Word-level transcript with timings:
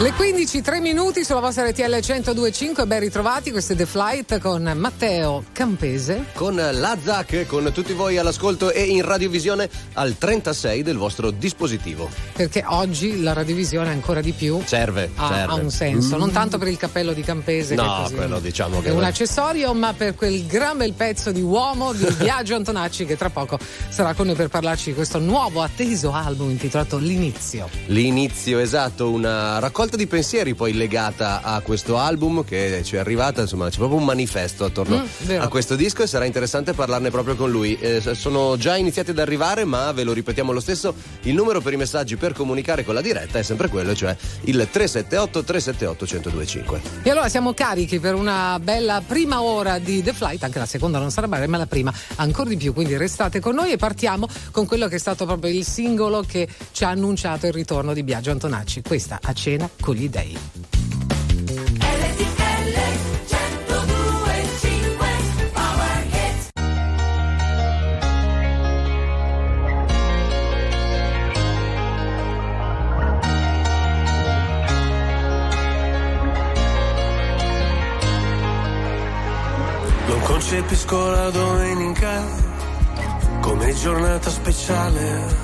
Le 0.00 0.12
15, 0.12 0.60
3 0.60 0.80
minuti 0.80 1.22
sulla 1.22 1.38
vostra 1.38 1.68
RTL 1.68 1.82
1025, 1.82 2.84
ben 2.84 2.98
ritrovati, 2.98 3.52
questo 3.52 3.74
è 3.74 3.76
The 3.76 3.86
Flight 3.86 4.40
con 4.40 4.68
Matteo 4.74 5.44
Campese. 5.52 6.24
Con 6.34 6.56
la 6.56 6.96
ZAC, 7.00 7.46
con 7.46 7.70
tutti 7.72 7.92
voi 7.92 8.18
all'ascolto 8.18 8.72
e 8.72 8.82
in 8.82 9.02
radiovisione 9.02 9.70
al 9.92 10.18
36 10.18 10.82
del 10.82 10.96
vostro 10.96 11.30
dispositivo. 11.30 12.10
Perché 12.32 12.64
oggi 12.66 13.22
la 13.22 13.34
radiovisione 13.34 13.90
ancora 13.90 14.20
di 14.20 14.32
più 14.32 14.60
serve, 14.64 15.12
ha, 15.14 15.28
serve. 15.28 15.52
ha 15.52 15.54
un 15.54 15.70
senso, 15.70 16.16
mm. 16.16 16.18
non 16.18 16.32
tanto 16.32 16.58
per 16.58 16.66
il 16.66 16.76
cappello 16.76 17.12
di 17.12 17.22
Campese, 17.22 17.76
no, 17.76 17.82
che 17.82 17.88
è 17.88 18.02
così, 18.02 18.14
quello 18.16 18.40
diciamo 18.40 18.80
che 18.80 18.88
è 18.88 18.92
un 18.92 19.04
accessorio, 19.04 19.72
ma 19.74 19.92
per 19.92 20.16
quel 20.16 20.44
gran 20.46 20.76
bel 20.76 20.94
pezzo 20.94 21.30
di 21.30 21.40
uomo 21.40 21.92
di 21.92 22.04
Biagio 22.18 22.56
Antonacci 22.56 23.04
che 23.04 23.16
tra 23.16 23.30
poco 23.30 23.60
sarà 23.90 24.12
con 24.14 24.26
noi 24.26 24.34
per 24.34 24.48
parlarci 24.48 24.90
di 24.90 24.96
questo 24.96 25.20
nuovo 25.20 25.62
atteso 25.62 26.12
album 26.12 26.50
intitolato 26.50 26.96
L'inizio. 26.96 27.68
L'inizio, 27.86 28.58
esatto, 28.58 29.08
una 29.08 29.60
raccolta 29.60 29.82
raccolta 29.84 29.96
di 29.96 30.06
pensieri 30.06 30.54
poi 30.54 30.72
legata 30.72 31.42
a 31.42 31.60
questo 31.60 31.98
album 31.98 32.42
che 32.42 32.80
ci 32.84 32.96
è 32.96 32.98
arrivata, 32.98 33.42
insomma 33.42 33.68
c'è 33.68 33.76
proprio 33.76 33.98
un 33.98 34.04
manifesto 34.04 34.64
attorno 34.64 35.04
mm, 35.04 35.40
a 35.40 35.48
questo 35.48 35.76
disco 35.76 36.02
e 36.02 36.06
sarà 36.06 36.24
interessante 36.24 36.72
parlarne 36.72 37.10
proprio 37.10 37.36
con 37.36 37.50
lui. 37.50 37.76
Eh, 37.78 38.00
sono 38.14 38.56
già 38.56 38.76
iniziati 38.76 39.10
ad 39.10 39.18
arrivare 39.18 39.64
ma 39.64 39.92
ve 39.92 40.04
lo 40.04 40.14
ripetiamo 40.14 40.52
lo 40.52 40.60
stesso, 40.60 40.94
il 41.22 41.34
numero 41.34 41.60
per 41.60 41.74
i 41.74 41.76
messaggi 41.76 42.16
per 42.16 42.32
comunicare 42.32 42.82
con 42.82 42.94
la 42.94 43.02
diretta 43.02 43.38
è 43.38 43.42
sempre 43.42 43.68
quello, 43.68 43.94
cioè 43.94 44.16
il 44.42 44.56
378 44.70 45.44
378 45.44 46.04
1025. 46.04 46.80
E 47.02 47.10
allora 47.10 47.28
siamo 47.28 47.52
carichi 47.52 47.98
per 48.00 48.14
una 48.14 48.58
bella 48.60 49.02
prima 49.06 49.42
ora 49.42 49.78
di 49.78 50.02
The 50.02 50.14
Flight, 50.14 50.42
anche 50.44 50.58
la 50.58 50.66
seconda 50.66 50.98
non 50.98 51.10
sarà 51.10 51.28
breve 51.28 51.46
ma 51.46 51.58
la 51.58 51.66
prima 51.66 51.92
ancora 52.16 52.48
di 52.48 52.56
più, 52.56 52.72
quindi 52.72 52.96
restate 52.96 53.38
con 53.38 53.54
noi 53.54 53.72
e 53.72 53.76
partiamo 53.76 54.26
con 54.50 54.64
quello 54.64 54.88
che 54.88 54.96
è 54.96 54.98
stato 54.98 55.26
proprio 55.26 55.52
il 55.52 55.64
singolo 55.64 56.22
che 56.26 56.48
ci 56.72 56.84
ha 56.84 56.88
annunciato 56.88 57.46
il 57.46 57.52
ritorno 57.52 57.92
di 57.92 58.02
Biagio 58.02 58.30
Antonacci. 58.30 58.80
Questa 58.80 59.18
a 59.20 59.32
cena 59.34 59.68
con 59.80 59.94
gli 59.94 60.08
dei. 60.08 60.38
Concepisco 80.34 81.10
la 81.10 81.30
domenica 81.30 82.22
come 83.40 83.74
giornata 83.74 84.30
speciale 84.30 85.43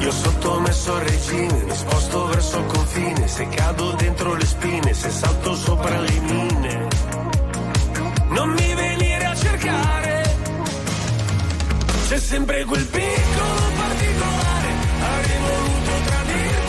Io 0.00 0.12
sottomesso 0.12 0.94
al 0.94 1.00
regime, 1.00 1.64
mi 1.64 1.74
sposto 1.74 2.26
verso 2.26 2.58
il 2.58 2.66
confine, 2.66 3.28
se 3.28 3.48
cado 3.48 3.92
dentro 3.92 4.34
le 4.34 4.46
spine, 4.46 4.94
se 4.94 5.10
salto 5.10 5.54
sopra 5.56 6.00
le 6.00 6.20
mine. 6.20 6.88
Non 8.28 8.50
mi 8.50 8.74
venire 8.74 9.24
a 9.24 9.34
cercare, 9.34 10.36
c'è 12.08 12.18
sempre 12.18 12.64
quel 12.64 12.86
piccolo 12.86 13.60
particolare, 13.76 14.72
avrei 15.00 15.38
voluto 15.40 15.90
provato 16.04 16.67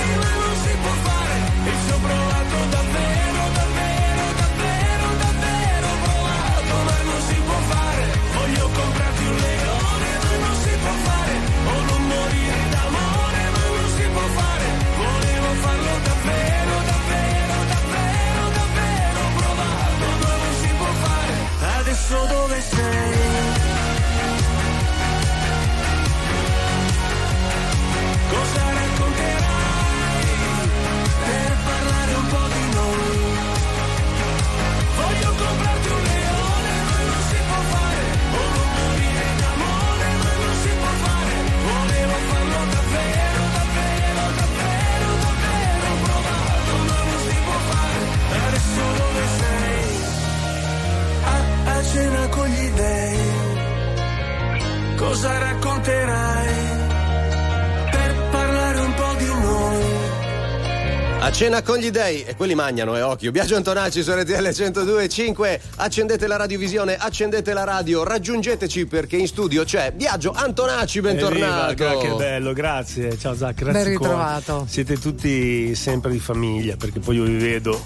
cena 61.50 61.64
con 61.64 61.78
gli 61.78 61.90
dei 61.90 62.24
e 62.24 62.36
quelli 62.36 62.54
mangiano, 62.54 62.96
e 62.96 63.00
eh, 63.00 63.02
occhio. 63.02 63.32
Biagio 63.32 63.56
Antonacci 63.56 64.04
su 64.04 64.12
RTL 64.12 64.48
102.5. 64.48 65.60
Accendete 65.78 66.28
la 66.28 66.36
radiovisione, 66.36 66.96
accendete 66.96 67.54
la 67.54 67.64
radio, 67.64 68.04
raggiungeteci 68.04 68.86
perché 68.86 69.18
in 69.18 69.26
studio 69.26 69.64
c'è 69.64 69.92
Biagio 69.92 70.32
Antonacci, 70.32 71.02
bentornato. 71.02 71.72
Evviva, 71.72 71.98
che 71.98 72.14
bello, 72.14 72.54
grazie. 72.54 73.18
Ciao 73.18 73.36
Zac, 73.36 73.56
grazie. 73.56 73.82
Ben 73.82 73.92
ritrovato. 73.92 74.66
Siete 74.70 75.00
tutti 75.00 75.74
sempre 75.74 76.12
di 76.12 76.20
famiglia 76.20 76.76
perché 76.78 77.00
poi 77.00 77.16
io 77.16 77.24
vi 77.24 77.38
vedo 77.38 77.82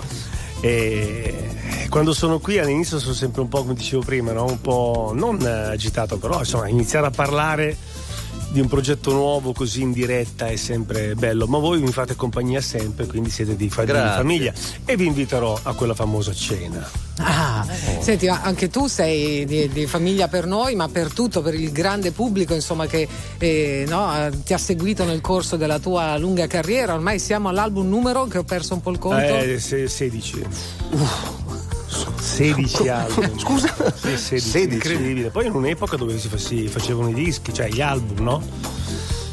e 0.60 1.88
quando 1.88 2.14
sono 2.14 2.40
qui 2.40 2.58
all'inizio 2.58 3.00
sono 3.00 3.14
sempre 3.14 3.42
un 3.42 3.48
po' 3.48 3.62
come 3.62 3.76
dicevo 3.76 4.02
prima, 4.02 4.34
no? 4.34 4.46
un 4.46 4.60
po' 4.60 5.14
non 5.16 5.42
agitato, 5.42 6.18
però 6.18 6.40
insomma 6.40 6.68
iniziare 6.68 7.08
a 7.08 7.12
parlare 7.12 7.78
di 8.54 8.60
un 8.60 8.68
progetto 8.68 9.12
nuovo 9.12 9.52
così 9.52 9.82
in 9.82 9.92
diretta 9.92 10.48
è 10.48 10.56
sempre 10.58 11.16
bello, 11.16 11.48
ma 11.48 11.58
voi 11.58 11.82
mi 11.82 11.92
fate 11.92 12.16
compagnia 12.16 12.62
sempre, 12.62 13.08
quindi 13.08 13.32
siete 13.32 13.56
di, 13.56 13.68
fa- 13.68 13.84
di 13.84 13.92
famiglia 13.92 14.54
e 14.86 14.96
vi 14.96 15.08
inviterò 15.08 15.60
a 15.64 15.74
quella 15.74 15.96
famosa 15.96 16.32
cena. 16.34 16.88
Ah, 17.18 17.66
oh. 17.66 18.02
senti, 18.02 18.28
anche 18.28 18.70
tu 18.70 18.86
sei 18.86 19.46
di, 19.46 19.68
di, 19.70 19.88
famiglia 19.88 20.28
per 20.28 20.46
noi, 20.46 20.76
ma 20.76 20.88
per 20.88 21.12
tutto, 21.12 21.42
per 21.42 21.56
il 21.56 21.72
grande 21.72 22.12
pubblico 22.12 22.54
insomma, 22.54 22.86
che 22.86 23.08
eh, 23.40 23.86
no, 23.88 24.30
ti 24.46 24.54
ha 24.54 24.60
seguito 24.60 25.04
nel 25.04 25.20
corso 25.20 25.56
della 25.56 25.80
tua 25.80 26.16
lunga 26.18 26.46
carriera. 26.46 26.94
Ormai 26.94 27.18
siamo 27.18 27.50
all'album 27.50 27.90
numero 27.90 28.26
che 28.26 28.38
ho 28.38 28.44
perso 28.44 28.76
un 28.76 28.82
po' 28.82 28.92
il 28.92 29.00
conto. 29.00 29.18
Eh, 29.18 29.60
16. 29.60 30.46
Uh. 30.92 31.43
16 32.24 32.88
album. 32.88 33.38
Scusa? 33.40 33.74
Sì, 33.94 34.18
16. 34.18 34.40
16. 34.40 34.74
Incredibile. 34.74 35.30
Poi 35.30 35.46
in 35.46 35.54
un'epoca 35.54 35.98
dove 35.98 36.18
si, 36.18 36.68
facevano 36.68 37.10
i 37.10 37.14
dischi, 37.14 37.54
cioè 37.54 37.70
gli 37.70 37.82
album, 37.82 38.24
no? 38.24 38.42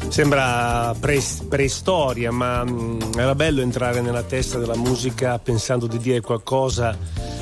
Sembra 0.09 0.93
pre- 0.99 1.23
preistoria, 1.47 2.31
ma 2.31 2.65
mh, 2.65 2.71
mm, 2.71 2.99
era 3.17 3.33
bello 3.33 3.61
entrare 3.61 4.01
nella 4.01 4.23
testa 4.23 4.59
della 4.59 4.75
musica 4.75 5.39
pensando 5.39 5.87
di 5.87 5.97
dire 5.97 6.19
qualcosa 6.19 6.97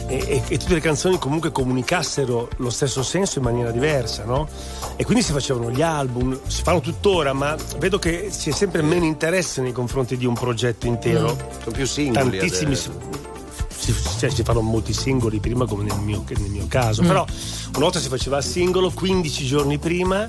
e, 0.10 0.18
e, 0.28 0.44
e, 0.48 0.57
tutte 0.57 0.74
le 0.74 0.80
canzoni 0.80 1.18
comunque 1.18 1.51
comunicassero 1.51 2.50
lo 2.57 2.69
stesso 2.69 3.01
senso 3.01 3.40
in 3.40 3.46
maniera 3.46 3.72
diversa, 3.72 4.24
no? 4.24 4.48
E 4.96 5.04
quindi 5.04 5.24
si 5.24 5.31
facevano 5.31 5.72
gli 5.72 5.81
album, 5.81 6.40
si 6.48 6.62
fanno 6.63 6.80
tuttora, 6.80 7.34
ma 7.34 7.56
vedo 7.78 7.98
che 7.98 8.30
c'è 8.36 8.51
sempre 8.51 8.81
meno 8.81 9.06
interesse 9.06 9.62
nei 9.62 9.72
confronti 9.72 10.16
di 10.18 10.25
un 10.25 10.34
progetto 10.34 10.88
intero. 10.88 11.34
Mm. 11.34 11.62
Sono 11.62 11.75
più 11.75 11.86
singoli. 11.86 12.38
Tantissimi. 12.38 12.78
Si, 13.80 13.96
cioè, 14.18 14.30
si 14.30 14.44
fanno 14.44 14.62
molti 14.62 14.94
singoli 14.94 15.40
prima 15.40 15.66
come 15.66 15.84
nel 15.84 16.00
mio, 16.00 16.24
nel 16.28 16.50
mio 16.50 16.66
caso, 16.68 17.02
mm. 17.02 17.08
però 17.08 17.26
una 17.70 17.80
volta 17.80 18.00
si 18.00 18.10
faceva 18.10 18.42
singolo 18.42 18.92
15 18.92 19.46
giorni 19.46 19.78
prima 19.78 20.28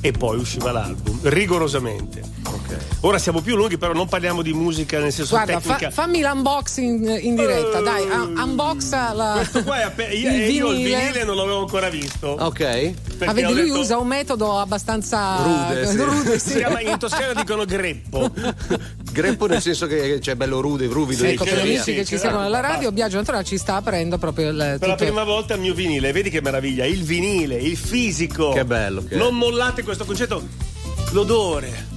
e 0.00 0.12
poi 0.12 0.38
usciva 0.38 0.72
l'album, 0.72 1.18
rigorosamente. 1.24 2.22
Okay. 2.42 2.78
Ora 3.00 3.18
siamo 3.18 3.40
più 3.40 3.56
lunghi, 3.56 3.78
però 3.78 3.92
non 3.92 4.08
parliamo 4.08 4.42
di 4.42 4.52
musica 4.52 4.98
nel 4.98 5.12
senso 5.12 5.34
Guarda, 5.34 5.60
tecnica. 5.60 5.90
Fa, 5.90 6.02
fammi 6.02 6.20
l'unboxing 6.20 7.22
in 7.22 7.34
diretta, 7.34 7.80
uh, 7.80 7.82
dai, 7.82 8.02
un- 8.02 8.38
unboxa 8.38 9.12
la. 9.12 9.32
Questo 9.36 9.62
qua 9.62 9.80
è 9.80 9.82
app- 9.82 10.00
io, 10.12 10.30
il 10.30 10.50
io 10.50 10.70
il 10.70 10.76
vinile 10.76 11.24
non 11.24 11.36
l'avevo 11.36 11.60
ancora 11.60 11.88
visto. 11.88 12.28
Ok. 12.38 12.92
Ma 13.18 13.32
vedi, 13.32 13.52
lui 13.52 13.62
detto... 13.66 13.78
usa 13.78 13.98
un 13.98 14.06
metodo 14.06 14.58
abbastanza 14.58 15.36
rude. 15.42 15.86
Sì. 15.86 15.96
rude 16.02 16.38
sì. 16.38 16.50
Si 16.50 16.56
chiama 16.56 16.80
in 16.80 16.98
Toscana 16.98 17.32
dicono 17.34 17.64
greppo. 17.64 18.30
greppo 19.16 19.46
nel 19.46 19.62
senso 19.62 19.86
che 19.86 20.18
c'è 20.20 20.34
bello 20.34 20.60
rude, 20.60 20.86
ruvido. 20.86 21.24
Ecco, 21.24 21.44
per 21.44 21.56
gli 21.56 21.74
amici 21.74 21.94
che 21.94 22.04
ci 22.04 22.18
seguono 22.18 22.44
alla 22.44 22.60
radio, 22.60 22.92
Biagio 22.92 23.18
Antonella 23.18 23.42
ci 23.42 23.56
sta 23.56 23.76
aprendo 23.76 24.18
proprio 24.18 24.50
il. 24.50 24.56
Per 24.56 24.74
tutto... 24.74 24.86
la 24.86 24.94
prima 24.94 25.24
volta 25.24 25.54
il 25.54 25.60
mio 25.60 25.74
vinile, 25.74 26.12
vedi 26.12 26.30
che 26.30 26.42
meraviglia, 26.42 26.84
il 26.84 27.02
vinile, 27.02 27.56
il 27.56 27.76
fisico. 27.76 28.50
Che 28.50 28.64
bello. 28.64 29.02
Che... 29.04 29.16
Non 29.16 29.34
mollate 29.36 29.82
questo 29.82 30.04
concetto. 30.04 30.46
L'odore 31.12 31.94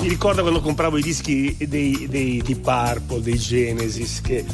mi 0.00 0.08
ricordo 0.08 0.42
quando 0.42 0.60
compravo 0.60 0.98
i 0.98 1.02
dischi 1.02 1.56
dei, 1.60 2.06
dei 2.08 2.42
Deep 2.42 2.60
Purple, 2.60 3.22
dei 3.22 3.38
Genesis 3.38 4.20
che, 4.20 4.44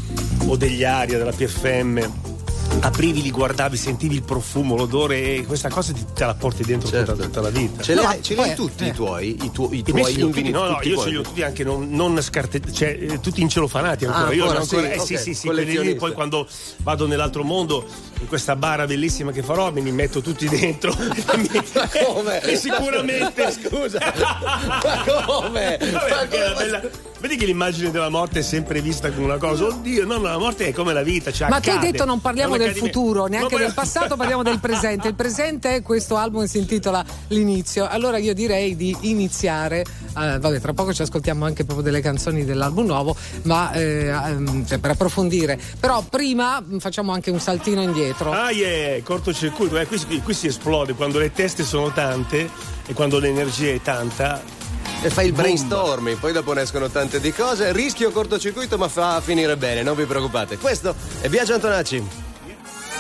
o 0.47 0.57
degli 0.57 0.85
Aria 0.85 1.19
della 1.19 1.33
PFM 1.33 2.40
aprivi, 2.81 3.23
li 3.23 3.31
guardavi, 3.31 3.77
sentivi 3.77 4.15
il 4.15 4.23
profumo, 4.23 4.77
l'odore 4.77 5.37
e 5.37 5.45
questa 5.47 5.69
cosa 5.69 5.93
ti, 5.93 6.05
te 6.15 6.25
la 6.25 6.35
porti 6.35 6.63
dentro 6.63 6.89
certo. 6.89 7.13
tutta, 7.13 7.25
tutta, 7.25 7.41
la 7.41 7.51
vita. 7.51 7.83
Ce, 7.83 7.95
no, 7.95 8.03
hai, 8.03 8.23
ce 8.23 8.35
li 8.35 8.41
hai 8.41 8.55
tutti 8.55 8.85
eh. 8.85 8.89
i 8.89 8.93
tuoi? 8.93 9.45
I, 9.45 9.51
tu, 9.51 9.69
i 9.73 9.83
tuoi 9.83 10.15
tutti, 10.15 10.51
No, 10.51 10.69
no, 10.69 10.79
io 10.83 11.01
ce 11.03 11.11
li 11.11 11.17
ho 11.17 11.23
tutti 11.23 11.43
anche 11.43 11.65
non, 11.65 11.91
non 11.91 12.21
scarte, 12.23 12.61
cioè 12.73 12.97
eh, 13.01 13.21
tutti 13.21 13.41
incelofanati 13.41 14.05
ancora. 14.07 14.29
Ah, 14.29 14.33
io 14.33 14.43
ancora, 14.45 14.61
ancora 14.61 14.83
sì, 14.83 14.89
eh, 14.89 14.95
okay. 14.95 15.17
sì, 15.19 15.35
sì, 15.35 15.51
sì, 15.51 15.95
poi 15.97 16.13
quando 16.13 16.47
vado 16.79 17.07
nell'altro 17.07 17.43
mondo, 17.43 17.87
in 18.21 18.29
questa 18.29 18.57
bara 18.57 18.87
bellissima 18.87 19.33
che 19.33 19.43
farò, 19.43 19.71
me 19.73 19.81
li 19.81 19.93
metto 19.93 20.21
tutti 20.21 20.49
dentro. 20.49 20.95
Ma 20.97 21.89
come? 22.05 22.41
E 22.43 22.57
sicuramente. 22.57 23.51
Scusa. 23.53 23.99
Ma 24.15 25.03
come? 25.05 25.79
Vabbè, 25.81 26.11
Ma 26.11 26.27
come? 26.29 26.55
Bella, 26.57 26.83
vedi 27.21 27.37
che 27.37 27.47
l'immagine 27.47 27.91
della 27.91 28.09
morte 28.09 28.41
è 28.41 28.43
sempre 28.43 28.81
vista 28.81 29.11
come 29.11 29.25
una 29.25 29.39
cosa. 29.39 29.67
Oddio, 29.67 30.05
no, 30.07 30.17
no 30.17 30.23
la 30.23 30.39
morte 30.39 30.67
è 30.67 30.73
come 30.73 30.93
la 30.93 31.03
vita. 31.03 31.33
Cioè 31.33 31.49
Ma 31.49 31.57
accade. 31.57 31.79
tu 31.79 31.85
hai 31.85 31.93
detto 31.93 32.05
non 32.05 32.21
parliamo 32.21 32.57
del 32.65 32.77
futuro, 32.77 33.27
neanche 33.27 33.57
del 33.57 33.73
passato, 33.75 34.17
parliamo 34.17 34.43
del 34.43 34.61
presente. 34.61 35.09
Il 35.09 35.15
presente 35.15 35.77
è 35.77 35.83
questo 35.83 36.17
album 36.17 36.45
si 36.45 36.59
intitola 36.59 37.05
L'inizio. 37.29 37.89
Allora 37.89 38.19
io 38.19 38.35
direi 38.35 38.77
di 38.77 38.97
iniziare. 39.03 39.81
Eh, 39.81 40.39
vabbè, 40.39 40.61
tra 40.61 40.73
poco 40.73 40.93
ci 40.93 41.03
ascoltiamo 41.03 41.45
anche 41.45 41.65
proprio 41.65 41.85
delle 41.85 42.01
canzoni 42.01 42.45
dell'album 42.45 42.87
nuovo, 42.87 43.17
ma 43.43 43.73
eh, 43.73 44.07
ehm, 44.07 44.67
cioè, 44.67 44.79
per 44.79 44.91
approfondire. 44.91 45.59
Però 45.79 46.03
prima 46.03 46.63
facciamo 46.79 47.13
anche 47.13 47.31
un 47.31 47.41
saltino 47.41 47.83
indietro. 47.83 48.33
Ah, 48.33 48.51
yeah, 48.51 49.03
cortocircuito. 49.03 49.79
Eh, 49.79 49.87
qui, 49.87 50.21
qui 50.23 50.35
si 50.35 50.47
esplode 50.47 50.95
quando 50.95 51.19
le 51.19 51.33
teste 51.33 51.65
sono 51.65 51.93
tante 51.93 52.49
e 52.87 52.95
quando 52.95 53.19
l'energia 53.19 53.73
è 53.73 53.81
tanta 53.83 54.59
e 55.03 55.09
fai 55.09 55.29
il 55.29 55.33
brainstorming, 55.33 56.19
poi 56.19 56.33
dopo 56.33 56.53
ne 56.53 56.63
escono 56.63 56.91
tante 56.91 57.21
di 57.21 57.33
cose. 57.33 57.73
Rischio 57.73 58.11
cortocircuito, 58.11 58.77
ma 58.77 58.89
fa 58.89 59.21
finire 59.23 59.57
bene, 59.57 59.83
non 59.83 59.97
vi 59.97 60.05
preoccupate. 60.05 60.59
Questo 60.59 60.95
è 61.21 61.29
Biagio 61.29 61.55
Antonacci 61.55 62.30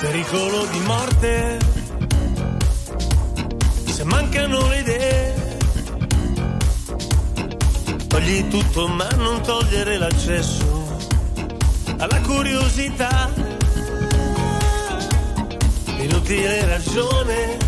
pericolo 0.00 0.64
di 0.64 0.78
morte, 0.80 1.58
se 3.84 4.02
mancano 4.04 4.66
le 4.68 4.78
idee, 4.78 5.58
togli 8.08 8.48
tutto 8.48 8.88
ma 8.88 9.06
non 9.16 9.42
togliere 9.42 9.98
l'accesso 9.98 10.96
alla 11.98 12.18
curiosità, 12.22 13.30
inutile 15.98 16.64
ragione, 16.64 17.58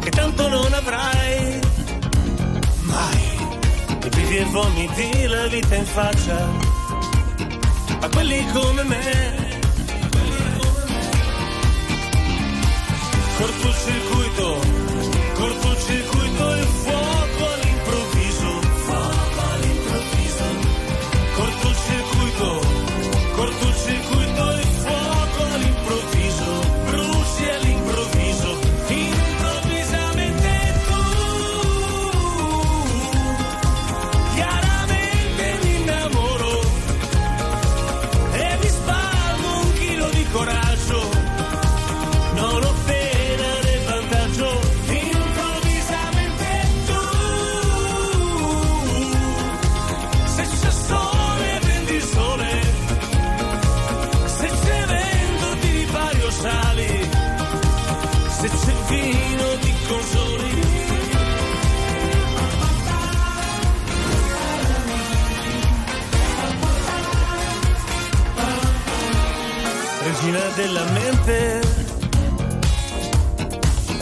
che 0.00 0.10
tanto 0.10 0.48
non 0.48 0.72
avrai 0.72 1.60
mai, 2.80 3.22
e 4.02 4.08
vivi 4.10 4.36
e 4.38 4.44
vomiti 4.46 5.26
la 5.28 5.46
vita 5.46 5.76
in 5.76 5.86
faccia 5.86 6.48
a 8.00 8.08
quelli 8.08 8.44
come 8.50 8.82
me 8.82 9.51
cortocircuito, 13.42 14.60
cortocircuito 15.36 16.54
e 16.54 16.62
fuoco 16.62 17.11
della 70.54 70.84
mente, 70.90 71.60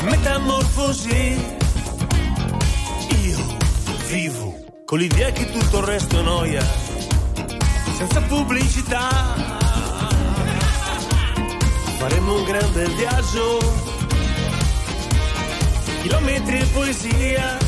metamorfosi. 0.03 1.59
Io 3.23 3.57
vivo 4.09 4.57
con 4.85 4.99
l'idea 4.99 5.31
che 5.31 5.51
tutto 5.51 5.79
il 5.79 5.85
resto 5.85 6.19
è 6.19 6.23
noia, 6.23 6.65
senza 7.97 8.21
pubblicità. 8.23 9.09
Faremo 11.99 12.35
un 12.35 12.45
grande 12.45 12.89
viaggio, 12.89 13.59
chilometri 16.03 16.59
e 16.59 16.65
poesia. 16.67 17.59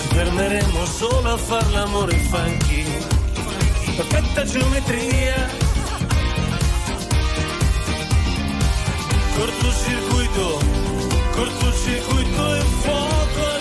Ci 0.00 0.08
fermeremo 0.14 0.84
solo 0.84 1.32
a 1.32 1.36
far 1.36 1.70
l'amore 1.70 2.16
funky, 2.16 2.84
perfetta 3.96 4.44
geometria 4.44 5.69
Kur 9.40 9.50
të 9.56 9.70
shirë 9.72 10.00
kujto 10.10 10.48
Kur 11.32 11.48
e 12.58 12.68
foto 12.82 13.59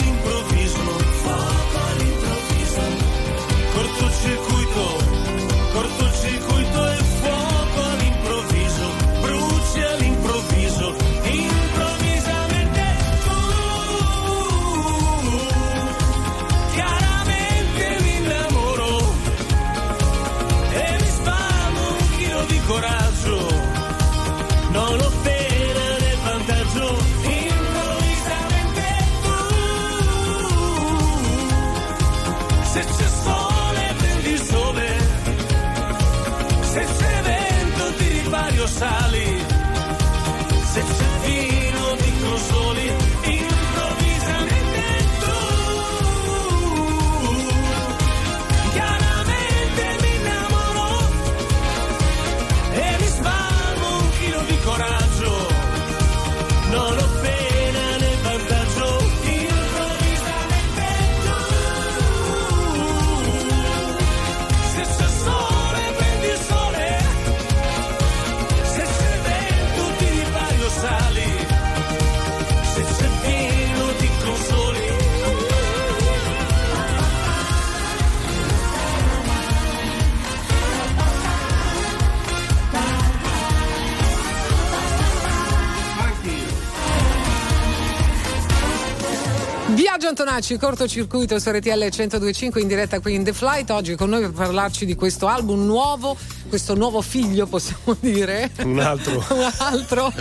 Antonacci, 90.39 90.58
cortocircuito 90.58 91.38
su 91.38 91.50
RTL 91.50 91.69
1025 91.69 92.62
in 92.62 92.67
diretta 92.69 93.01
qui 93.01 93.13
in 93.13 93.25
The 93.25 93.34
Flight. 93.34 93.69
Oggi 93.72 93.96
con 93.96 94.10
noi 94.10 94.22
per 94.22 94.31
parlarci 94.31 94.86
di 94.86 94.96
questo 94.96 95.27
album 95.27 95.65
nuovo, 95.65 96.15
questo 96.48 96.75
nuovo 96.75 97.01
figlio 97.01 97.46
possiamo 97.46 97.98
dire. 98.00 98.50
Un 98.63 98.79
altro. 98.79 99.17
Un 99.29 99.51
altro 99.58 100.13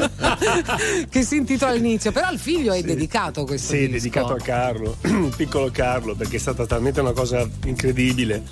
che 1.08 1.22
si 1.22 1.36
intitola 1.36 1.70
all'inizio. 1.70 2.10
Però 2.10 2.32
il 2.32 2.38
figlio 2.40 2.72
è 2.72 2.82
dedicato 2.82 3.44
questo 3.44 3.74
Sì, 3.74 3.78
disco. 3.86 3.92
dedicato 3.92 4.32
a 4.32 4.38
Carlo, 4.38 4.96
piccolo 5.36 5.70
Carlo, 5.70 6.16
perché 6.16 6.36
è 6.36 6.40
stata 6.40 6.66
talmente 6.66 6.98
una 6.98 7.12
cosa 7.12 7.48
incredibile 7.66 8.42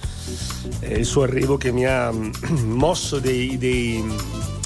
eh, 0.80 0.94
il 0.94 1.04
suo 1.04 1.22
arrivo 1.22 1.56
che 1.56 1.72
mi 1.72 1.84
ha 1.84 2.12
mosso 2.62 3.18
dei, 3.18 3.58
dei, 3.58 4.04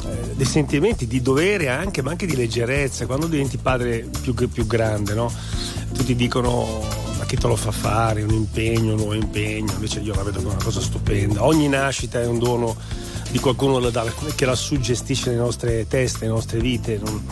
eh, 0.04 0.35
dei 0.35 0.47
sentimenti 0.47 1.07
di 1.07 1.23
dovere 1.23 1.69
anche, 1.69 2.02
ma 2.02 2.11
anche 2.11 2.26
di 2.26 2.37
leggerezza. 2.37 3.07
Quando 3.07 3.26
diventi 3.26 3.57
padre 3.57 4.07
più, 4.21 4.35
più 4.35 4.66
grande, 4.66 5.14
no? 5.14 5.33
Tutti 6.10 6.16
dicono 6.16 6.80
ma 7.18 7.24
chi 7.24 7.36
te 7.36 7.46
lo 7.46 7.56
fa 7.56 7.70
fare, 7.70 8.22
un 8.22 8.32
impegno, 8.32 8.92
un 8.92 8.96
nuovo 8.96 9.14
impegno, 9.14 9.72
invece 9.72 10.00
io 10.00 10.14
la 10.14 10.22
vedo 10.22 10.40
come 10.40 10.54
una 10.54 10.64
cosa 10.64 10.80
stupenda. 10.80 11.44
Ogni 11.44 11.68
nascita 11.68 12.20
è 12.20 12.26
un 12.26 12.38
dono 12.38 12.74
di 13.30 13.38
qualcuno 13.38 13.78
che 14.34 14.46
la 14.46 14.54
suggestisce 14.54 15.30
nelle 15.30 15.42
nostre 15.42 15.86
teste, 15.86 16.20
nelle 16.22 16.32
nostre 16.32 16.58
vite. 16.60 16.98
Non, 17.02 17.22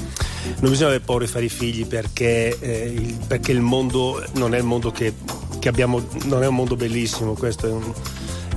non 0.60 0.70
bisogna 0.70 0.88
avere 0.88 1.02
paura 1.02 1.24
di 1.24 1.30
fare 1.30 1.46
i 1.46 1.48
figli 1.48 1.86
perché, 1.86 2.58
eh, 2.60 2.84
il, 2.84 3.18
perché 3.26 3.52
il 3.52 3.62
mondo 3.62 4.22
non 4.34 4.54
è 4.54 4.58
il 4.58 4.64
mondo 4.64 4.90
che, 4.90 5.14
che, 5.58 5.68
abbiamo, 5.68 6.06
non 6.24 6.42
è 6.42 6.46
un 6.46 6.54
mondo 6.54 6.76
bellissimo, 6.76 7.32
questo 7.32 7.66
è 7.66 7.70
un, 7.70 7.90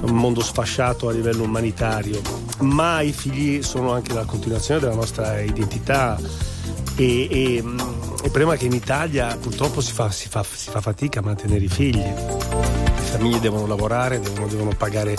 un 0.01 0.15
mondo 0.15 0.41
sfasciato 0.41 1.07
a 1.07 1.13
livello 1.13 1.43
umanitario, 1.43 2.21
ma 2.59 2.99
i 2.99 3.13
figli 3.13 3.63
sono 3.63 3.93
anche 3.93 4.13
la 4.13 4.25
continuazione 4.25 4.81
della 4.81 4.95
nostra 4.95 5.39
identità 5.39 6.19
e, 6.95 7.27
e, 7.29 7.63
il 8.23 8.29
problema 8.29 8.53
è 8.53 8.57
che 8.57 8.65
in 8.65 8.73
Italia 8.73 9.35
purtroppo 9.35 9.81
si 9.81 9.93
fa, 9.93 10.11
si, 10.11 10.29
fa, 10.29 10.43
si 10.43 10.69
fa, 10.69 10.79
fatica 10.79 11.19
a 11.19 11.23
mantenere 11.23 11.63
i 11.63 11.67
figli. 11.67 11.97
Le 12.01 13.17
famiglie 13.17 13.39
devono 13.39 13.65
lavorare, 13.65 14.19
devono, 14.19 14.47
devono 14.47 14.71
pagare. 14.77 15.15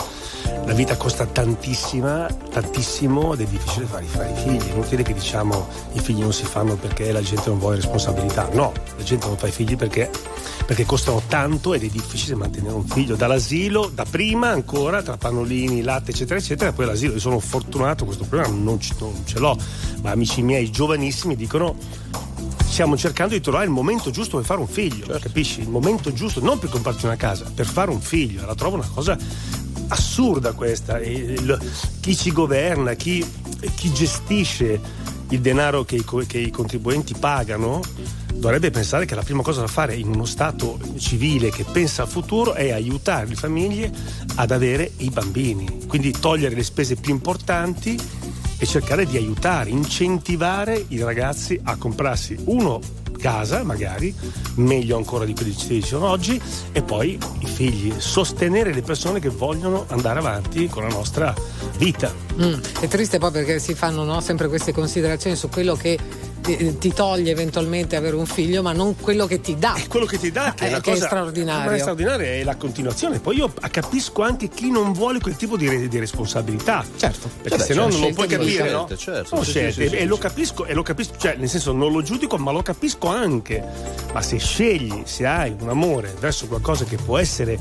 La 0.64 0.74
vita 0.74 0.96
costa 0.96 1.26
tantissima, 1.26 2.28
tantissimo 2.50 3.34
ed 3.34 3.40
è 3.40 3.44
difficile 3.44 3.86
fare, 3.86 4.04
fare 4.04 4.30
i 4.30 4.36
figli. 4.36 4.68
È 4.68 4.72
inutile 4.72 5.02
che 5.02 5.12
diciamo 5.12 5.66
i 5.94 5.98
figli 5.98 6.20
non 6.20 6.32
si 6.32 6.44
fanno 6.44 6.76
perché 6.76 7.10
la 7.10 7.20
gente 7.20 7.48
non 7.48 7.58
vuole 7.58 7.76
responsabilità. 7.76 8.48
No, 8.52 8.72
la 8.96 9.02
gente 9.02 9.26
non 9.26 9.36
fa 9.36 9.48
i 9.48 9.50
figli 9.50 9.76
perché, 9.76 10.08
perché 10.64 10.86
costano 10.86 11.22
tanto 11.26 11.74
ed 11.74 11.82
è 11.82 11.88
difficile 11.88 12.36
mantenere 12.36 12.74
un 12.74 12.86
figlio. 12.86 13.16
Dall'asilo, 13.16 13.90
da 13.92 14.06
prima 14.08 14.50
ancora, 14.50 15.02
tra 15.02 15.16
pannolini, 15.16 15.82
latte, 15.82 16.12
eccetera, 16.12 16.38
eccetera, 16.38 16.72
poi 16.72 16.86
l'asilo. 16.86 17.14
Io 17.14 17.20
sono 17.20 17.40
fortunato, 17.40 18.04
questo 18.04 18.24
problema 18.24 18.54
non, 18.54 18.62
non 18.62 18.80
ce 19.24 19.38
l'ho, 19.40 19.58
ma 20.02 20.10
amici 20.12 20.42
miei 20.42 20.70
giovanissimi 20.70 21.34
dicono 21.34 21.74
stiamo 22.72 22.96
cercando 22.96 23.34
di 23.34 23.42
trovare 23.42 23.66
il 23.66 23.70
momento 23.70 24.10
giusto 24.10 24.38
per 24.38 24.46
fare 24.46 24.58
un 24.58 24.66
figlio, 24.66 25.04
certo. 25.04 25.20
capisci? 25.20 25.60
Il 25.60 25.68
momento 25.68 26.10
giusto, 26.14 26.40
non 26.40 26.58
per 26.58 26.70
comprarti 26.70 27.04
una 27.04 27.16
casa, 27.16 27.44
per 27.54 27.66
fare 27.66 27.90
un 27.90 28.00
figlio. 28.00 28.46
La 28.46 28.54
trovo 28.54 28.76
una 28.76 28.88
cosa 28.88 29.16
assurda 29.88 30.52
questa. 30.54 30.98
Il, 30.98 31.58
chi 32.00 32.16
ci 32.16 32.32
governa, 32.32 32.94
chi, 32.94 33.22
chi, 33.74 33.92
gestisce 33.92 34.80
il 35.28 35.40
denaro 35.40 35.84
che 35.84 35.96
i, 35.96 36.04
che 36.26 36.38
i 36.38 36.50
contribuenti 36.50 37.14
pagano 37.14 37.82
dovrebbe 38.32 38.70
pensare 38.70 39.04
che 39.04 39.14
la 39.14 39.22
prima 39.22 39.42
cosa 39.42 39.60
da 39.60 39.66
fare 39.66 39.94
in 39.94 40.08
uno 40.08 40.24
Stato 40.24 40.78
civile 40.96 41.50
che 41.50 41.64
pensa 41.64 42.02
al 42.02 42.08
futuro 42.08 42.54
è 42.54 42.72
aiutare 42.72 43.26
le 43.26 43.34
famiglie 43.34 43.92
ad 44.36 44.50
avere 44.50 44.90
i 44.96 45.10
bambini, 45.10 45.86
quindi 45.86 46.10
togliere 46.10 46.54
le 46.54 46.64
spese 46.64 46.96
più 46.96 47.12
importanti 47.12 47.98
e 48.62 48.66
cercare 48.66 49.06
di 49.06 49.16
aiutare, 49.16 49.70
incentivare 49.70 50.84
i 50.86 51.02
ragazzi 51.02 51.58
a 51.64 51.74
comprarsi 51.74 52.36
uno 52.44 52.78
casa 53.18 53.64
magari, 53.64 54.14
meglio 54.56 54.96
ancora 54.96 55.24
di 55.24 55.34
quelli 55.34 55.52
che 55.52 55.58
ci 55.58 55.82
sono 55.82 56.08
oggi, 56.08 56.40
e 56.70 56.80
poi 56.82 57.18
i 57.40 57.46
figli, 57.46 57.92
sostenere 57.98 58.72
le 58.72 58.82
persone 58.82 59.18
che 59.18 59.30
vogliono 59.30 59.84
andare 59.88 60.20
avanti 60.20 60.68
con 60.68 60.84
la 60.84 60.90
nostra 60.90 61.34
vita. 61.76 62.14
Mm, 62.40 62.54
è 62.78 62.86
triste 62.86 63.18
poi 63.18 63.32
perché 63.32 63.58
si 63.58 63.74
fanno 63.74 64.04
no, 64.04 64.20
sempre 64.20 64.46
queste 64.46 64.72
considerazioni 64.72 65.34
su 65.34 65.48
quello 65.48 65.74
che 65.74 65.98
ti, 66.42 66.78
ti, 66.78 66.92
toglie 66.92 67.30
eventualmente 67.30 67.96
avere 67.96 68.16
un 68.16 68.26
figlio, 68.26 68.62
ma 68.62 68.72
non 68.72 68.96
quello 68.96 69.26
che 69.26 69.40
ti 69.40 69.56
dà. 69.56 69.74
È 69.74 69.86
quello 69.86 70.06
che 70.06 70.18
ti 70.18 70.30
dà, 70.30 70.52
che, 70.54 70.66
è, 70.66 70.70
è, 70.70 70.80
che 70.80 70.90
cosa, 70.90 71.04
è 71.04 71.06
straordinario. 71.06 71.70
è 71.70 71.78
straordinario 71.78 72.26
è 72.26 72.44
la 72.44 72.56
continuazione. 72.56 73.20
Poi 73.20 73.36
io 73.36 73.52
capisco 73.70 74.22
anche 74.22 74.48
chi 74.48 74.70
non 74.70 74.92
vuole 74.92 75.20
quel 75.20 75.36
tipo 75.36 75.56
di, 75.56 75.88
di 75.88 75.98
responsabilità. 75.98 76.84
Certo. 76.96 77.28
Perché 77.28 77.56
Vabbè, 77.56 77.62
se 77.62 77.74
no 77.74 77.90
cioè, 77.90 77.92
non 77.92 78.08
lo 78.08 78.14
puoi 78.14 78.26
capire, 78.28 78.50
scelte, 78.50 78.72
no? 78.72 78.96
Certo, 78.96 79.28
sono 79.28 79.42
sì, 79.42 79.50
scelte. 79.50 79.82
sì, 79.82 79.88
sì, 79.88 79.96
e 79.96 80.04
lo 80.04 80.18
capisco, 80.18 80.66
e 80.66 80.74
lo 80.74 80.82
capisco, 80.82 81.14
cioè, 81.16 81.36
nel 81.36 81.48
senso 81.48 81.72
non 81.72 81.92
lo 81.92 82.02
giudico, 82.02 82.36
ma 82.36 82.50
lo 82.50 82.62
capisco 82.62 83.08
anche. 83.08 83.64
Ma 84.12 84.20
se 84.20 84.38
scegli, 84.38 85.02
se 85.04 85.24
hai 85.24 85.54
un 85.58 85.68
amore 85.68 86.14
verso 86.18 86.46
qualcosa 86.46 86.84
che 86.84 86.96
può 86.96 87.18
essere 87.18 87.58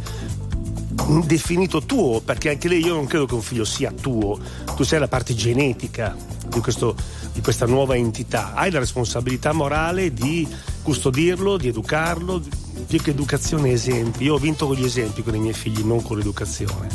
definito 1.25 1.81
tuo, 1.84 2.22
perché 2.22 2.50
anche 2.50 2.67
lei 2.67 2.84
io 2.84 2.96
non 2.96 3.05
credo 3.05 3.25
che 3.25 3.34
un 3.34 3.41
figlio 3.41 3.65
sia 3.65 3.91
tuo, 3.91 4.39
tu 4.75 4.84
sei 4.84 5.00
la 5.00 5.08
parte 5.08 5.34
genetica 5.34 6.15
di 6.48 6.60
questo 6.60 6.96
di 7.34 7.41
questa 7.41 7.65
nuova 7.65 7.96
entità, 7.96 8.53
hai 8.53 8.72
la 8.72 8.79
responsabilità 8.79 9.53
morale 9.53 10.13
di 10.13 10.48
custodirlo, 10.81 11.58
di 11.58 11.70
educarlo, 11.70 12.41
più 12.88 13.01
che 13.01 13.12
educazione 13.12 13.72
esempi. 13.72 14.25
Io 14.25 14.34
ho 14.34 14.38
vinto 14.38 14.67
con 14.67 14.75
gli 14.75 14.84
esempi 14.84 15.24
con 15.24 15.36
i 15.36 15.39
miei 15.39 15.53
figli, 15.53 15.81
non 15.81 16.01
con 16.01 16.17
l'educazione. 16.17 16.89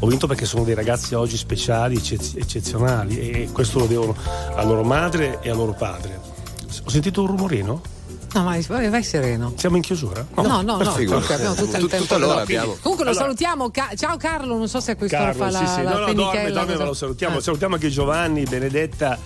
Ho 0.00 0.06
vinto 0.06 0.26
perché 0.26 0.44
sono 0.44 0.64
dei 0.64 0.74
ragazzi 0.74 1.14
oggi 1.14 1.36
speciali, 1.36 1.96
eccezionali 1.96 3.18
e 3.18 3.48
questo 3.52 3.80
lo 3.80 3.86
devono 3.86 4.16
a 4.54 4.62
loro 4.62 4.82
madre 4.82 5.40
e 5.42 5.50
a 5.50 5.54
loro 5.54 5.72
padre. 5.72 6.20
Ho 6.84 6.90
sentito 6.90 7.22
un 7.22 7.28
rumorino? 7.28 7.80
No, 8.34 8.44
vai, 8.44 8.62
vai, 8.62 8.88
vai, 8.88 9.02
sereno. 9.02 9.52
Siamo 9.56 9.76
in 9.76 9.82
chiusura? 9.82 10.26
No, 10.36 10.42
no, 10.42 10.62
no, 10.62 10.76
no 10.78 10.90
abbiamo 10.90 11.54
tutto 11.54 11.76
il 11.76 11.88
tempo. 11.88 12.14
Allora 12.14 12.40
abbiamo. 12.40 12.76
Comunque 12.80 13.04
lo 13.04 13.10
allora, 13.10 13.24
salutiamo. 13.26 13.70
Ca- 13.70 13.90
ciao 13.94 14.16
Carlo, 14.16 14.56
non 14.56 14.68
so 14.68 14.80
se 14.80 14.92
a 14.92 14.96
quest'ora 14.96 15.32
Carlo, 15.32 15.44
fa 15.44 15.50
la, 15.50 15.58
sì, 15.58 15.66
sì. 15.66 15.82
la 15.82 15.90
no, 15.90 15.98
no, 16.06 16.12
dorme, 16.12 16.50
dorme, 16.50 16.76
ma 16.76 16.84
lo 16.84 16.94
salutiamo. 16.94 17.38
Eh. 17.38 17.42
Salutiamo 17.42 17.74
anche 17.74 17.90
Giovanni, 17.90 18.44
Benedetta 18.44 19.18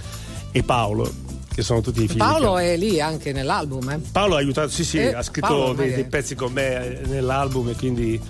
e 0.51 0.63
Paolo 0.63 1.25
che 1.57 1.63
sono 1.63 1.81
tutti 1.81 2.03
i 2.03 2.07
figli. 2.07 2.19
Paolo 2.19 2.59
è 2.59 2.77
lì 2.77 3.01
anche 3.01 3.33
nell'album. 3.33 3.89
Eh? 3.89 4.01
Paolo 4.13 4.35
ha 4.35 4.39
aiutato, 4.39 4.69
sì, 4.69 4.85
sì, 4.85 4.99
eh, 4.99 5.15
ha 5.15 5.23
scritto 5.23 5.73
dei, 5.73 5.95
dei, 5.95 6.05
pezzi 6.05 6.35
con 6.35 6.53
me 6.53 7.01
nell'album 7.07 7.71
e 7.71 7.75
quindi 7.77 8.21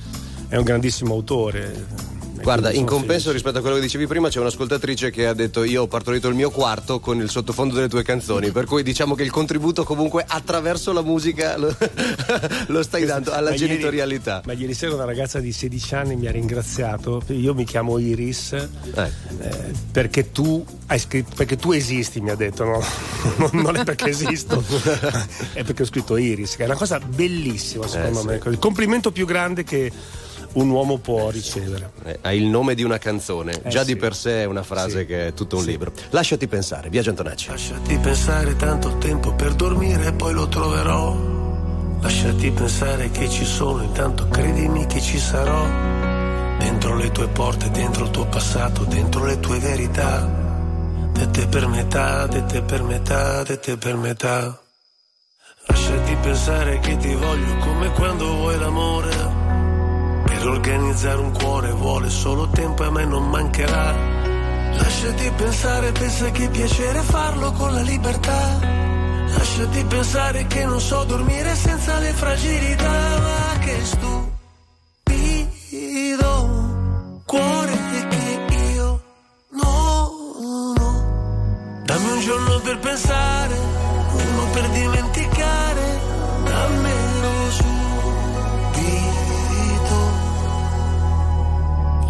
è 0.48 0.56
un 0.56 0.62
grandissimo 0.62 1.14
autore. 1.14 2.14
Guarda, 2.46 2.70
in 2.70 2.86
compenso 2.86 3.32
rispetto 3.32 3.58
a 3.58 3.60
quello 3.60 3.74
che 3.74 3.82
dicevi 3.82 4.06
prima, 4.06 4.28
c'è 4.28 4.38
un'ascoltatrice 4.38 5.10
che 5.10 5.26
ha 5.26 5.34
detto: 5.34 5.64
Io 5.64 5.82
ho 5.82 5.86
partorito 5.88 6.28
il 6.28 6.36
mio 6.36 6.52
quarto 6.52 7.00
con 7.00 7.20
il 7.20 7.28
sottofondo 7.28 7.74
delle 7.74 7.88
tue 7.88 8.04
canzoni. 8.04 8.52
Per 8.52 8.66
cui 8.66 8.84
diciamo 8.84 9.16
che 9.16 9.24
il 9.24 9.32
contributo, 9.32 9.82
comunque, 9.82 10.24
attraverso 10.24 10.92
la 10.92 11.02
musica 11.02 11.56
lo, 11.58 11.76
lo 12.68 12.82
stai 12.84 13.04
dando 13.04 13.32
alla 13.32 13.50
ma 13.50 13.56
genitorialità. 13.56 14.34
Ieri, 14.34 14.46
ma 14.46 14.52
ieri 14.52 14.74
sera 14.74 14.94
una 14.94 15.04
ragazza 15.04 15.40
di 15.40 15.50
16 15.50 15.94
anni 15.96 16.14
mi 16.14 16.28
ha 16.28 16.30
ringraziato. 16.30 17.20
Io 17.30 17.52
mi 17.52 17.64
chiamo 17.64 17.98
Iris 17.98 18.52
eh. 18.52 18.68
Eh, 19.40 19.72
perché 19.90 20.30
tu 20.30 20.64
hai 20.86 21.00
scritto, 21.00 21.32
perché 21.34 21.56
tu 21.56 21.72
esisti, 21.72 22.20
mi 22.20 22.30
ha 22.30 22.36
detto. 22.36 22.62
No, 22.62 22.80
non 23.60 23.74
è 23.74 23.82
perché 23.82 24.10
esisto, 24.10 24.62
è 25.52 25.64
perché 25.64 25.82
ho 25.82 25.86
scritto 25.86 26.16
Iris, 26.16 26.54
che 26.54 26.62
è 26.62 26.66
una 26.66 26.76
cosa 26.76 27.00
bellissima, 27.00 27.88
secondo 27.88 28.22
me. 28.22 28.38
Sì. 28.40 28.50
Il 28.50 28.60
complimento 28.60 29.10
più 29.10 29.26
grande 29.26 29.64
che 29.64 29.90
un 30.56 30.70
uomo 30.70 30.98
può 30.98 31.30
ricevere. 31.30 31.90
Eh, 32.04 32.18
ha 32.22 32.32
il 32.32 32.44
nome 32.44 32.74
di 32.74 32.82
una 32.82 32.98
canzone, 32.98 33.60
eh 33.62 33.68
già 33.68 33.80
sì. 33.80 33.86
di 33.86 33.96
per 33.96 34.14
sé 34.14 34.42
è 34.42 34.44
una 34.44 34.62
frase 34.62 35.00
sì. 35.00 35.06
che 35.06 35.26
è 35.28 35.34
tutto 35.34 35.56
un 35.56 35.62
sì. 35.62 35.70
libro. 35.70 35.92
Lasciati 36.10 36.46
pensare, 36.46 36.88
Viaggio 36.88 37.10
Antonacci. 37.10 37.48
Lasciati 37.48 37.98
pensare 37.98 38.56
tanto 38.56 38.96
tempo 38.98 39.32
per 39.34 39.54
dormire 39.54 40.06
e 40.06 40.12
poi 40.12 40.32
lo 40.32 40.48
troverò. 40.48 41.34
Lasciati 42.00 42.50
pensare 42.50 43.10
che 43.10 43.28
ci 43.28 43.44
sono, 43.44 43.82
intanto 43.82 44.28
credimi 44.28 44.86
che 44.86 45.00
ci 45.00 45.18
sarò. 45.18 45.64
Dentro 46.58 46.96
le 46.96 47.10
tue 47.10 47.28
porte, 47.28 47.70
dentro 47.70 48.04
il 48.04 48.10
tuo 48.10 48.26
passato, 48.26 48.84
dentro 48.84 49.24
le 49.24 49.38
tue 49.40 49.58
verità. 49.58 50.44
Dette 51.12 51.46
per 51.46 51.66
metà, 51.66 52.26
dette 52.26 52.62
per 52.62 52.82
metà, 52.82 53.42
dette 53.42 53.76
per 53.76 53.96
metà. 53.96 54.60
Lasciati 55.66 56.16
pensare 56.22 56.78
che 56.78 56.96
ti 56.96 57.14
voglio 57.14 57.56
come 57.56 57.90
quando 57.90 58.34
vuoi 58.36 58.58
l'amore 58.58 59.45
per 60.36 60.48
organizzare 60.48 61.18
un 61.18 61.32
cuore 61.32 61.70
vuole 61.72 62.10
solo 62.10 62.48
tempo 62.48 62.82
e 62.82 62.86
a 62.86 62.90
me 62.90 63.04
non 63.04 63.28
mancherà. 63.28 63.94
Lasciati 64.76 65.30
pensare, 65.36 65.92
pensa 65.92 66.30
che 66.30 66.48
piacere 66.48 67.00
farlo 67.00 67.52
con 67.52 67.72
la 67.72 67.80
libertà. 67.80 68.58
Lasciati 69.28 69.84
pensare 69.84 70.46
che 70.46 70.64
non 70.64 70.80
so 70.80 71.04
dormire 71.04 71.54
senza 71.54 71.98
le 71.98 72.12
fragilità, 72.12 73.18
ma 73.18 73.58
che 73.60 73.84
stupido 73.84 74.34
cuore 77.24 77.72
che 77.90 78.06
io 78.74 79.02
no, 79.50 80.12
no. 80.76 81.82
Dammi 81.84 82.10
un 82.10 82.20
giorno 82.20 82.60
per 82.60 82.78
pensare, 82.78 83.54
uno 83.54 84.46
per 84.52 84.68
dimenticare, 84.68 85.15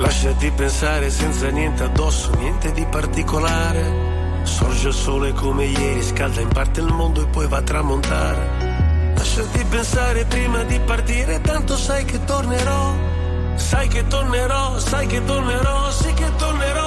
Lasciati 0.07 0.53
pensare 0.53 1.11
senza 1.11 1.49
niente 1.49 1.83
addosso, 1.83 2.31
niente 2.37 2.71
di 2.71 2.87
particolare. 2.87 4.45
Sorge 4.45 4.89
il 4.89 4.95
sole 4.95 5.33
come 5.33 5.65
ieri, 5.65 6.01
scalda 6.01 6.41
in 6.41 6.49
parte 6.49 6.79
il 6.79 6.93
mondo 6.93 7.23
e 7.23 7.27
poi 7.27 7.49
va 7.49 7.57
a 7.57 7.63
tramontare. 7.63 9.13
Lasciati 9.17 9.65
pensare 9.65 10.25
prima 10.27 10.63
di 10.63 10.79
partire, 10.79 11.41
tanto 11.41 11.77
sai 11.77 12.05
che 12.05 12.23
tornerò. 12.23 12.95
Sai 13.57 13.89
che 13.89 14.07
tornerò, 14.07 14.79
sai 14.79 15.07
che 15.09 15.25
tornerò, 15.25 15.91
sì 15.91 16.15
che 16.15 16.37
tornerò. 16.37 16.86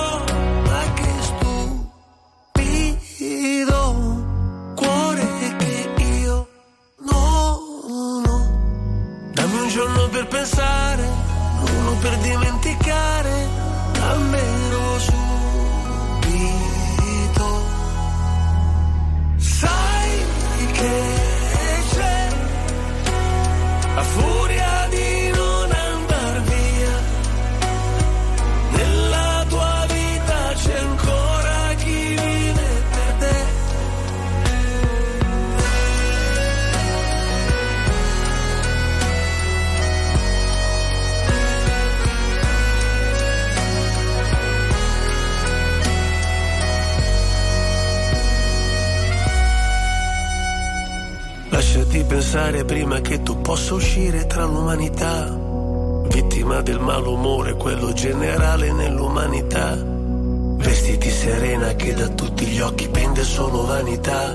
Quello 57.60 57.92
generale 57.92 58.72
nell'umanità. 58.72 59.76
Vestiti 59.76 61.10
serena 61.10 61.76
che 61.76 61.94
da 61.94 62.08
tutti 62.08 62.46
gli 62.46 62.60
occhi 62.62 62.88
pende 62.88 63.24
solo 63.24 63.66
vanità. 63.66 64.34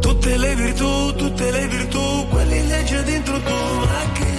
Tutte 0.00 0.36
le 0.36 0.54
virtù, 0.56 1.14
tutte 1.14 1.50
le 1.52 1.68
virtù, 1.68 2.26
quelli 2.28 2.66
legge 2.66 3.02
dentro 3.04 3.40
tu, 3.40 3.54
ma 3.86 4.12
che 4.12 4.31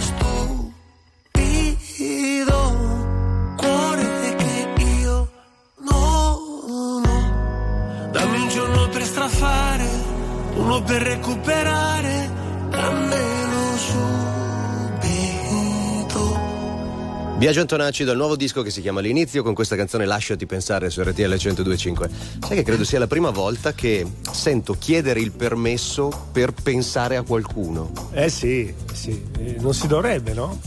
Biagio 17.43 17.59
Antonacci 17.59 18.05
dal 18.05 18.15
nuovo 18.15 18.37
disco 18.37 18.61
che 18.61 18.69
si 18.69 18.79
chiama 18.79 19.01
L'inizio 19.01 19.43
con 19.43 19.53
questa 19.53 19.75
canzone 19.75 20.05
Lasciati 20.05 20.45
pensare 20.45 20.89
su 20.89 21.01
RTL 21.01 21.23
1025. 21.23 22.09
Sai 22.39 22.55
che 22.55 22.63
credo 22.63 22.85
sia 22.85 22.99
la 22.99 23.07
prima 23.07 23.31
volta 23.31 23.73
che 23.73 24.07
sento 24.31 24.77
chiedere 24.79 25.19
il 25.19 25.33
permesso 25.33 26.29
per 26.31 26.53
pensare 26.53 27.17
a 27.17 27.23
qualcuno. 27.23 27.91
Eh 28.13 28.29
sì, 28.29 28.73
sì, 28.93 29.21
eh, 29.39 29.57
non 29.59 29.73
si 29.73 29.87
dovrebbe, 29.87 30.31
no? 30.31 30.57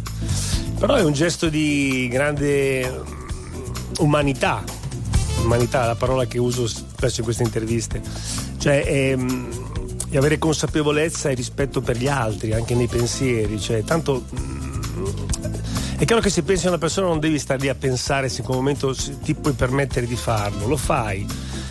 Però 0.78 0.96
è 0.96 1.02
un 1.02 1.14
gesto 1.14 1.48
di 1.48 2.08
grande 2.10 2.86
mm, 2.90 3.64
umanità. 4.00 4.62
Umanità 5.44 5.84
è 5.84 5.86
la 5.86 5.94
parola 5.94 6.26
che 6.26 6.38
uso 6.38 6.66
spesso 6.66 7.20
in 7.20 7.24
queste 7.24 7.42
interviste. 7.42 8.02
Cioè, 8.58 8.84
ehm, 8.86 10.08
di 10.10 10.16
avere 10.18 10.36
consapevolezza 10.36 11.30
e 11.30 11.34
rispetto 11.34 11.80
per 11.80 11.96
gli 11.96 12.08
altri, 12.08 12.52
anche 12.52 12.74
nei 12.74 12.86
pensieri. 12.86 13.58
Cioè, 13.58 13.82
tanto. 13.82 14.64
È 15.98 16.04
chiaro 16.04 16.20
che 16.20 16.28
se 16.28 16.42
pensi 16.42 16.66
a 16.66 16.68
una 16.68 16.78
persona 16.78 17.06
non 17.06 17.20
devi 17.20 17.38
stare 17.38 17.58
lì 17.58 17.70
a 17.70 17.74
pensare 17.74 18.28
se 18.28 18.40
in 18.40 18.46
quel 18.46 18.58
momento 18.58 18.94
ti 18.94 19.32
puoi 19.34 19.54
permettere 19.54 20.06
di 20.06 20.14
farlo, 20.14 20.66
lo 20.66 20.76
fai, 20.76 21.26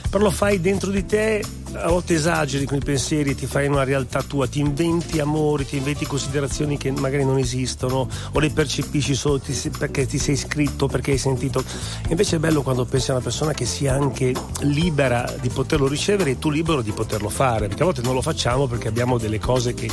però 0.09 0.23
lo 0.23 0.31
fai 0.31 0.59
dentro 0.59 0.89
di 0.89 1.05
te, 1.05 1.43
a 1.81 1.89
volte 1.89 2.15
esageri 2.15 2.65
con 2.65 2.77
i 2.77 2.81
pensieri, 2.83 3.35
ti 3.35 3.45
fai 3.45 3.67
una 3.67 3.83
realtà 3.83 4.21
tua, 4.21 4.47
ti 4.47 4.59
inventi 4.59 5.19
amori, 5.19 5.65
ti 5.65 5.77
inventi 5.77 6.05
considerazioni 6.05 6.77
che 6.77 6.91
magari 6.91 7.25
non 7.25 7.38
esistono 7.38 8.07
o 8.31 8.39
le 8.39 8.49
percepisci 8.49 9.15
solo 9.15 9.39
ti- 9.39 9.53
perché 9.77 10.05
ti 10.05 10.17
sei 10.17 10.35
iscritto, 10.35 10.88
perché 10.88 11.11
hai 11.11 11.17
sentito. 11.17 11.63
Invece 12.09 12.38
è 12.38 12.39
bello 12.39 12.61
quando 12.61 12.85
pensi 12.85 13.09
a 13.11 13.13
una 13.13 13.23
persona 13.23 13.53
che 13.53 13.65
sia 13.65 13.93
anche 13.93 14.33
libera 14.61 15.33
di 15.39 15.49
poterlo 15.49 15.88
ricevere 15.88 16.31
e 16.31 16.39
tu 16.39 16.49
libero 16.49 16.81
di 16.81 16.91
poterlo 16.91 17.29
fare, 17.29 17.67
perché 17.67 17.81
a 17.81 17.85
volte 17.85 18.01
non 18.01 18.13
lo 18.13 18.21
facciamo 18.21 18.67
perché 18.67 18.88
abbiamo 18.88 19.17
delle 19.17 19.39
cose 19.39 19.73
che, 19.73 19.89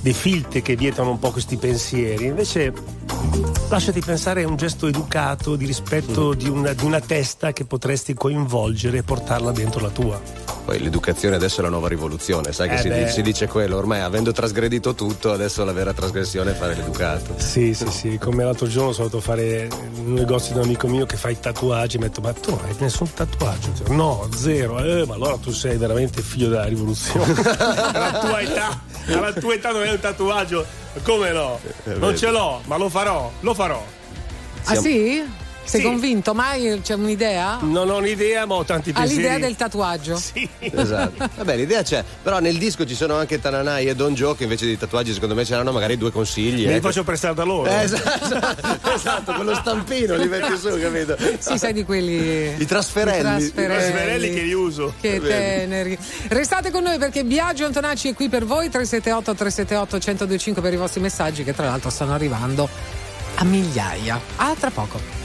dei 0.00 0.12
filtri 0.12 0.62
che 0.62 0.76
vietano 0.76 1.10
un 1.10 1.18
po' 1.18 1.30
questi 1.30 1.56
pensieri. 1.56 2.26
Invece 2.26 2.72
lasciati 3.68 4.00
pensare 4.00 4.42
è 4.42 4.44
un 4.44 4.56
gesto 4.56 4.86
educato 4.86 5.56
di 5.56 5.66
rispetto 5.66 6.34
di, 6.34 6.48
una, 6.48 6.72
di 6.72 6.84
una 6.84 7.00
testa 7.00 7.52
che 7.52 7.64
potresti 7.64 8.14
coinvolgere 8.14 8.98
e 8.98 9.02
portarla 9.02 9.52
dentro 9.52 9.80
la 9.80 9.90
tua. 9.90 10.20
Poi 10.64 10.80
l'educazione 10.80 11.15
adesso 11.24 11.60
è 11.60 11.62
la 11.62 11.70
nuova 11.70 11.88
rivoluzione, 11.88 12.52
sai 12.52 12.68
che 12.68 12.74
Eh 12.74 12.78
si, 12.78 12.88
beh. 12.88 13.08
si 13.08 13.22
dice 13.22 13.46
quello, 13.46 13.76
ormai 13.76 14.00
avendo 14.00 14.32
trasgredito 14.32 14.94
tutto, 14.94 15.32
adesso 15.32 15.64
la 15.64 15.72
vera 15.72 15.92
trasgressione 15.92 16.50
è 16.52 16.54
fare 16.54 16.74
l'educato. 16.74 17.34
Sì, 17.38 17.74
sì, 17.74 17.88
sì, 17.90 18.18
come 18.18 18.44
l'altro 18.44 18.66
giorno 18.66 18.92
sono 18.92 19.06
andato 19.06 19.22
a 19.22 19.26
fare 19.26 19.68
un 19.96 20.12
negozio 20.12 20.52
di 20.52 20.58
un 20.58 20.64
amico 20.66 20.86
mio 20.88 21.06
che 21.06 21.16
fa 21.16 21.30
i 21.30 21.40
tatuaggi, 21.40 21.98
mi 21.98 22.04
ha 22.04 22.08
detto 22.08 22.20
ma 22.20 22.32
tu 22.32 22.50
non 22.50 22.60
hai 22.66 22.74
nessun 22.78 23.12
tatuaggio? 23.12 23.70
No, 23.88 24.28
zero, 24.34 24.78
eh, 24.84 25.06
ma 25.06 25.14
allora 25.14 25.36
tu 25.38 25.50
sei 25.52 25.76
veramente 25.76 26.20
figlio 26.22 26.48
della 26.48 26.64
rivoluzione. 26.66 27.24
alla 27.58 28.18
tua 28.18 28.40
età, 28.40 28.80
alla 29.06 29.32
tua 29.32 29.54
età 29.54 29.72
non 29.72 29.82
hai 29.82 29.90
un 29.90 30.00
tatuaggio, 30.00 30.64
come 31.02 31.32
no? 31.32 31.58
Non 31.84 32.16
ce 32.16 32.30
l'ho, 32.30 32.60
ma 32.66 32.76
lo 32.76 32.88
farò, 32.88 33.30
lo 33.40 33.54
farò. 33.54 33.82
Ah 34.64 34.74
sì? 34.74 35.22
Sei 35.66 35.80
Sì. 35.80 35.86
convinto? 35.86 36.32
Mai 36.32 36.80
c'è 36.82 36.94
un'idea? 36.94 37.58
Non 37.62 37.90
ho 37.90 37.96
un'idea, 37.96 38.46
ma 38.46 38.54
ho 38.54 38.64
tanti 38.64 38.90
Ha 38.90 39.00
pensieri. 39.00 39.22
l'idea 39.22 39.38
del 39.38 39.56
tatuaggio? 39.56 40.16
Sì. 40.26 40.48
Esatto. 40.60 41.28
Vabbè, 41.36 41.56
l'idea 41.56 41.82
c'è, 41.82 42.04
però 42.22 42.38
nel 42.38 42.56
disco 42.56 42.86
ci 42.86 42.94
sono 42.94 43.14
anche 43.16 43.40
Tananai 43.40 43.86
e 43.86 43.94
Don 43.96 44.14
Joe 44.14 44.36
che 44.36 44.44
invece 44.44 44.66
di 44.66 44.78
tatuaggi 44.78 45.12
secondo 45.12 45.34
me 45.34 45.44
c'erano 45.44 45.72
magari 45.72 45.96
due 45.96 46.10
consigli. 46.12 46.62
Me 46.64 46.70
li 46.70 46.76
ecco. 46.76 46.86
faccio 46.88 47.02
prestare 47.04 47.34
da 47.34 47.42
loro. 47.44 47.68
Eh, 47.68 47.82
esatto, 47.82 48.90
esatto, 48.94 49.32
con 49.32 49.44
lo 49.44 49.54
stampino 49.54 50.14
li 50.16 50.28
metti 50.28 50.56
su, 50.56 50.68
capito? 50.78 51.16
Sì, 51.38 51.58
sai 51.58 51.72
di 51.72 51.84
quelli. 51.84 52.54
I 52.60 52.64
trasferelli. 52.66 53.18
I 53.18 53.22
trasferelli. 53.22 53.50
I 53.50 53.90
trasferelli 53.90 54.34
che 54.34 54.42
li 54.42 54.52
uso. 54.52 54.94
Che 55.00 55.20
teneri. 55.20 55.98
Restate 56.28 56.70
con 56.70 56.82
noi 56.84 56.98
perché 56.98 57.24
Biagio 57.24 57.64
Antonacci 57.66 58.10
è 58.10 58.14
qui 58.14 58.28
per 58.28 58.44
voi. 58.44 58.68
378 58.70 59.34
378 59.34 59.96
1025 59.96 60.62
per 60.62 60.72
i 60.72 60.76
vostri 60.76 61.00
messaggi 61.00 61.42
che 61.44 61.54
tra 61.54 61.66
l'altro 61.66 61.90
stanno 61.90 62.14
arrivando 62.14 62.68
a 63.34 63.44
migliaia. 63.44 64.20
A 64.36 64.54
tra 64.58 64.70
poco. 64.70 65.24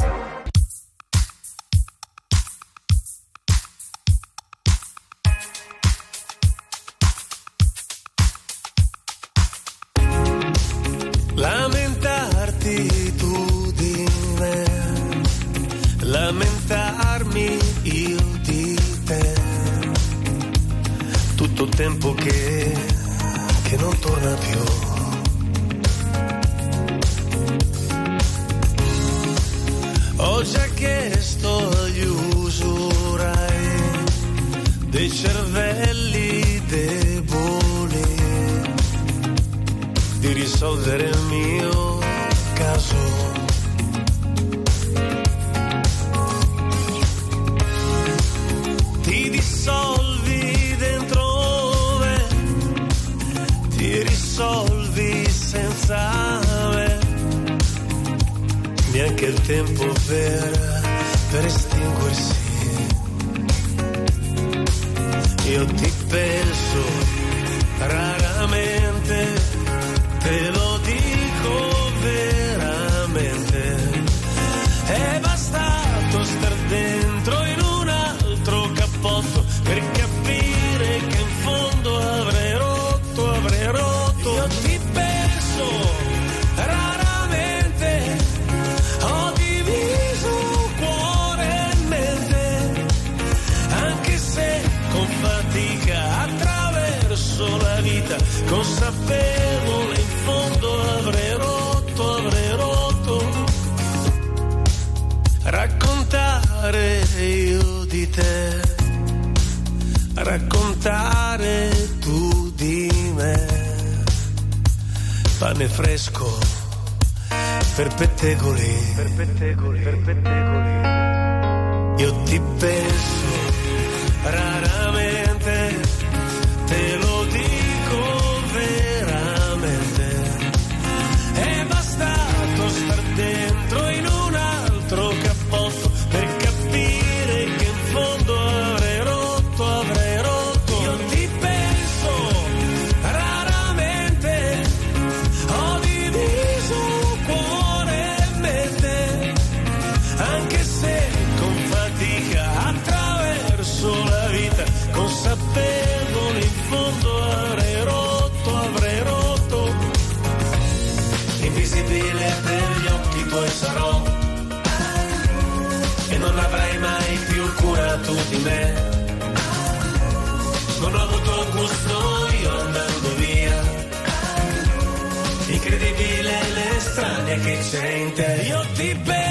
Che 177.39 177.57
c'è 177.69 177.87
in 177.87 178.13
te. 178.13 178.47
Io 178.47 178.65
ti 178.73 178.95
penso 179.03 179.30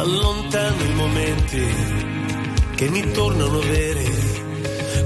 allontano 0.00 0.82
i 0.82 0.94
momenti 0.94 1.62
che 2.74 2.88
mi 2.88 3.10
tornano 3.12 3.58
veri 3.58 4.10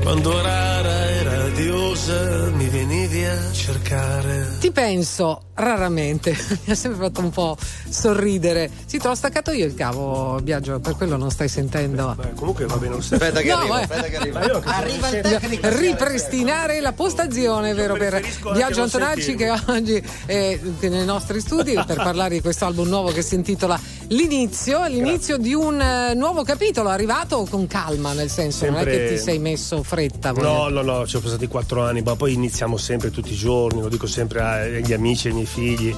quando 0.02 0.40
rara 0.40 1.08
e 1.08 1.22
radiosa 1.22 2.50
mi 2.50 2.68
venivi 2.68 3.24
a 3.24 3.52
cercare. 3.52 4.58
Ti 4.60 4.70
penso 4.70 5.46
raramente, 5.54 6.30
mi 6.64 6.72
ha 6.72 6.76
sempre 6.76 7.06
fatto 7.06 7.20
un 7.22 7.30
po' 7.30 7.56
sorridere. 7.88 8.70
Sì, 8.94 9.00
te 9.00 9.08
l'ho 9.08 9.16
staccato 9.16 9.50
io 9.50 9.66
il 9.66 9.74
cavo, 9.74 10.38
Biagio, 10.40 10.78
per 10.78 10.94
quello 10.94 11.16
non 11.16 11.28
stai 11.32 11.48
sentendo. 11.48 12.14
Beh, 12.16 12.34
comunque 12.34 12.64
va 12.66 12.76
bene 12.76 12.94
lo 12.94 13.00
stesso. 13.00 13.24
Aspetta 13.24 13.40
che 13.40 13.48
No, 13.48 13.56
arriva, 13.56 13.80
eh. 13.80 13.82
aspetta 13.82 14.06
che 14.06 14.16
arriva. 14.18 14.44
Io 14.46 14.60
che 14.60 14.68
Arriva 14.68 15.08
il 15.08 15.20
tecnico. 15.20 15.68
Ripristinare 15.68 16.80
la 16.80 16.92
postazione, 16.92 17.74
vero, 17.74 17.94
per 17.94 18.24
Biagio 18.52 18.82
Antonacci 18.82 19.34
che 19.34 19.50
oggi 19.50 20.00
è 20.26 20.60
nei 20.82 21.04
nostri 21.04 21.40
studi 21.40 21.72
per 21.84 21.96
parlare 21.96 22.36
di 22.36 22.40
questo 22.40 22.66
album 22.66 22.86
nuovo 22.86 23.10
che 23.10 23.22
si 23.22 23.34
intitola 23.34 23.80
L'inizio, 24.08 24.86
l'inizio 24.86 25.38
di 25.38 25.54
un 25.54 25.80
eh, 25.80 26.14
nuovo 26.14 26.44
capitolo, 26.44 26.88
arrivato 26.88 27.46
con 27.50 27.66
calma, 27.66 28.12
nel 28.12 28.30
senso 28.30 28.66
non 28.66 28.74
è 28.74 28.82
Sempre- 28.84 29.08
che 29.08 29.14
ti 29.14 29.18
sei 29.20 29.38
messo 29.40 29.82
fretta. 29.82 30.30
No, 30.30 30.68
no, 30.68 30.82
no, 30.82 31.04
ci 31.04 31.16
ho 31.16 31.20
passati 31.20 31.48
quattro 31.48 31.82
anni, 31.82 32.02
ma 32.02 32.14
poi 32.14 32.34
iniziamo 32.34 32.76
sempre 32.76 33.10
tutti 33.10 33.32
i 33.32 33.36
giorni, 33.36 33.80
lo 33.80 33.88
dico 33.88 34.06
sempre 34.06 34.40
agli 34.40 34.92
amici, 34.92 35.28
ai 35.28 35.34
miei 35.34 35.46
figli. 35.46 35.96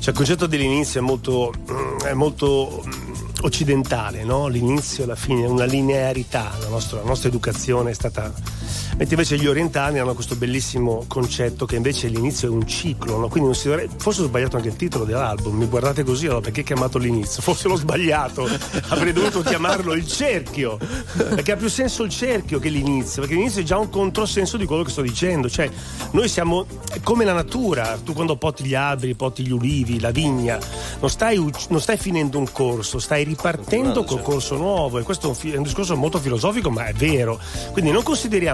Cioè, 0.00 0.10
il 0.12 0.16
concetto 0.16 0.46
dell'inizio 0.46 0.98
è 1.00 1.02
molto, 1.02 1.52
mm, 1.70 1.98
è 2.00 2.14
molto 2.14 2.82
mm, 2.86 3.12
occidentale, 3.42 4.24
no? 4.24 4.46
L'inizio 4.48 5.04
e 5.04 5.06
la 5.06 5.14
fine, 5.14 5.44
una 5.44 5.66
linearità. 5.66 6.56
La 6.58 6.68
nostra, 6.68 7.00
la 7.00 7.06
nostra 7.06 7.28
educazione 7.28 7.90
è 7.90 7.94
stata. 7.94 8.32
Mentre 8.96 9.16
invece 9.16 9.36
gli 9.36 9.46
orientali 9.46 9.98
hanno 9.98 10.14
questo 10.14 10.36
bellissimo 10.36 11.04
concetto 11.06 11.66
che 11.66 11.76
invece 11.76 12.08
l'inizio 12.08 12.48
è 12.48 12.50
un 12.50 12.66
ciclo, 12.66 13.18
no? 13.18 13.28
Quindi 13.28 13.50
non 13.50 13.58
si 13.58 13.68
dovrebbe. 13.68 13.94
Forse 13.98 14.22
ho 14.22 14.26
sbagliato 14.26 14.56
anche 14.56 14.68
il 14.68 14.76
titolo 14.76 15.04
dell'album, 15.04 15.56
mi 15.56 15.66
guardate 15.66 16.04
così, 16.04 16.26
allora 16.26 16.40
perché 16.40 16.62
chiamato 16.62 16.98
l'inizio? 16.98 17.42
Forse 17.42 17.68
l'ho 17.68 17.76
sbagliato, 17.76 18.48
avrei 18.88 19.12
dovuto 19.12 19.40
chiamarlo 19.42 19.94
il 19.94 20.06
cerchio, 20.06 20.78
perché 21.16 21.52
ha 21.52 21.56
più 21.56 21.68
senso 21.68 22.02
il 22.02 22.10
cerchio 22.10 22.58
che 22.58 22.68
l'inizio, 22.68 23.22
perché 23.22 23.36
l'inizio 23.36 23.60
è 23.60 23.64
già 23.64 23.78
un 23.78 23.90
controsenso 23.90 24.56
di 24.56 24.66
quello 24.66 24.82
che 24.82 24.90
sto 24.90 25.02
dicendo, 25.02 25.48
cioè 25.48 25.68
noi 26.12 26.28
siamo 26.28 26.66
come 27.02 27.24
la 27.24 27.32
natura, 27.32 27.98
tu 28.02 28.12
quando 28.12 28.36
poti 28.36 28.64
gli 28.64 28.74
alberi, 28.74 29.14
poti 29.14 29.46
gli 29.46 29.52
ulivi, 29.52 30.00
la 30.00 30.10
vigna, 30.10 30.58
non 31.00 31.10
stai, 31.10 31.36
non 31.68 31.80
stai 31.80 31.96
finendo 31.96 32.38
un 32.38 32.50
corso, 32.52 32.98
stai 32.98 33.24
ripartendo 33.24 34.04
col 34.04 34.22
corso 34.22 34.56
nuovo 34.56 34.98
e 34.98 35.02
questo 35.02 35.26
è 35.26 35.28
un, 35.28 35.34
fi- 35.34 35.52
è 35.52 35.56
un 35.56 35.62
discorso 35.62 35.96
molto 35.96 36.18
filosofico 36.18 36.70
ma 36.70 36.86
è 36.86 36.92
vero, 36.92 37.38
quindi 37.72 37.90
non 37.90 38.02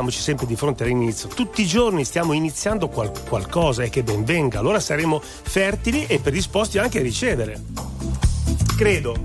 consideriamoci 0.07 0.21
sempre 0.21 0.47
di 0.47 0.57
fronte 0.57 0.85
all'inizio, 0.85 1.29
tutti 1.29 1.63
i 1.63 1.67
giorni 1.67 2.05
stiamo 2.05 2.33
iniziando 2.33 2.89
qual- 2.89 3.13
qualcosa 3.29 3.83
e 3.83 3.91
che 3.91 4.03
ben 4.03 4.25
venga, 4.25 4.61
allora 4.61 4.81
saremo 4.81 5.21
fertili 5.21 6.07
e 6.07 6.19
predisposti 6.19 6.79
anche 6.79 6.99
a 6.99 7.03
ricevere. 7.03 8.26
Credo. 8.77 9.17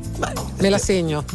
Me 0.59 0.69
la 0.69 0.77
segno. 0.77 1.25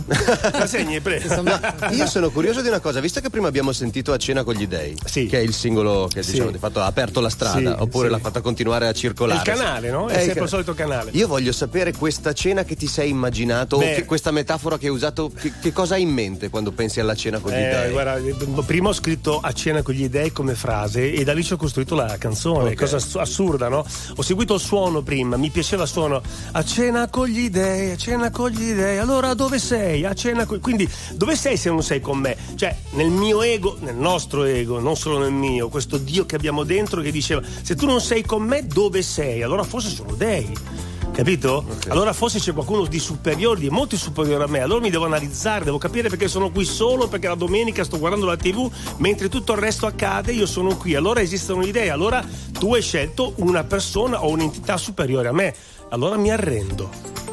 La 0.53 0.67
segni, 0.67 1.01
prego. 1.01 1.27
Insomma, 1.29 1.61
Io 1.91 2.07
sono 2.07 2.31
curioso 2.31 2.63
di 2.63 2.69
una 2.69 2.81
cosa, 2.81 3.01
visto 3.01 3.21
che 3.21 3.29
prima 3.29 3.49
abbiamo 3.49 3.73
sentito 3.73 4.13
A 4.13 4.17
cena 4.17 4.43
con 4.45 4.55
gli 4.55 4.67
dei, 4.67 4.97
Sì. 5.05 5.27
che 5.27 5.39
è 5.39 5.43
il 5.43 5.53
singolo 5.53 6.09
che 6.11 6.23
Sì. 6.23 6.33
diciamo 6.33 6.51
di 6.51 6.59
fatto 6.59 6.81
ha 6.81 6.87
aperto 6.87 7.21
la 7.21 7.29
strada, 7.29 7.59
Sì, 7.59 7.83
oppure 7.83 8.07
sì. 8.07 8.13
l'ha 8.15 8.19
fatta 8.21 8.41
continuare 8.41 8.87
a 8.87 8.93
circolare. 8.93 9.39
È 9.43 9.53
il 9.53 9.59
canale, 9.59 9.91
no? 9.91 10.07
È 10.09 10.19
il 10.19 10.25
sempre 10.25 10.45
il 10.45 10.49
solito 10.49 10.73
canale. 10.75 11.11
Io 11.13 11.27
voglio 11.27 11.53
sapere 11.53 11.93
questa 11.93 12.33
cena 12.33 12.65
che 12.65 12.75
ti 12.77 12.87
sei 12.87 13.11
immaginato, 13.11 13.77
Beh. 13.79 13.93
o 13.93 13.95
che- 13.97 14.05
questa 14.07 14.31
metafora 14.31 14.79
che 14.79 14.87
hai 14.87 14.93
usato, 14.93 15.31
che, 15.39 15.53
che 15.61 15.73
cosa 15.73 15.95
hai 15.97 16.03
in 16.03 16.11
mente 16.11 16.49
quando 16.49 16.73
pensi 16.73 17.01
alla 17.01 17.15
cena 17.15 17.39
con 17.41 17.51
gli 17.53 17.57
Eh, 17.57 17.69
dei? 17.69 17.91
guarda, 17.91 18.19
prima 18.65 18.89
ho 18.89 18.95
scritto 18.95 19.41
a 19.41 19.53
cena 19.53 19.83
con 19.83 19.93
gli 19.95 20.09
dei 20.09 20.33
come 20.33 20.55
frase 20.55 21.13
e 21.13 21.23
da 21.25 21.35
lì 21.35 21.43
ci 21.45 21.53
ho 21.53 21.57
costruito 21.57 21.95
la 21.95 22.17
canzone, 22.19 22.71
Ok. 22.71 22.75
cosa 22.77 22.97
ass- 22.97 23.17
assurda, 23.17 23.69
no? 23.69 23.85
Ho 24.17 24.23
seguito 24.23 24.55
il 24.55 24.61
suono 24.61 25.03
prima, 25.03 25.37
mi 25.37 25.51
piaceva 25.51 25.83
il 25.83 25.89
suono 25.89 26.23
a 26.53 26.65
cena 26.65 27.09
con 27.09 27.27
gli 27.27 27.51
dei, 27.51 27.86
a 27.91 27.97
cena 27.97 28.31
con 28.31 28.51
gli 28.51 28.73
dei, 28.73 28.99
allora 28.99 29.35
dove 29.35 29.59
sei? 29.59 30.05
A 30.05 30.15
cena 30.15 30.47
con... 30.47 30.61
Quindi 30.61 30.89
dove 31.15 31.37
sei 31.37 31.57
se 31.57 31.69
non 31.69 31.83
sei 31.83 32.01
con 32.01 32.19
me? 32.19 32.37
Cioè 32.55 32.77
nel 32.93 33.11
mio 33.11 33.43
ego, 33.43 33.77
nel 33.81 33.97
nostro 33.97 34.45
ego, 34.45 34.79
non 34.79 34.97
solo 34.97 35.19
nel 35.19 35.33
mio, 35.33 35.69
questo 35.69 35.99
Dio 35.99 36.27
che 36.27 36.37
abbiamo 36.37 36.65
dentro 36.65 37.01
che 37.01 37.11
diceva 37.11 37.43
se 37.63 37.75
tu 37.75 37.87
non 37.87 38.01
sei 38.01 38.25
con 38.25 38.43
me 38.43 38.67
dove 38.67 39.03
sei? 39.03 39.43
Allora 39.43 39.63
forse 39.63 39.91
sono 39.91 40.15
dei. 40.15 40.53
Capito? 41.17 41.65
Allora 41.89 42.13
forse 42.13 42.39
c'è 42.39 42.53
qualcuno 42.53 42.85
di 42.85 42.99
superiore, 42.99 43.59
di 43.59 43.71
molto 43.71 43.97
superiore 43.97 44.45
a 44.45 44.49
me. 44.49 44.61
Allora 44.61 44.83
mi 44.83 44.91
devo 44.91 45.07
analizzare, 45.07 45.65
devo 45.65 45.79
capire 45.79 46.11
perché 46.11 46.29
sono 46.29 46.51
qui 46.51 46.67
solo 46.67 47.09
perché 47.09 47.27
la 47.27 47.35
domenica 47.35 47.85
sto 47.85 47.99
guardando 47.99 48.27
la 48.27 48.37
TV, 48.37 48.71
mentre 48.99 49.31
tutto 49.31 49.55
il 49.55 49.59
resto 49.59 49.87
accade, 49.87 50.33
io 50.33 50.45
sono 50.45 50.77
qui. 50.77 50.95
Allora 50.95 51.23
esistono 51.23 51.65
idee. 51.65 51.89
Allora 51.89 52.23
tu 52.59 52.75
hai 52.75 52.83
scelto 52.83 53.33
una 53.37 53.65
persona 53.65 54.23
o 54.23 54.29
un'entità 54.29 54.77
superiore 54.77 55.29
a 55.29 55.33
me. 55.33 55.55
Allora 55.89 56.19
mi 56.19 56.31
arrendo. 56.31 57.26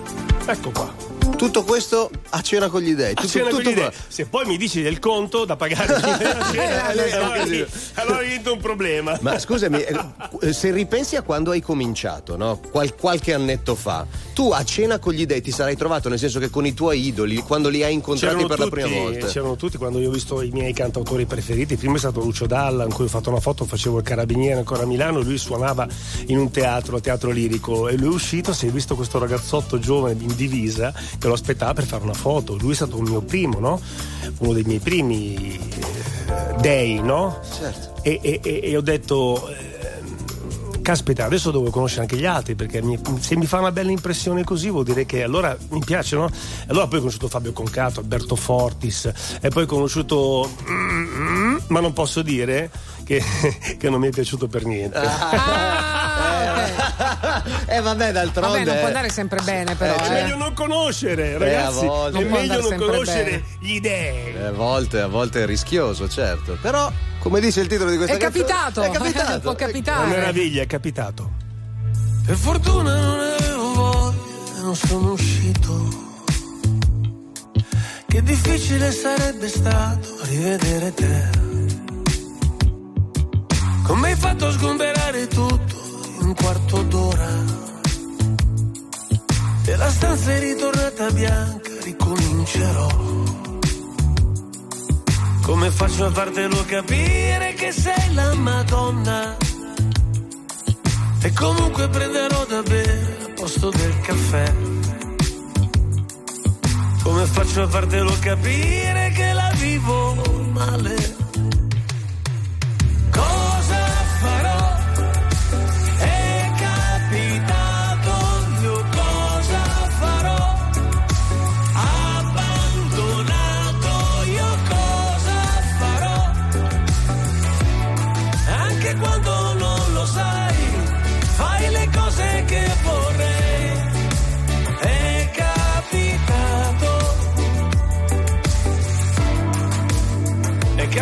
Ecco 0.46 0.72
qua. 0.72 1.13
Tutto 1.38 1.64
questo 1.64 2.10
a 2.30 2.42
cena 2.42 2.70
con 2.70 2.82
gli 2.82 2.94
dei. 2.94 3.14
A 3.16 3.26
cena 3.26 3.50
tutto, 3.50 3.62
con 3.62 3.72
gli 3.72 3.76
dei. 3.76 3.90
Se 4.08 4.26
poi 4.26 4.46
mi 4.46 4.58
dici 4.58 4.82
del 4.82 5.00
conto 5.00 5.46
da 5.46 5.56
pagare 5.56 6.00
cena, 6.00 6.86
allora, 6.88 7.68
allora 7.96 8.22
diventa 8.22 8.52
un 8.52 8.60
problema. 8.60 9.18
Ma 9.22 9.38
scusami, 9.38 9.82
eh, 9.82 10.54
se 10.54 10.72
ripensi 10.72 11.16
a 11.16 11.22
quando 11.22 11.52
hai 11.52 11.62
cominciato, 11.62 12.38
no? 12.38 12.60
Qual- 12.72 12.96
qualche 12.96 13.34
annetto 13.34 13.76
fa, 13.76 14.06
tu 14.34 14.52
a 14.52 14.64
cena 14.64 15.00
con 15.00 15.14
gli 15.14 15.26
dei 15.26 15.42
ti 15.42 15.52
sarai 15.52 15.76
trovato, 15.76 16.10
nel 16.10 16.18
senso 16.18 16.40
che 16.40 16.50
con 16.50 16.66
i 16.66 16.74
tuoi 16.74 17.08
idoli, 17.08 17.38
quando 17.38 17.70
li 17.70 17.84
hai 17.84 17.94
incontrati 17.94 18.36
c'erano 18.36 18.48
per 18.48 18.58
tutti, 18.58 18.80
la 18.80 18.88
prima 18.88 19.02
volta. 19.02 19.28
C'erano 19.28 19.56
tutti 19.56 19.78
quando 19.78 20.00
io 20.00 20.10
ho 20.10 20.14
visto 20.14 20.42
i 20.42 20.50
miei 20.52 20.74
cantautori 20.74 21.26
preferiti. 21.26 21.76
Prima 21.76 21.96
è 21.96 22.00
stato 22.00 22.22
Lucio 22.22 22.46
Dalla, 22.46 22.86
in 22.86 22.94
cui 22.94 23.06
ho 23.06 23.10
fatto 23.10 23.30
una 23.30 23.40
foto, 23.40 23.66
facevo 23.66 23.98
il 23.98 24.04
carabiniere 24.04 24.60
ancora 24.60 24.84
a 24.84 24.86
Milano, 24.86 25.22
lui 25.22 25.38
suonava 25.38 25.88
in 26.28 26.38
un 26.38 26.52
teatro, 26.52 27.00
teatro 27.00 27.32
lirico, 27.32 27.88
e 27.90 27.98
lui 27.98 28.12
è 28.12 28.14
uscito, 28.14 28.54
si 28.54 28.68
è 28.68 28.70
visto 28.72 28.96
questo 28.96 29.20
ragazzotto 29.20 29.78
giovane 29.80 30.16
in 30.20 30.36
divisa 30.36 30.94
che 31.20 31.28
lo 31.28 31.34
aspettava 31.34 31.74
per 31.74 31.86
fare 31.86 32.04
una 32.04 32.14
foto. 32.14 32.58
Lui 32.58 32.72
è 32.72 32.76
stato 32.76 32.98
il 32.98 33.10
mio 33.10 33.22
primo, 33.22 33.60
no? 33.60 33.82
Uno 34.40 34.54
dei 34.54 34.64
miei 34.64 34.80
primi 34.80 35.56
eh, 35.56 36.56
dei, 36.60 37.02
no? 37.02 37.40
Certo. 37.58 38.04
E, 38.04 38.20
e, 38.22 38.60
e 38.64 38.78
ho 38.78 38.82
detto. 38.82 39.50
Eh, 39.50 39.72
caspita, 40.84 41.26
adesso 41.26 41.50
devo 41.50 41.72
conoscere 41.72 42.02
anche 42.02 42.18
gli 42.18 42.26
altri 42.26 42.54
perché 42.56 42.82
mi, 42.82 43.00
se 43.20 43.36
mi 43.36 43.48
fa 43.48 43.58
una 43.60 43.72
bella 43.72 43.90
impressione 43.90 44.44
così 44.44 44.70
vuol 44.70 44.84
dire 44.84 45.06
che 45.06 45.24
allora 45.24 45.58
mi 45.70 45.82
piace, 45.84 46.16
no? 46.16 46.30
Allora 46.68 46.86
poi 46.88 46.98
ho 46.98 47.00
conosciuto 47.00 47.30
Fabio 47.30 47.54
Concato, 47.54 48.02
Alberto 48.02 48.36
Fortis 48.36 49.12
e 49.42 49.50
poi 49.50 49.64
ho 49.64 49.66
conosciuto, 49.66 50.52
mm, 50.70 51.58
ma 51.68 51.80
non 51.80 51.94
posso 51.94 52.22
dire 52.22 52.70
che, 53.20 53.78
che, 53.78 53.90
non 53.90 54.00
mi 54.00 54.08
è 54.08 54.12
piaciuto 54.12 54.48
per 54.48 54.66
niente. 54.66 54.98
Ah, 54.98 56.62
eh 57.68 57.82
vabbè, 57.82 58.12
d'altronde. 58.12 58.58
Vabbè, 58.60 58.66
non 58.66 58.78
può 58.78 58.88
andare 58.88 59.10
sempre 59.10 59.42
bene, 59.42 59.76
però. 59.76 59.94
Eh, 59.96 59.98
è 59.98 60.06
eh. 60.06 60.10
meglio 60.22 60.38
non 60.38 60.54
conoscere, 60.54 61.38
ragazzi. 61.38 61.86
volte, 61.86 62.20
è 62.20 62.24
meglio 62.24 62.62
non 62.62 62.78
conoscere 62.78 63.24
bene. 63.24 63.44
gli 63.60 63.80
dei. 63.80 64.34
Eh, 64.36 64.46
a 64.46 64.52
volte, 64.52 65.02
a 65.02 65.08
volte 65.08 65.44
è 65.44 65.46
rischioso, 65.46 66.10
certo. 66.10 66.58
Però, 66.62 66.92
come 67.20 67.40
dice 67.40 67.62
il 67.62 67.68
titolo 67.68 67.92
di 67.92 67.98
questa 67.98 68.16
è 68.16 68.20
canzone, 68.20 68.46
capitato. 68.46 68.82
È 68.82 68.90
capitato. 68.90 69.40
Può 69.54 69.56
capitare. 69.56 70.06
Una 70.06 70.16
meraviglia, 70.16 70.64
è 70.64 70.68
capitato. 70.68 71.32
Per 72.26 72.36
fortuna 72.36 72.96
non 72.96 73.20
avevo 73.20 73.74
voglia, 73.74 74.62
non 74.62 74.76
sono 74.76 75.12
uscito. 75.12 76.12
Che 78.08 78.22
difficile 78.22 78.92
sarebbe 78.92 79.48
stato 79.48 80.08
rivedere 80.22 80.94
te. 80.94 81.53
Come 83.84 84.08
hai 84.08 84.16
fatto 84.16 84.48
a 84.48 84.52
sgomberare 84.52 85.28
tutto 85.28 85.76
in 86.20 86.28
un 86.28 86.34
quarto 86.36 86.84
d'ora? 86.84 87.30
E 89.66 89.76
la 89.76 89.90
stanza 89.90 90.32
è 90.34 90.40
ritornata 90.40 91.12
bianca, 91.12 91.70
ricomincerò. 91.84 92.88
Come 95.42 95.70
faccio 95.72 96.06
a 96.06 96.12
fartelo 96.12 96.64
capire 96.66 97.54
che 97.54 97.72
sei 97.72 98.14
la 98.14 98.34
Madonna? 98.36 99.36
E 101.22 101.34
comunque 101.34 101.90
prenderò 101.90 102.46
da 102.46 102.62
bere 102.62 103.18
al 103.26 103.34
posto 103.34 103.70
del 103.70 104.00
caffè. 104.02 104.54
Come 107.04 107.26
faccio 107.26 107.62
a 107.64 107.68
fartelo 107.68 108.16
capire 108.22 109.12
che 109.14 109.34
la 109.34 109.52
vivo 109.58 110.16
male? 110.54 111.16
Cosa 113.12 113.53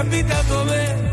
capitato 0.01 0.59
a 0.59 0.63
me. 0.63 1.09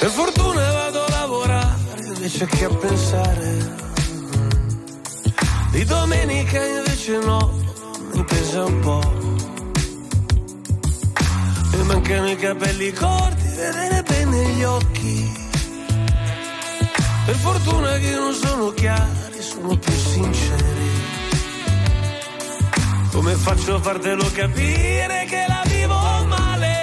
Per 0.00 0.10
fortuna 0.10 0.72
vado 0.72 1.04
a 1.04 1.08
lavorare 1.10 2.04
invece 2.04 2.46
che 2.46 2.64
a 2.64 2.74
pensare. 2.74 3.82
Di 5.70 5.84
domenica 5.84 6.64
invece 6.64 7.18
no, 7.18 7.52
mi 8.12 8.24
pesa 8.24 8.64
un 8.64 8.80
po'. 8.80 9.12
Mi 11.76 11.82
mancano 11.84 12.30
i 12.30 12.36
capelli 12.36 12.92
corti, 12.92 13.46
vedere 13.54 14.02
bene 14.02 14.48
gli 14.50 14.64
occhi. 14.64 15.32
Per 17.26 17.36
fortuna 17.36 17.98
che 17.98 18.10
non 18.14 18.32
sono 18.32 18.70
chiari, 18.72 19.40
sono 19.40 19.76
più 19.76 19.92
sinceri. 19.92 20.83
Come 23.14 23.36
faccio 23.36 23.76
a 23.76 23.80
fartelo 23.80 24.28
capire 24.32 25.24
che 25.28 25.44
la 25.46 25.62
vivo 25.66 26.24
male? 26.26 26.73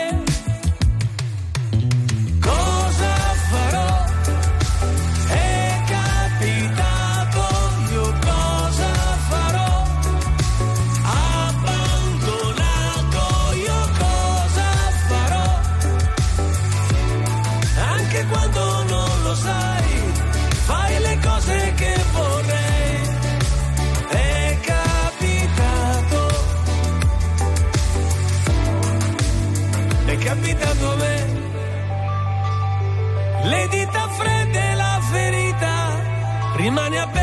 rimane 36.71 36.99
aperto 36.99 37.20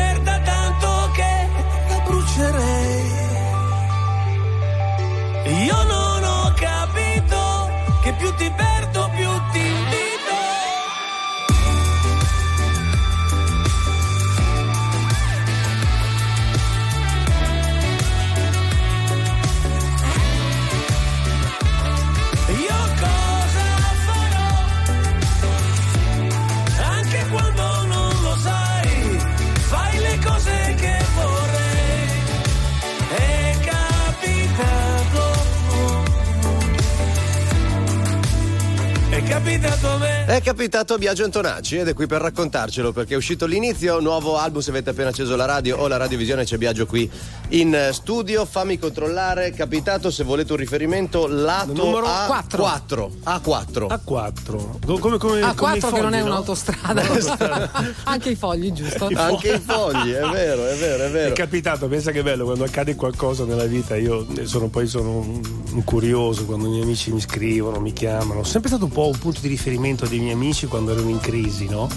È 40.29 40.43
capitato 40.43 40.93
a 40.93 40.99
Biagio 40.99 41.23
Antonacci 41.23 41.77
ed 41.77 41.87
è 41.87 41.95
qui 41.95 42.05
per 42.05 42.21
raccontarcelo 42.21 42.91
perché 42.91 43.15
è 43.15 43.17
uscito 43.17 43.47
l'inizio, 43.47 43.99
nuovo 43.99 44.37
album 44.37 44.61
se 44.61 44.69
avete 44.69 44.91
appena 44.91 45.09
acceso 45.09 45.35
la 45.35 45.45
radio 45.45 45.77
o 45.77 45.87
la 45.87 45.97
radiovisione 45.97 46.43
c'è 46.43 46.57
Biagio 46.57 46.85
qui 46.85 47.09
in 47.51 47.89
studio, 47.93 48.45
fammi 48.45 48.77
controllare, 48.77 49.45
è 49.47 49.53
capitato 49.53 50.11
se 50.11 50.23
volete 50.23 50.51
un 50.51 50.59
riferimento 50.59 51.25
lato 51.25 51.73
Numero 51.73 52.05
A4. 52.05 53.09
A4. 53.25 53.87
A4. 53.87 54.99
Come, 54.99 55.17
come, 55.17 55.41
A4 55.41 55.55
come 55.55 55.77
i 55.77 55.79
che 55.79 55.87
fogli, 55.87 56.01
non 56.01 56.13
è 56.13 56.19
no? 56.19 56.25
un'autostrada. 56.27 57.01
Anche 58.05 58.29
i 58.29 58.35
fogli, 58.35 58.71
giusto? 58.71 59.09
Anche 59.11 59.53
i 59.53 59.59
fogli, 59.59 60.11
è 60.11 60.27
vero, 60.27 60.67
è 60.67 60.75
vero, 60.75 61.05
è 61.05 61.09
vero. 61.09 61.29
È 61.31 61.33
capitato, 61.33 61.87
pensa 61.87 62.11
che 62.11 62.21
bello, 62.21 62.45
quando 62.45 62.65
accade 62.65 62.93
qualcosa 62.93 63.45
nella 63.45 63.65
vita, 63.65 63.95
io 63.95 64.27
sono, 64.43 64.67
poi 64.67 64.85
sono 64.85 65.17
un, 65.17 65.41
un 65.71 65.83
curioso, 65.83 66.45
quando 66.45 66.67
i 66.67 66.69
miei 66.69 66.83
amici 66.83 67.11
mi 67.11 67.19
scrivono, 67.19 67.79
mi 67.79 67.93
chiamano, 67.93 68.31
sono 68.31 68.43
sempre 68.43 68.69
stato 68.69 68.85
un 68.85 68.91
po' 68.91 69.07
un 69.07 69.17
punto 69.17 69.41
di 69.41 69.47
riferimento 69.47 70.05
dei 70.19 70.27
miei 70.27 70.33
amici 70.33 70.67
quando 70.67 70.91
erano 70.91 71.09
in 71.09 71.19
crisi, 71.19 71.67
no? 71.67 71.89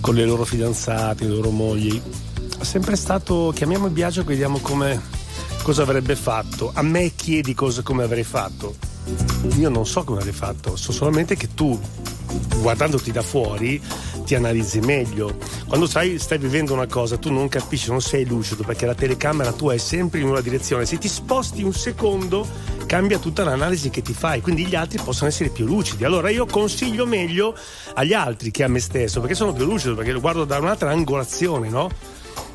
Con 0.00 0.14
le 0.14 0.24
loro 0.24 0.44
fidanzate, 0.44 1.24
le 1.24 1.34
loro 1.34 1.50
mogli. 1.50 2.00
È 2.58 2.64
sempre 2.64 2.96
stato, 2.96 3.52
chiamiamo 3.54 3.86
il 3.86 3.92
Biagio 3.92 4.20
e 4.20 4.24
vediamo 4.24 4.58
come, 4.58 5.00
cosa 5.62 5.82
avrebbe 5.82 6.14
fatto. 6.14 6.70
A 6.72 6.82
me 6.82 7.12
chiedi 7.14 7.54
cosa 7.54 7.82
come 7.82 8.04
avrei 8.04 8.24
fatto. 8.24 8.76
Io 9.56 9.68
non 9.68 9.84
so 9.84 10.04
come 10.04 10.18
avrei 10.18 10.32
fatto, 10.32 10.76
so 10.76 10.92
solamente 10.92 11.34
che 11.34 11.48
tu, 11.54 11.78
guardandoti 12.60 13.10
da 13.10 13.22
fuori, 13.22 13.82
ti 14.24 14.34
analizzi 14.34 14.80
meglio. 14.80 15.36
Quando 15.66 15.86
sai, 15.86 16.18
stai 16.18 16.38
vivendo 16.38 16.72
una 16.72 16.86
cosa, 16.86 17.16
tu 17.16 17.32
non 17.32 17.48
capisci, 17.48 17.90
non 17.90 18.00
sei 18.00 18.26
lucido 18.26 18.62
perché 18.62 18.86
la 18.86 18.94
telecamera 18.94 19.52
tua 19.52 19.74
è 19.74 19.78
sempre 19.78 20.20
in 20.20 20.28
una 20.28 20.40
direzione. 20.40 20.86
Se 20.86 20.98
ti 20.98 21.08
sposti 21.08 21.62
un 21.62 21.72
secondo, 21.72 22.46
cambia 22.86 23.18
tutta 23.18 23.44
l'analisi 23.44 23.90
che 23.90 24.02
ti 24.02 24.12
fai, 24.12 24.40
quindi 24.40 24.66
gli 24.66 24.74
altri 24.74 25.00
possono 25.02 25.28
essere 25.28 25.50
più 25.50 25.66
lucidi. 25.66 26.04
Allora 26.04 26.30
io 26.30 26.46
consiglio 26.46 27.06
meglio 27.06 27.54
agli 27.94 28.12
altri 28.12 28.50
che 28.50 28.64
a 28.64 28.68
me 28.68 28.80
stesso, 28.80 29.20
perché 29.20 29.34
sono 29.34 29.52
più 29.52 29.64
lucido, 29.64 29.94
perché 29.94 30.12
lo 30.12 30.20
guardo 30.20 30.44
da 30.44 30.58
un'altra 30.58 30.90
angolazione, 30.90 31.68
no? 31.68 31.90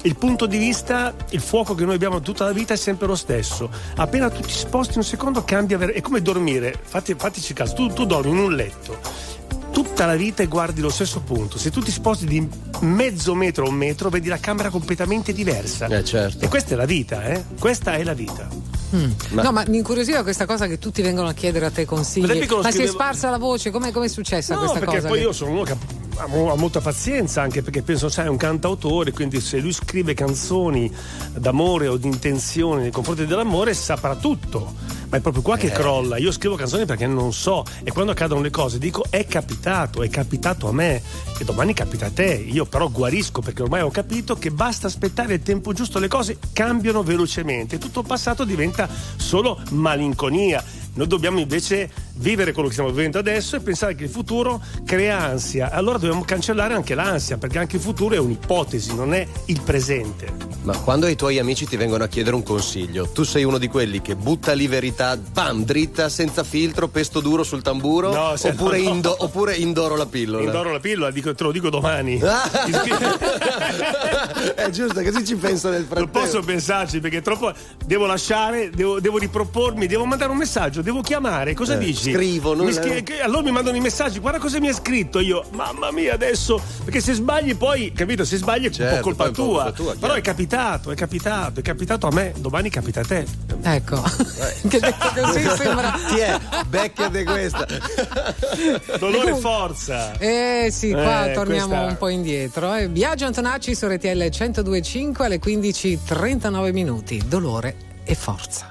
il 0.03 0.15
punto 0.15 0.45
di 0.45 0.58
vista, 0.58 1.13
il 1.32 1.41
fuoco 1.41 1.75
che 1.75 1.84
noi 1.84 1.95
abbiamo 1.95 2.21
tutta 2.21 2.45
la 2.45 2.51
vita 2.51 2.73
è 2.73 2.77
sempre 2.77 3.08
lo 3.08 3.15
stesso. 3.15 3.69
Appena 3.95 4.30
tu 4.30 4.41
ti 4.41 4.53
sposti 4.53 4.97
un 4.97 5.03
secondo 5.03 5.43
cambia, 5.43 5.77
è 5.80 6.01
come 6.01 6.21
dormire, 6.21 6.80
Fatti, 6.82 7.13
fattici 7.17 7.53
caso, 7.53 7.73
tu, 7.73 7.88
tu 7.91 8.06
dormi 8.06 8.32
in 8.32 8.38
un 8.38 8.56
letto 8.56 9.36
tutta 9.78 10.08
la 10.08 10.16
vita 10.16 10.42
e 10.42 10.48
guardi 10.48 10.82
lo 10.82 10.90
stesso 10.90 11.20
punto. 11.20 11.60
Se 11.60 11.70
tu 11.70 11.82
ti 11.84 11.92
sposti 11.92 12.26
di 12.26 12.48
mezzo 12.80 13.36
metro 13.36 13.68
o 13.68 13.70
un 13.70 13.76
metro, 13.76 14.10
vedi 14.10 14.28
la 14.28 14.40
camera 14.40 14.72
completamente 14.72 15.34
diversa. 15.34 15.86
Eh, 15.86 16.04
certo. 16.04 16.44
E 16.44 16.48
questa 16.48 16.74
è 16.74 16.76
la 16.76 16.86
vita, 16.86 17.24
eh? 17.26 17.44
Questa 17.60 17.94
è 17.94 18.04
la 18.04 18.16
vita. 18.16 18.48
Mm. 18.96 19.12
Ma... 19.34 19.44
No, 19.44 19.52
ma 19.52 19.63
mi 19.68 19.78
incuriosiva 19.78 20.24
questa 20.24 20.48
cosa 20.48 20.66
che 20.66 20.80
tutti 20.80 21.04
vengono 21.04 21.28
a 21.28 21.34
chiedere 21.34 21.68
a 21.68 21.70
te 21.70 21.86
consigli. 21.86 22.26
Ma 22.26 22.34
scrivevo... 22.34 22.72
si 22.72 22.82
è 22.82 22.88
sparsa 22.88 23.30
la 23.30 23.38
voce? 23.38 23.70
Come 23.70 23.92
è 23.92 24.08
successa 24.08 24.56
no, 24.56 24.62
questa 24.62 24.80
cosa? 24.80 24.92
Perché 24.92 25.08
poi 25.08 25.20
che... 25.20 25.24
io 25.26 25.32
sono 25.32 25.52
uno 25.52 25.62
che 25.62 25.76
ha 26.17 26.56
molta 26.56 26.82
pazienza 26.82 27.41
anche 27.41 27.62
perché 27.62 27.82
penso 27.82 28.10
sai 28.10 28.25
è 28.25 28.30
un 28.30 28.38
cantautore 28.38 29.12
quindi 29.12 29.39
se 29.39 29.60
lui 29.60 29.71
scrive 29.71 30.13
canzoni 30.13 30.91
d'amore 31.36 31.88
o 31.88 31.97
di 31.97 32.08
intenzione 32.08 32.82
nei 32.82 32.91
confronti 32.91 33.25
dell'amore 33.25 33.73
saprà 33.73 34.15
tutto. 34.15 34.95
Ma 35.10 35.17
è 35.17 35.21
proprio 35.21 35.41
qua 35.41 35.56
che 35.56 35.67
eh. 35.67 35.71
crolla. 35.71 36.17
Io 36.17 36.32
scrivo 36.32 36.56
canzoni 36.56 36.86
perché 36.86 37.08
non 37.08 37.32
so. 37.32 37.63
E 37.84 37.91
quando 37.91 38.12
accadono 38.12 38.41
le 38.41 38.49
cose 38.49 38.77
dico 38.77 39.06
è 39.10 39.25
capitato 39.25 40.03
è 40.03 40.10
capitato 40.10 40.67
a 40.67 40.73
me. 40.73 41.01
E 41.39 41.45
domani 41.45 41.73
capita 41.73 42.08
a 42.08 42.12
te. 42.12 42.34
Io 42.34 42.65
però 42.65 42.89
guarisco 42.89 43.41
perché 43.41 43.62
ormai 43.62 43.82
ho 43.82 43.91
capito 43.91 44.36
che 44.36 44.51
basta 44.51 44.88
aspettare 44.88 45.36
il 45.36 45.43
tempo 45.43 45.71
giusto 45.71 45.99
le 45.99 46.08
cose 46.08 46.38
cambiano 46.51 47.03
velocemente. 47.03 47.77
Tutto 47.77 48.01
il 48.01 48.06
passato 48.06 48.43
diventa 48.43 48.89
solo 49.15 49.60
malinconia. 49.71 50.63
Noi 50.95 51.08
dobbiamo 51.08 51.39
invece 51.39 51.89
vivere 52.17 52.51
quello 52.51 52.67
che 52.67 52.73
stiamo 52.73 52.91
vivendo 52.91 53.19
adesso 53.19 53.56
e 53.56 53.60
pensare 53.60 53.95
che 53.95 54.03
il 54.03 54.10
futuro 54.10 54.62
crea 54.86 55.19
ansia. 55.19 55.71
Allora 55.71 55.97
dobbiamo 55.97 56.23
cancellare 56.23 56.73
anche 56.73 56.95
l'ansia, 56.95 57.38
perché 57.38 57.60
anche 57.60 57.77
il 57.77 57.82
futuro 57.82 58.15
è 58.15 58.17
un'ipotesi, 58.17 58.95
non 58.95 59.13
è 59.13 59.25
il 59.45 59.62
presente. 59.62 60.56
Ma 60.63 60.75
quando 60.77 61.08
i 61.08 61.15
tuoi 61.15 61.39
amici 61.39 61.65
ti 61.65 61.77
vengono 61.77 62.03
a 62.03 62.08
chiedere 62.08 62.36
un 62.36 62.43
consiglio, 62.43 63.08
tu 63.08 63.23
sei 63.23 63.45
uno 63.45 63.58
di 63.58 63.67
quelli 63.67 64.01
che 64.01 64.15
butta 64.15 64.53
lì 64.53 64.67
verità, 64.67 65.15
bam, 65.15 65.63
dritta, 65.63 66.10
senza 66.10 66.43
filtro, 66.43 66.89
pesto 66.89 67.21
duro 67.21 67.43
sul 67.43 67.62
tamburo? 67.62 68.12
No, 68.12 68.34
oppure, 68.39 68.80
no, 68.80 68.84
no. 68.84 68.95
Indo, 68.95 69.15
oppure, 69.17 69.56
indoro 69.56 69.95
la 69.95 70.06
pillola? 70.06 70.43
Indoro 70.43 70.71
la 70.71 70.80
pillola, 70.80 71.12
dico, 71.12 71.34
te 71.34 71.43
lo 71.43 71.51
dico 71.51 71.69
domani. 71.69 72.19
è 74.56 74.69
giusto, 74.69 75.01
così 75.01 75.25
ci 75.25 75.36
penso 75.36 75.69
nel 75.69 75.86
frattempo. 75.86 76.17
Non 76.17 76.25
posso 76.25 76.41
pensarci 76.41 76.99
perché 76.99 77.21
troppo. 77.21 77.53
Devo 77.86 78.06
lasciare, 78.06 78.69
devo, 78.69 78.99
devo 78.99 79.17
ripropormi, 79.17 79.88
devo 79.88 80.06
mandare 80.06 80.32
un 80.32 80.38
messaggio, 80.38 80.82
devo 80.82 81.01
chiamare. 81.01 81.53
Cosa 81.53 81.75
eh, 81.75 81.77
dici? 81.77 82.07
Scrivo, 82.13 82.54
non 82.54 82.65
mi 82.65 82.74
scri- 82.74 83.04
Allora 83.22 83.41
mi 83.41 83.52
mandano 83.52 83.78
i 83.78 83.80
messaggi, 83.80 84.20
guarda 84.20 84.39
cosa 84.39 84.60
mi 84.60 84.67
ha 84.70 84.74
scritto. 84.74 85.20
Io, 85.20 85.43
mamma 85.52 85.91
mia, 85.91 86.13
adesso. 86.13 86.62
Perché 86.84 87.02
se 87.02 87.13
sbagli 87.13 87.56
poi, 87.56 87.91
capito? 87.93 88.26
Se 88.26 88.38
sbagli 88.38 88.70
certo, 88.70 88.84
è 88.84 88.86
un 88.86 88.96
po' 88.96 89.02
colpa 89.02 89.30
tua. 89.30 89.63
Po 89.65 89.72
tua 89.72 89.96
Però 90.00 90.13
è 90.13 90.22
capitato, 90.22 90.91
è 90.91 90.96
capitato, 90.96 91.60
è 91.60 91.63
capitato 91.63 92.08
a 92.08 92.12
me, 92.12 92.34
domani 92.38 92.70
capita 92.70 93.02
a 93.02 93.06
te. 93.06 93.26
Ecco. 93.62 94.02
che 94.67 94.80
detto 94.80 95.12
così 95.15 95.48
sembra. 95.58 95.93
Ti 96.08 96.17
è, 96.17 96.39
beccate 96.67 97.24
questa. 97.24 97.65
Dolore 99.00 99.32
e 99.32 99.36
forza. 99.36 100.17
Eh 100.17 100.70
sì, 100.72 100.91
qua 100.91 101.30
eh, 101.30 101.34
torniamo 101.34 101.67
questa... 101.67 101.86
un 101.86 101.98
po' 101.98 102.08
indietro. 102.08 102.74
Eh. 102.74 102.88
Biagio 102.89 103.26
Antonacci 103.26 103.76
su 103.76 103.88
RTL 103.88 104.30
1025 104.30 105.26
alle 105.26 105.39
15.39 105.39 106.72
minuti. 106.72 107.22
Dolore 107.28 107.76
e 108.04 108.15
forza. 108.15 108.70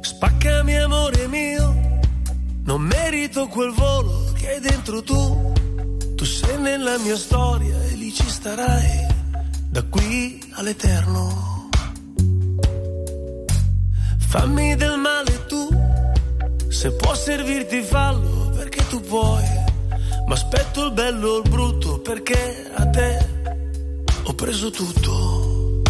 Spaccami 0.00 0.78
amore 0.78 1.26
mio, 1.28 1.98
non 2.68 2.82
merito 2.82 3.46
quel 3.46 3.72
volo 3.72 4.30
che 4.34 4.50
hai 4.50 4.60
dentro 4.60 5.02
tu. 5.02 5.52
Tu 6.16 6.24
sei 6.24 6.58
nella 6.58 6.98
mia 6.98 7.16
storia 7.16 7.82
e 7.84 7.94
lì 7.94 8.12
ci 8.12 8.28
starai 8.28 9.06
da 9.70 9.82
qui 9.84 10.38
all'eterno. 10.52 11.70
Fammi 14.18 14.76
del 14.76 14.98
male 14.98 15.46
tu, 15.46 15.66
se 16.68 16.92
può 16.92 17.14
servirti 17.14 17.80
fallo 17.80 18.50
perché 18.54 18.86
tu 18.88 19.00
puoi. 19.00 19.48
Ma 20.26 20.34
aspetto 20.34 20.84
il 20.84 20.92
bello 20.92 21.28
o 21.28 21.38
il 21.38 21.48
brutto 21.48 22.00
perché 22.00 22.70
a 22.74 22.86
te 22.86 23.28
ho 24.24 24.34
preso 24.34 24.70
tutto. 24.70 25.82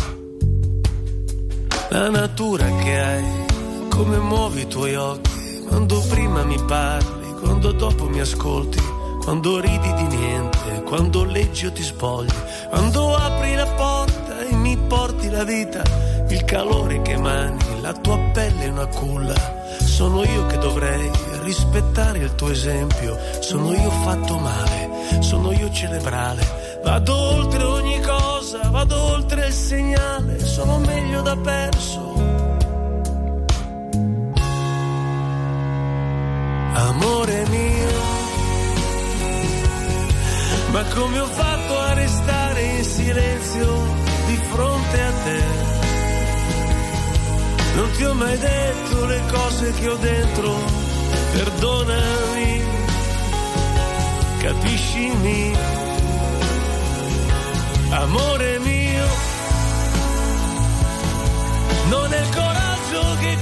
La 1.89 2.09
natura 2.09 2.67
che 2.77 3.01
hai, 3.01 3.47
come 3.89 4.19
muovi 4.19 4.61
i 4.61 4.69
tuoi 4.69 4.95
occhi, 4.95 5.38
quando 5.69 6.01
prima 6.09 6.43
mi 6.45 6.59
parli, 6.65 7.33
quando 7.41 7.73
dopo 7.73 8.09
mi 8.09 8.21
ascolti, 8.21 8.81
quando 9.23 9.61
ridi 9.61 9.93
di 9.95 10.17
niente, 10.17 10.83
quando 10.85 11.25
leggi 11.25 11.67
o 11.67 11.73
ti 11.73 11.83
spogli, 11.83 12.33
quando 12.69 13.15
apri 13.15 13.55
la 13.55 13.67
porta 13.67 14.41
e 14.41 14.55
mi 14.55 14.77
porti 14.77 15.31
la 15.31 15.45
vita, 15.45 15.83
il 16.29 16.45
calore 16.45 17.01
che 17.03 17.17
mani, 17.17 17.81
la 17.81 17.93
tua 17.93 18.19
pelle 18.33 18.65
è 18.65 18.69
una 18.69 18.87
culla. 18.87 19.57
Sono 19.79 20.25
io 20.25 20.47
che 20.47 20.59
dovrei 20.59 21.11
rispettare 21.43 22.19
il 22.19 22.35
tuo 22.35 22.51
esempio, 22.51 23.17
sono 23.41 23.73
io 23.73 23.91
fatto 23.91 24.39
male, 24.39 25.21
sono 25.21 25.53
io 25.53 25.71
cerebrale 25.71 26.69
Vado 26.83 27.15
oltre 27.15 27.65
ogni 27.65 28.01
cosa, 28.01 28.71
vado 28.71 29.13
oltre 29.13 29.49
il 29.49 29.53
segnale, 29.53 30.39
sono 30.39 30.79
meglio 30.79 31.21
da 31.23 31.37
perso. 31.37 32.28
Amore 36.81 37.45
mio, 37.49 37.91
ma 40.71 40.85
come 40.95 41.19
ho 41.19 41.27
fatto 41.27 41.77
a 41.77 41.93
restare 41.95 42.63
in 42.63 42.85
silenzio 42.85 43.85
di 44.27 44.37
fronte 44.49 45.03
a 45.03 45.13
te? 45.25 45.43
Non 47.75 47.91
ti 47.97 48.05
ho 48.05 48.15
mai 48.15 48.39
detto 48.39 49.05
le 49.07 49.21
cose 49.29 49.73
che 49.73 49.89
ho 49.89 49.97
dentro, 49.97 50.55
perdonami, 51.33 52.63
capiscimi 54.39 55.57
amore 57.91 58.59
mio, 58.61 59.07
non 61.89 62.13
è 62.13 62.21
il 62.21 62.35
coraggio 62.35 63.17
che 63.21 63.37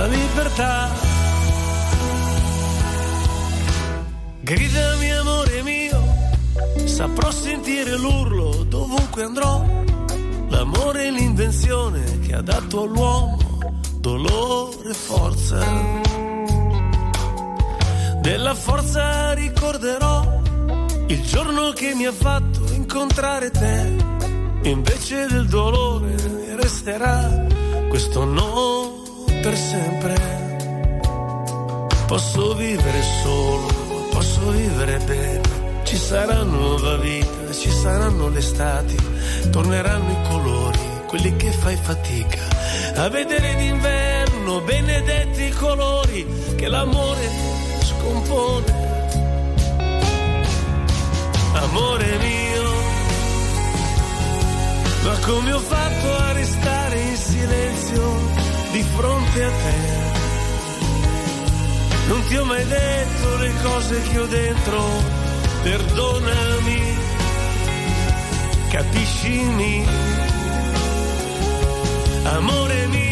la 0.00 0.06
libertà. 0.06 0.88
Gridami 4.40 5.10
amore 5.12 5.62
mio, 5.62 6.02
saprò 6.86 7.30
sentire 7.30 7.96
l'urlo 7.96 8.64
dovunque 8.64 9.22
andrò 9.22 9.64
L'amore 10.48 11.04
è 11.04 11.10
l'invenzione 11.10 12.18
che 12.20 12.34
ha 12.34 12.40
dato 12.40 12.82
all'uomo 12.82 13.38
dolore 13.98 14.90
e 14.90 14.94
forza. 14.94 15.58
Della 18.20 18.54
forza 18.54 19.32
ricorderò 19.34 20.40
il 21.06 21.22
giorno 21.22 21.72
che 21.72 21.94
mi 21.94 22.06
ha 22.06 22.12
fatto 22.12 22.64
incontrare 22.72 23.50
te. 23.50 23.96
Invece 24.62 25.26
del 25.26 25.46
dolore 25.46 26.16
resterà 26.56 27.46
questo 27.88 28.24
no 28.24 28.99
per 29.40 29.56
sempre. 29.56 30.14
Posso 32.06 32.54
vivere 32.54 33.02
solo, 33.22 33.66
posso 34.10 34.50
vivere 34.50 34.98
bene. 34.98 35.58
Ci 35.84 35.96
sarà 35.96 36.42
nuova 36.42 36.96
vita, 36.96 37.52
ci 37.52 37.70
saranno 37.70 38.28
le 38.28 38.40
stati 38.40 38.96
torneranno 39.50 40.10
i 40.10 40.28
colori, 40.28 40.78
quelli 41.06 41.34
che 41.36 41.50
fai 41.50 41.76
fatica 41.76 42.38
a 42.96 43.08
vedere 43.08 43.54
d'inverno, 43.56 44.60
benedetti 44.60 45.44
i 45.44 45.50
colori 45.50 46.26
che 46.56 46.68
l'amore 46.68 47.28
scompone. 47.80 48.88
Amore 51.52 52.18
mio, 52.18 52.72
ma 55.04 55.18
come 55.26 55.52
ho 55.52 55.58
fatto 55.58 56.16
a 56.16 56.32
restare 56.32 57.00
in 57.00 57.16
silenzio 57.16 58.49
di 58.70 58.82
fronte 58.82 59.44
a 59.44 59.50
te. 59.50 59.74
Non 62.08 62.24
ti 62.26 62.36
ho 62.36 62.44
mai 62.44 62.66
detto 62.66 63.36
le 63.36 63.52
cose 63.62 64.02
che 64.02 64.18
ho 64.18 64.26
dentro, 64.26 64.84
perdonami, 65.62 66.98
capiscimi, 68.70 69.86
amore 72.24 72.86
mio 72.86 73.09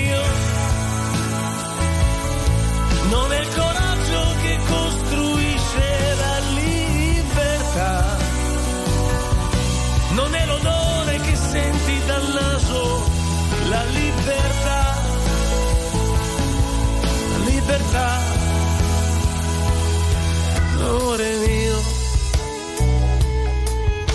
amore 20.89 21.36
mio, 21.47 21.82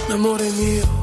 amore 0.10 0.50
mio. 0.52 1.02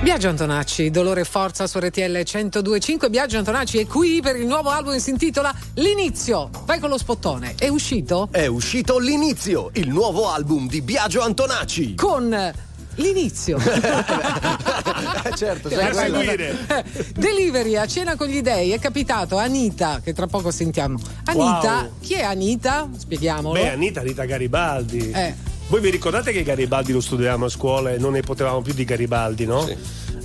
Biagio 0.00 0.28
Antonacci, 0.30 0.90
Dolore 0.90 1.20
e 1.20 1.24
Forza 1.24 1.66
su 1.66 1.78
RTL 1.78 2.00
1025. 2.00 3.10
Biagio 3.10 3.38
Antonacci 3.38 3.78
è 3.78 3.86
qui 3.86 4.20
per 4.22 4.36
il 4.36 4.46
nuovo 4.46 4.70
album 4.70 4.94
che 4.94 5.00
si 5.00 5.10
intitola 5.10 5.54
L'inizio. 5.74 6.48
Vai 6.64 6.78
con 6.78 6.88
lo 6.88 6.96
spottone. 6.96 7.54
È 7.58 7.68
uscito? 7.68 8.28
È 8.30 8.46
uscito 8.46 8.98
L'inizio, 8.98 9.70
il 9.74 9.88
nuovo 9.88 10.30
album 10.30 10.66
di 10.66 10.80
Biagio 10.80 11.20
Antonacci. 11.20 11.96
Con 11.96 12.54
l'inizio. 12.94 13.58
certo, 15.34 15.68
sai 15.68 15.94
seguire. 15.94 16.56
Delivery 17.14 17.76
a 17.76 17.86
cena 17.86 18.16
con 18.16 18.28
gli 18.28 18.40
dei 18.40 18.72
è 18.72 18.78
capitato 18.78 19.36
Anita, 19.36 20.00
che 20.02 20.12
tra 20.12 20.26
poco 20.26 20.50
sentiamo. 20.50 20.98
Anita, 21.24 21.82
wow. 21.82 21.92
chi 22.00 22.14
è 22.14 22.22
Anita? 22.22 22.88
Spieghiamolo. 22.96 23.54
Beh, 23.54 23.70
Anita, 23.70 24.00
Anita 24.00 24.24
Garibaldi. 24.24 25.10
Eh. 25.10 25.34
Voi 25.68 25.80
vi 25.80 25.90
ricordate 25.90 26.32
che 26.32 26.42
Garibaldi 26.42 26.92
lo 26.92 27.00
studiavamo 27.00 27.44
a 27.44 27.48
scuola 27.50 27.92
e 27.92 27.98
non 27.98 28.12
ne 28.12 28.22
potevamo 28.22 28.62
più 28.62 28.72
di 28.72 28.84
Garibaldi, 28.84 29.44
no? 29.44 29.66
Sì. 29.66 29.76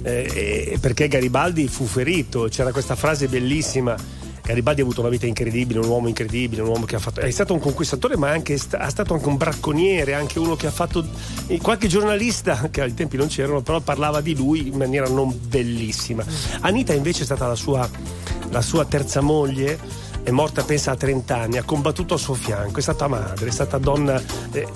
Eh, 0.04 0.78
perché 0.80 1.08
Garibaldi 1.08 1.68
fu 1.68 1.86
ferito, 1.86 2.48
c'era 2.50 2.72
questa 2.72 2.96
frase 2.96 3.28
bellissima. 3.28 3.96
Garibaldi 4.44 4.82
ha 4.82 4.84
avuto 4.84 5.00
una 5.00 5.10
vita 5.10 5.26
incredibile, 5.26 5.80
un 5.80 5.88
uomo 5.88 6.10
incredibile, 6.10 6.62
un 6.62 6.68
uomo 6.68 6.86
che 6.86 6.98
ha 6.98 7.00
fatto. 7.00 7.22
È 7.22 7.32
stato 7.32 7.54
un 7.54 7.60
conquistatore, 7.60 8.18
ma 8.18 8.30
anche, 8.30 8.56
è 8.56 8.58
stato 8.58 9.14
anche 9.14 9.28
un 9.28 9.38
bracconiere, 9.38 10.14
anche 10.14 10.38
uno 10.38 10.56
che 10.56 10.68
ha 10.68 10.72
fatto. 10.72 11.06
Qualche 11.62 11.88
giornalista, 11.88 12.70
che 12.70 12.82
ai 12.82 12.94
tempi 12.94 13.16
non 13.16 13.28
c'erano, 13.28 13.62
però 13.62 13.80
parlava 13.80 14.20
di 14.20 14.36
lui 14.36 14.68
in 14.68 14.76
maniera 14.76 15.08
non 15.08 15.34
bellissima. 15.48 16.26
Anita 16.60 16.94
invece 16.94 17.22
è 17.22 17.26
stata 17.26 17.48
la 17.48 17.56
sua, 17.56 17.90
la 18.50 18.62
sua 18.62 18.84
terza 18.84 19.22
moglie 19.22 20.02
è 20.24 20.32
morta 20.32 20.64
pensa 20.64 20.92
a 20.92 20.96
30 20.96 21.38
anni, 21.38 21.58
ha 21.58 21.64
combattuto 21.64 22.14
al 22.14 22.20
suo 22.20 22.34
fianco, 22.34 22.80
è 22.80 22.82
stata 22.82 23.08
madre, 23.08 23.50
è 23.50 23.52
stata 23.52 23.78
donna 23.78 24.22
eh, 24.54 24.68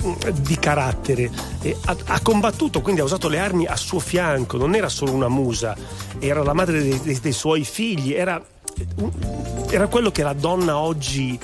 di 0.41 0.57
carattere, 0.59 1.31
eh, 1.61 1.75
ha, 1.85 1.95
ha, 2.05 2.19
combattuto, 2.21 2.81
quindi 2.81 2.99
ha 2.99 3.05
usato 3.05 3.29
le 3.29 3.39
armi 3.39 3.65
a 3.65 3.77
suo 3.77 3.99
fianco, 3.99 4.57
non 4.57 4.75
era 4.75 4.89
solo 4.89 5.13
una 5.13 5.29
musa, 5.29 5.75
era 6.19 6.43
la 6.43 6.53
madre 6.53 6.81
dei, 6.81 6.99
dei, 7.01 7.19
dei 7.21 7.31
suoi 7.31 7.63
figli, 7.63 8.11
era, 8.11 8.43
era, 9.69 9.87
quello 9.87 10.11
che 10.11 10.23
la 10.23 10.33
donna 10.33 10.77
oggi 10.77 11.37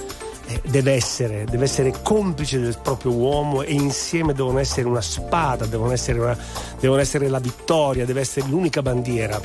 eh, 0.45 0.61
deve 0.65 0.93
essere, 0.93 1.45
deve 1.45 1.65
essere 1.65 1.93
complice 2.01 2.59
del 2.59 2.77
proprio 2.81 3.13
uomo 3.13 3.61
e 3.61 3.73
insieme 3.73 4.33
devono 4.33 4.59
essere 4.59 4.87
una 4.87 5.01
spada, 5.01 5.65
devono 5.65 5.91
essere, 5.91 6.19
una, 6.19 6.37
devono 6.79 7.01
essere 7.01 7.27
la 7.27 7.39
vittoria, 7.39 8.05
deve 8.05 8.21
essere 8.21 8.47
l'unica 8.47 8.81
bandiera. 8.81 9.39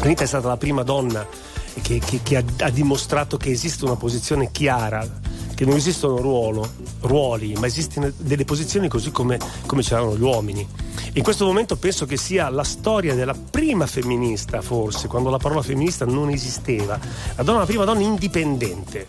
Anita 0.00 0.24
è 0.24 0.26
stata 0.26 0.48
la 0.48 0.56
prima 0.56 0.82
donna 0.82 1.26
che, 1.82 1.98
che, 1.98 2.20
che 2.22 2.36
ha, 2.36 2.44
ha, 2.60 2.70
dimostrato 2.70 3.36
che 3.36 3.50
esiste 3.50 3.84
una 3.84 3.96
posizione 3.96 4.50
chiara, 4.50 5.06
che 5.56 5.64
non 5.64 5.76
esistono 5.76 6.18
ruolo, 6.18 6.68
ruoli, 7.00 7.54
ma 7.54 7.66
esistono 7.66 8.12
delle 8.18 8.44
posizioni 8.44 8.88
così 8.88 9.10
come, 9.10 9.38
come 9.64 9.80
c'erano 9.80 10.14
gli 10.14 10.20
uomini. 10.20 10.68
In 11.14 11.22
questo 11.22 11.46
momento 11.46 11.76
penso 11.76 12.04
che 12.04 12.18
sia 12.18 12.50
la 12.50 12.62
storia 12.62 13.14
della 13.14 13.34
prima 13.34 13.86
femminista, 13.86 14.60
forse, 14.60 15.08
quando 15.08 15.30
la 15.30 15.38
parola 15.38 15.62
femminista 15.62 16.04
non 16.04 16.28
esisteva, 16.28 17.00
la, 17.36 17.42
donna, 17.42 17.60
la 17.60 17.64
prima 17.64 17.84
donna 17.84 18.02
indipendente. 18.02 19.06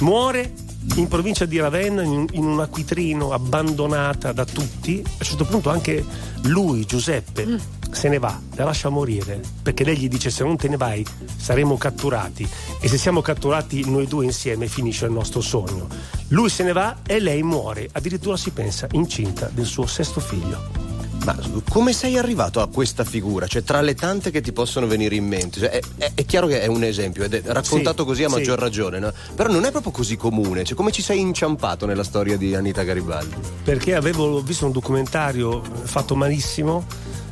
Muore 0.00 0.52
in 0.94 1.08
provincia 1.08 1.44
di 1.46 1.58
Ravenna 1.58 2.04
in, 2.04 2.26
in, 2.30 2.44
un 2.44 2.60
acquitrino 2.60 3.32
abbandonata 3.32 4.30
da 4.30 4.44
tutti. 4.44 5.02
A 5.04 5.10
un 5.18 5.24
certo 5.24 5.44
punto 5.46 5.68
anche 5.68 6.04
lui, 6.42 6.86
Giuseppe, 6.86 7.44
mm 7.44 7.77
se 7.90 8.08
ne 8.08 8.18
va, 8.18 8.38
la 8.54 8.64
lascia 8.64 8.88
morire, 8.88 9.40
perché 9.62 9.84
lei 9.84 9.96
gli 9.96 10.08
dice 10.08 10.30
se 10.30 10.44
non 10.44 10.56
te 10.56 10.68
ne 10.68 10.76
vai 10.76 11.04
saremo 11.36 11.76
catturati 11.76 12.48
e 12.80 12.88
se 12.88 12.98
siamo 12.98 13.20
catturati 13.20 13.88
noi 13.88 14.06
due 14.06 14.24
insieme 14.24 14.68
finisce 14.68 15.06
il 15.06 15.12
nostro 15.12 15.40
sogno. 15.40 15.88
Lui 16.28 16.48
se 16.48 16.62
ne 16.62 16.72
va 16.72 16.98
e 17.06 17.20
lei 17.20 17.42
muore, 17.42 17.88
addirittura 17.92 18.36
si 18.36 18.50
pensa 18.50 18.86
incinta 18.92 19.50
del 19.52 19.66
suo 19.66 19.86
sesto 19.86 20.20
figlio. 20.20 20.96
Ma 21.24 21.36
come 21.68 21.92
sei 21.92 22.16
arrivato 22.16 22.60
a 22.60 22.68
questa 22.68 23.04
figura? 23.04 23.46
Cioè, 23.46 23.62
tra 23.62 23.80
le 23.80 23.94
tante 23.94 24.30
che 24.30 24.40
ti 24.40 24.52
possono 24.52 24.86
venire 24.86 25.14
in 25.14 25.26
mente, 25.26 25.60
cioè, 25.60 25.68
è, 25.68 25.80
è, 25.96 26.12
è, 26.14 26.24
chiaro 26.24 26.46
che 26.46 26.62
è 26.62 26.66
un 26.66 26.84
esempio, 26.84 27.24
ed 27.24 27.34
è 27.34 27.42
raccontato 27.44 28.02
sì, 28.02 28.08
così 28.08 28.24
a 28.24 28.28
maggior 28.28 28.56
sì. 28.56 28.64
ragione, 28.64 28.98
no? 28.98 29.12
Però 29.34 29.50
non 29.50 29.64
è 29.64 29.70
proprio 29.70 29.92
così 29.92 30.16
comune. 30.16 30.64
Cioè, 30.64 30.76
come 30.76 30.90
ci 30.90 31.02
sei 31.02 31.20
inciampato 31.20 31.84
nella 31.84 32.04
storia 32.04 32.36
di 32.36 32.54
Anita 32.54 32.82
Garibaldi? 32.82 33.34
Perché 33.62 33.94
avevo 33.94 34.40
visto 34.40 34.64
un 34.64 34.72
documentario 34.72 35.62
fatto 35.82 36.14
malissimo 36.14 36.86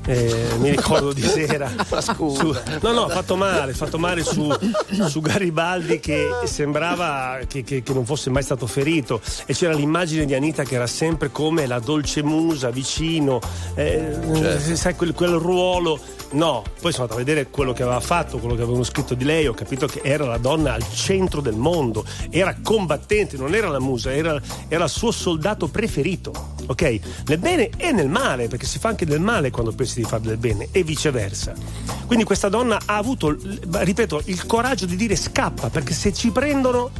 eh, 0.07 0.57
mi 0.59 0.71
ricordo 0.71 1.13
di 1.13 1.23
sera. 1.23 1.71
Su, 2.17 2.55
no, 2.81 2.93
no, 2.93 3.09
fatto 3.09 3.37
male, 3.37 3.73
fatto 3.73 3.99
male 3.99 4.23
su, 4.23 4.53
su 5.09 5.21
Garibaldi 5.21 5.99
che 5.99 6.29
sembrava 6.45 7.39
che, 7.47 7.63
che, 7.63 7.83
che, 7.83 7.93
non 7.93 8.05
fosse 8.05 8.31
mai 8.31 8.43
stato 8.43 8.67
ferito 8.67 9.21
e 9.45 9.55
c'era 9.55 9.75
l'immagine 9.75 10.25
di 10.25 10.35
Anita 10.35 10.63
che 10.63 10.75
era 10.75 10.87
sempre 10.87 11.31
come 11.31 11.67
la 11.67 11.79
dolce 11.79 12.23
musa 12.23 12.71
vicino, 12.71 13.41
eh, 13.75 14.19
certo. 14.35 14.77
sai 14.77 14.95
quel, 14.95 15.13
quel 15.15 15.33
ruolo. 15.33 15.99
No, 16.33 16.65
poi 16.81 16.91
sono 16.91 17.05
andato 17.05 17.21
a 17.21 17.25
vedere 17.25 17.49
quello 17.49 17.73
che 17.73 17.83
aveva 17.83 18.01
fatto, 18.01 18.39
quello 18.39 18.57
che 18.57 18.63
avevano 18.63 18.83
scritto 18.83 19.15
di 19.15 19.25
lei, 19.25 19.47
ho 19.47 19.55
capito 19.55 19.87
che 19.87 20.01
era 20.03 20.27
la 20.27 20.39
donna 20.39 20.75
al 20.75 20.85
centro 20.93 21.41
del 21.41 21.55
mondo, 21.55 22.05
era 22.31 22.57
combattente, 22.63 23.37
non 23.37 23.55
era 23.55 23.69
la 23.69 23.79
musa, 23.79 24.13
era, 24.13 24.41
era 24.69 24.85
il 24.85 24.91
suo 24.91 25.13
soldato 25.13 25.69
preferito, 25.69 26.55
ok? 26.67 26.99
Nel 27.27 27.39
bene 27.39 27.71
e 27.77 27.93
nel 27.93 28.09
male, 28.09 28.49
perché 28.49 28.67
si 28.67 28.79
fa 28.79 28.89
anche 28.89 29.07
del 29.07 29.21
male 29.21 29.51
quando 29.51 29.73
pensi 29.73 29.96
di 30.01 30.07
fare 30.07 30.23
del 30.23 30.37
bene 30.37 30.69
e 30.71 30.83
viceversa. 30.83 31.53
Quindi 32.07 32.25
questa 32.25 32.49
donna 32.49 32.79
ha 32.85 32.97
avuto, 32.97 33.37
ripeto, 33.37 34.23
il 34.27 34.47
coraggio 34.47 34.87
di 34.87 34.97
dire 34.97 35.17
scappa 35.17 35.69
perché 35.71 35.93
se 35.93 36.13
ci 36.13 36.31
prendono 36.31 36.91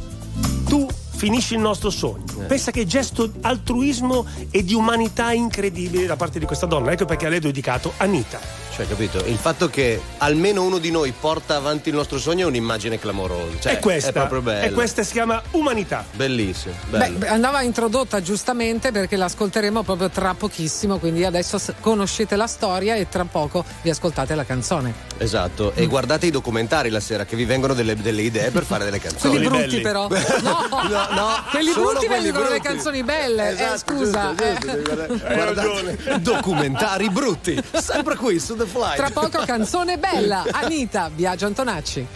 tu 0.67 0.87
finisci 1.17 1.55
il 1.55 1.59
nostro 1.59 1.89
sogno. 1.89 2.23
Eh. 2.41 2.45
Pensa 2.45 2.71
che 2.71 2.85
gesto 2.85 3.31
altruismo 3.41 4.25
e 4.51 4.63
di 4.63 4.73
umanità 4.73 5.31
incredibile 5.31 6.05
da 6.05 6.15
parte 6.15 6.39
di 6.39 6.45
questa 6.45 6.65
donna. 6.65 6.91
Ecco 6.91 7.05
perché 7.05 7.25
a 7.25 7.29
lei 7.29 7.39
ho 7.39 7.41
dedicato 7.41 7.93
Anita. 7.97 8.66
Cioè, 8.77 8.87
capito? 8.87 9.17
Il 9.25 9.37
fatto 9.37 9.69
che 9.69 9.99
almeno 10.17 10.61
uno 10.61 10.77
di 10.77 10.91
noi 10.91 11.11
porta 11.11 11.55
avanti 11.55 11.89
il 11.89 11.95
nostro 11.95 12.19
sogno 12.19 12.45
è 12.45 12.47
un'immagine 12.47 12.99
clamorosa. 12.99 13.59
Cioè, 13.59 13.71
è 13.71 13.79
questa. 13.79 14.09
È 14.09 14.13
proprio 14.13 14.41
bella. 14.41 14.65
E 14.65 14.71
questa 14.71 15.01
si 15.01 15.13
chiama 15.13 15.41
umanità. 15.53 16.05
Bellissimo. 16.13 16.75
Beh, 16.91 17.27
andava 17.27 17.63
introdotta 17.63 18.21
giustamente 18.21 18.91
perché 18.91 19.15
l'ascolteremo 19.15 19.81
proprio 19.81 20.11
tra 20.11 20.35
pochissimo. 20.35 20.99
Quindi 20.99 21.25
adesso 21.25 21.59
conoscete 21.79 22.35
la 22.35 22.45
storia 22.45 22.93
e 22.93 23.09
tra 23.09 23.25
poco 23.25 23.65
vi 23.81 23.89
ascoltate 23.89 24.35
la 24.35 24.45
canzone. 24.45 24.93
Esatto. 25.17 25.71
E 25.73 25.87
mm. 25.87 25.89
guardate 25.89 26.27
i 26.27 26.31
documentari 26.31 26.91
la 26.91 26.99
sera 26.99 27.25
che 27.25 27.35
vi 27.35 27.45
vengono 27.45 27.73
delle, 27.73 27.95
delle 27.95 28.21
idee 28.21 28.51
per 28.51 28.63
fare 28.63 28.83
delle 28.83 28.99
canzoni. 28.99 29.37
Quelli 29.37 29.47
brutti, 29.47 29.67
belli. 29.67 29.81
però. 29.81 30.07
No, 30.47 30.67
no, 30.69 31.07
no 31.15 31.43
quelli 31.49 31.73
brutti 31.73 32.07
vengono 32.07 32.49
le 32.49 32.61
canzoni 32.61 33.03
belle. 33.03 33.49
Eh, 33.49 33.53
esatto, 33.53 33.73
eh, 33.73 33.77
scusa. 33.77 34.35
Giusto, 34.35 34.77
giusto, 34.77 35.25
eh. 35.25 35.33
Hai 35.33 35.53
ragione. 35.55 35.97
Documentari 36.19 37.09
brutti. 37.09 37.59
Sempre 37.73 38.15
qui 38.15 38.39
su 38.39 38.55
The 38.55 38.66
Fly. 38.67 38.95
Tra 38.95 39.09
poco 39.09 39.43
canzone 39.45 39.97
bella. 39.97 40.43
Anita, 40.51 41.09
Biagio 41.09 41.45
Antonacci. 41.45 42.07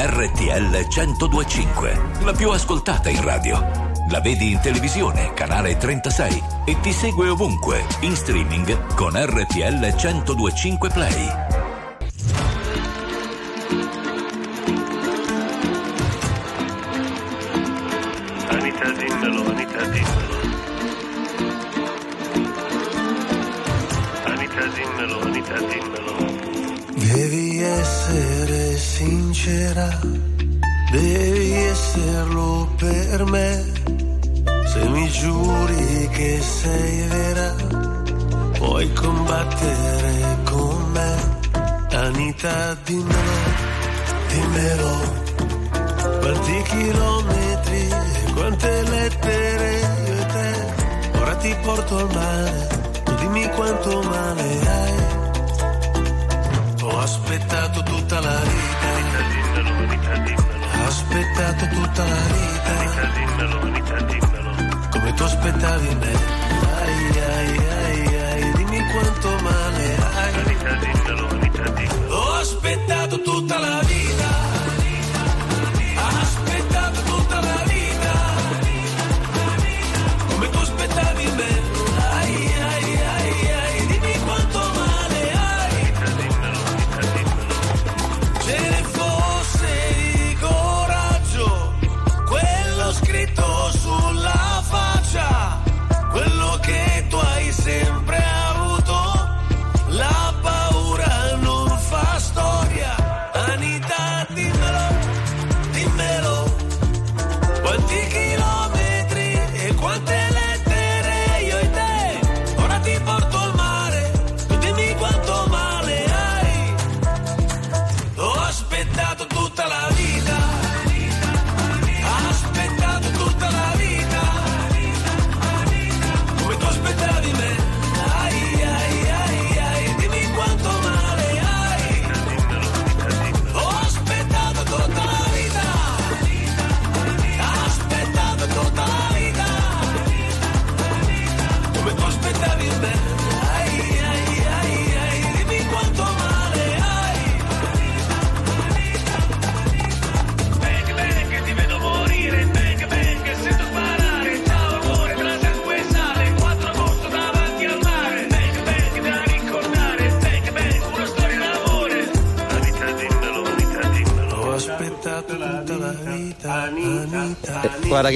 RTL 0.00 0.86
1025, 0.88 2.00
la 2.22 2.32
più 2.32 2.50
ascoltata 2.50 3.08
in 3.08 3.22
radio. 3.22 3.86
La 4.10 4.20
vedi 4.20 4.52
in 4.52 4.60
televisione, 4.60 5.32
canale 5.34 5.76
36 5.76 6.42
e 6.64 6.80
ti 6.80 6.92
segue 6.92 7.28
ovunque, 7.28 7.84
in 8.00 8.16
streaming 8.16 8.94
con 8.94 9.12
RTL 9.14 9.94
1025 9.94 10.88
Play. 10.90 11.48
Devi 26.94 27.62
essere 27.62 28.76
sincera, 28.76 30.00
devi 30.90 31.52
esserlo 31.52 32.68
per 32.76 33.24
me. 33.24 33.64
Se 34.66 34.88
mi 34.88 35.08
giuri 35.08 36.08
che 36.10 36.40
sei 36.40 37.06
vera, 37.06 37.54
puoi 38.58 38.92
combattere 38.94 40.38
con 40.42 40.90
me. 40.90 41.36
Anita, 41.90 42.76
dimmelo, 42.84 43.66
dimmelo 44.28 45.26
Quanti 46.20 46.62
chilometri, 46.62 47.88
quante 48.34 48.82
lettere 48.82 49.80
io 50.06 50.14
e 50.14 50.26
te. 50.26 51.18
Ora 51.20 51.36
ti 51.36 51.56
porto 51.62 51.96
al 51.96 52.12
mare, 52.12 52.68
tu 53.04 53.14
dimmi 53.14 53.48
quanto 53.50 54.02
male 54.02 54.67
aspettato 61.58 61.66
tutta 61.66 62.04
la 62.04 62.16
vita. 62.32 62.72
Come 64.90 65.14
tu 65.14 65.22
aspettavi 65.22 65.94
me. 65.96 66.12
Ai 66.80 67.18
ai 67.18 67.58
ai, 67.58 67.77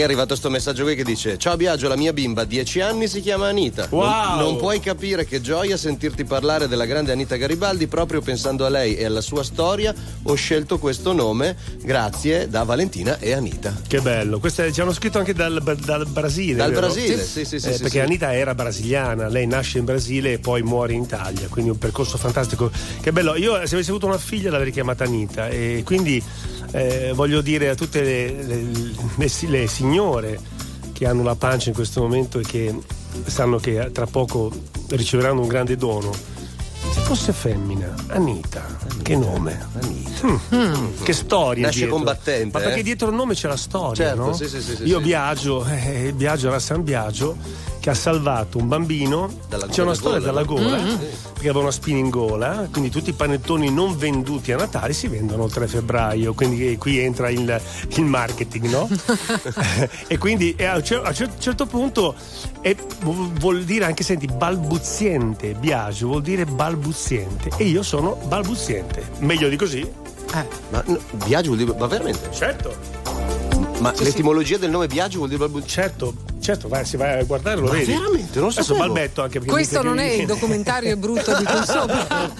è 0.02 0.04
arrivato 0.04 0.28
questo 0.28 0.50
messaggio 0.50 0.82
qui 0.82 0.94
che 0.94 1.04
dice 1.04 1.38
Ciao 1.38 1.56
Biagio, 1.56 1.88
la 1.88 1.96
mia 1.96 2.12
bimba, 2.12 2.44
10 2.44 2.80
anni, 2.80 3.08
si 3.08 3.20
chiama 3.20 3.48
Anita. 3.48 3.86
Wow. 3.90 4.02
Non, 4.02 4.38
non, 4.38 4.56
puoi 4.56 4.80
capire 4.80 5.24
che 5.24 5.40
gioia 5.40 5.76
sentirti 5.76 6.24
parlare 6.24 6.68
della 6.68 6.84
grande 6.86 7.12
Anita 7.12 7.36
Garibaldi 7.36 7.86
proprio 7.86 8.20
pensando 8.20 8.66
a 8.66 8.68
lei 8.68 8.96
e 8.96 9.04
alla 9.04 9.20
sua 9.20 9.44
storia. 9.44 9.94
Ho 10.24 10.34
scelto 10.34 10.78
questo 10.78 11.12
nome 11.12 11.56
grazie 11.82 12.48
da 12.48 12.64
Valentina 12.64 13.18
e 13.18 13.32
Anita. 13.32 13.74
Che 13.86 14.00
bello, 14.00 14.38
questo 14.40 14.70
ci 14.72 14.80
hanno 14.80 14.92
scritto 14.92 15.18
anche 15.18 15.34
dal, 15.34 15.62
dal 15.62 16.06
Brasile. 16.06 16.56
Dal 16.56 16.70
vero? 16.72 16.86
Brasile, 16.88 17.22
sì, 17.22 17.44
sì, 17.44 17.58
sì. 17.60 17.68
Eh, 17.68 17.72
sì 17.72 17.82
perché 17.82 17.98
sì. 17.98 18.00
Anita 18.00 18.34
era 18.34 18.54
brasiliana, 18.54 19.28
lei 19.28 19.46
nasce 19.46 19.78
in 19.78 19.84
Brasile 19.84 20.32
e 20.32 20.38
poi 20.38 20.62
muore 20.62 20.94
in 20.94 21.02
Italia, 21.02 21.46
quindi 21.48 21.70
un 21.70 21.78
percorso 21.78 22.18
fantastico. 22.18 22.70
Che 23.00 23.12
bello, 23.12 23.36
io 23.36 23.54
se 23.66 23.74
avessi 23.74 23.90
avuto 23.90 24.06
una 24.06 24.18
figlia 24.18 24.50
l'avrei 24.50 24.72
chiamata 24.72 25.04
Anita 25.04 25.48
e 25.48 25.82
quindi 25.84 26.22
eh, 26.72 27.12
voglio 27.14 27.40
dire 27.40 27.68
a 27.68 27.74
tutte 27.74 28.02
le, 28.02 28.42
le, 28.42 28.62
le, 29.16 29.30
le, 29.48 29.66
signore 29.66 30.40
che 30.92 31.06
hanno 31.06 31.22
la 31.22 31.34
pancia 31.34 31.68
in 31.68 31.74
questo 31.74 32.00
momento 32.00 32.38
e 32.38 32.42
che 32.42 32.74
sanno 33.26 33.58
che 33.58 33.90
tra 33.92 34.06
poco 34.06 34.50
riceveranno 34.88 35.40
un 35.40 35.48
grande 35.48 35.76
dono. 35.76 36.12
Se 36.12 37.00
fosse 37.00 37.32
femmina, 37.32 37.94
Anita, 38.08 38.64
che 39.02 39.16
nome? 39.16 39.66
Anita. 39.80 40.11
Mm. 40.24 41.02
Che 41.02 41.12
storia. 41.12 41.64
Nasce 41.64 41.80
dietro. 41.80 41.96
combattente. 41.96 42.58
Ma 42.58 42.64
perché 42.64 42.80
eh? 42.80 42.84
dietro 42.84 43.08
il 43.08 43.14
nome 43.14 43.34
c'è 43.34 43.48
la 43.48 43.56
storia, 43.56 43.94
certo, 43.94 44.22
no? 44.22 44.32
Sì, 44.32 44.48
sì, 44.48 44.60
sì, 44.60 44.82
Io 44.84 45.00
Biagio, 45.00 45.64
eh, 45.66 46.12
Biagio 46.14 46.48
era 46.48 46.58
San 46.58 46.82
Biagio 46.82 47.36
che 47.82 47.90
ha 47.90 47.94
salvato 47.94 48.58
un 48.58 48.68
bambino. 48.68 49.28
Dalla 49.48 49.66
C'è 49.66 49.82
una 49.82 49.94
storia 49.94 50.20
gola, 50.20 50.30
dalla 50.30 50.44
gola, 50.44 50.76
mm-hmm. 50.76 50.96
perché 51.32 51.48
aveva 51.48 51.58
una 51.58 51.72
spina 51.72 51.98
in 51.98 52.10
gola, 52.10 52.68
quindi 52.70 52.90
tutti 52.90 53.10
i 53.10 53.12
panettoni 53.12 53.72
non 53.72 53.98
venduti 53.98 54.52
a 54.52 54.56
Natale 54.56 54.92
si 54.92 55.08
vendono 55.08 55.46
il 55.46 55.52
3 55.52 55.66
febbraio, 55.66 56.32
quindi 56.32 56.76
qui 56.76 57.00
entra 57.00 57.28
il, 57.28 57.60
il 57.96 58.04
marketing, 58.04 58.68
no? 58.68 58.88
e 60.06 60.16
quindi 60.16 60.54
a 60.60 60.76
un 60.76 61.30
certo 61.38 61.66
punto 61.66 62.14
è, 62.60 62.76
vuol 63.00 63.64
dire 63.64 63.84
anche, 63.84 64.04
senti, 64.04 64.26
balbuziente, 64.26 65.54
Biagio 65.54 66.06
vuol 66.06 66.22
dire 66.22 66.46
balbuziente 66.46 67.50
e 67.56 67.64
io 67.64 67.82
sono 67.82 68.16
balbuziente. 68.28 69.10
Meglio 69.18 69.48
di 69.48 69.56
così? 69.56 70.10
Eh. 70.34 70.46
Ma 70.70 70.82
no, 70.86 70.98
Biagio 71.24 71.54
vuol 71.54 71.64
dire, 71.64 71.78
ma 71.78 71.86
veramente? 71.86 72.30
Certo. 72.32 72.74
Ma 73.80 73.94
sì, 73.94 74.04
l'etimologia 74.04 74.54
sì. 74.54 74.60
del 74.60 74.70
nome 74.70 74.86
Biagio 74.86 75.18
vuol 75.18 75.28
dire? 75.28 75.66
Certo, 75.66 76.14
certo, 76.42 76.68
vai, 76.68 76.84
si 76.84 76.96
vai 76.96 77.20
a 77.20 77.24
guardare, 77.24 77.60
lo 77.60 77.66
ma 77.66 77.72
vedi. 77.72 77.92
Veramente, 77.92 78.40
non 78.40 78.50
so. 78.50 78.60
Adesso 78.60 78.76
balbetto 78.76 79.22
anche 79.22 79.38
perché 79.38 79.52
Questo 79.52 79.82
non 79.82 79.98
è 79.98 80.10
il 80.10 80.26
documentario 80.26 80.96
brutto 80.96 81.36
di 81.36 81.44
Consopra. 81.44 82.34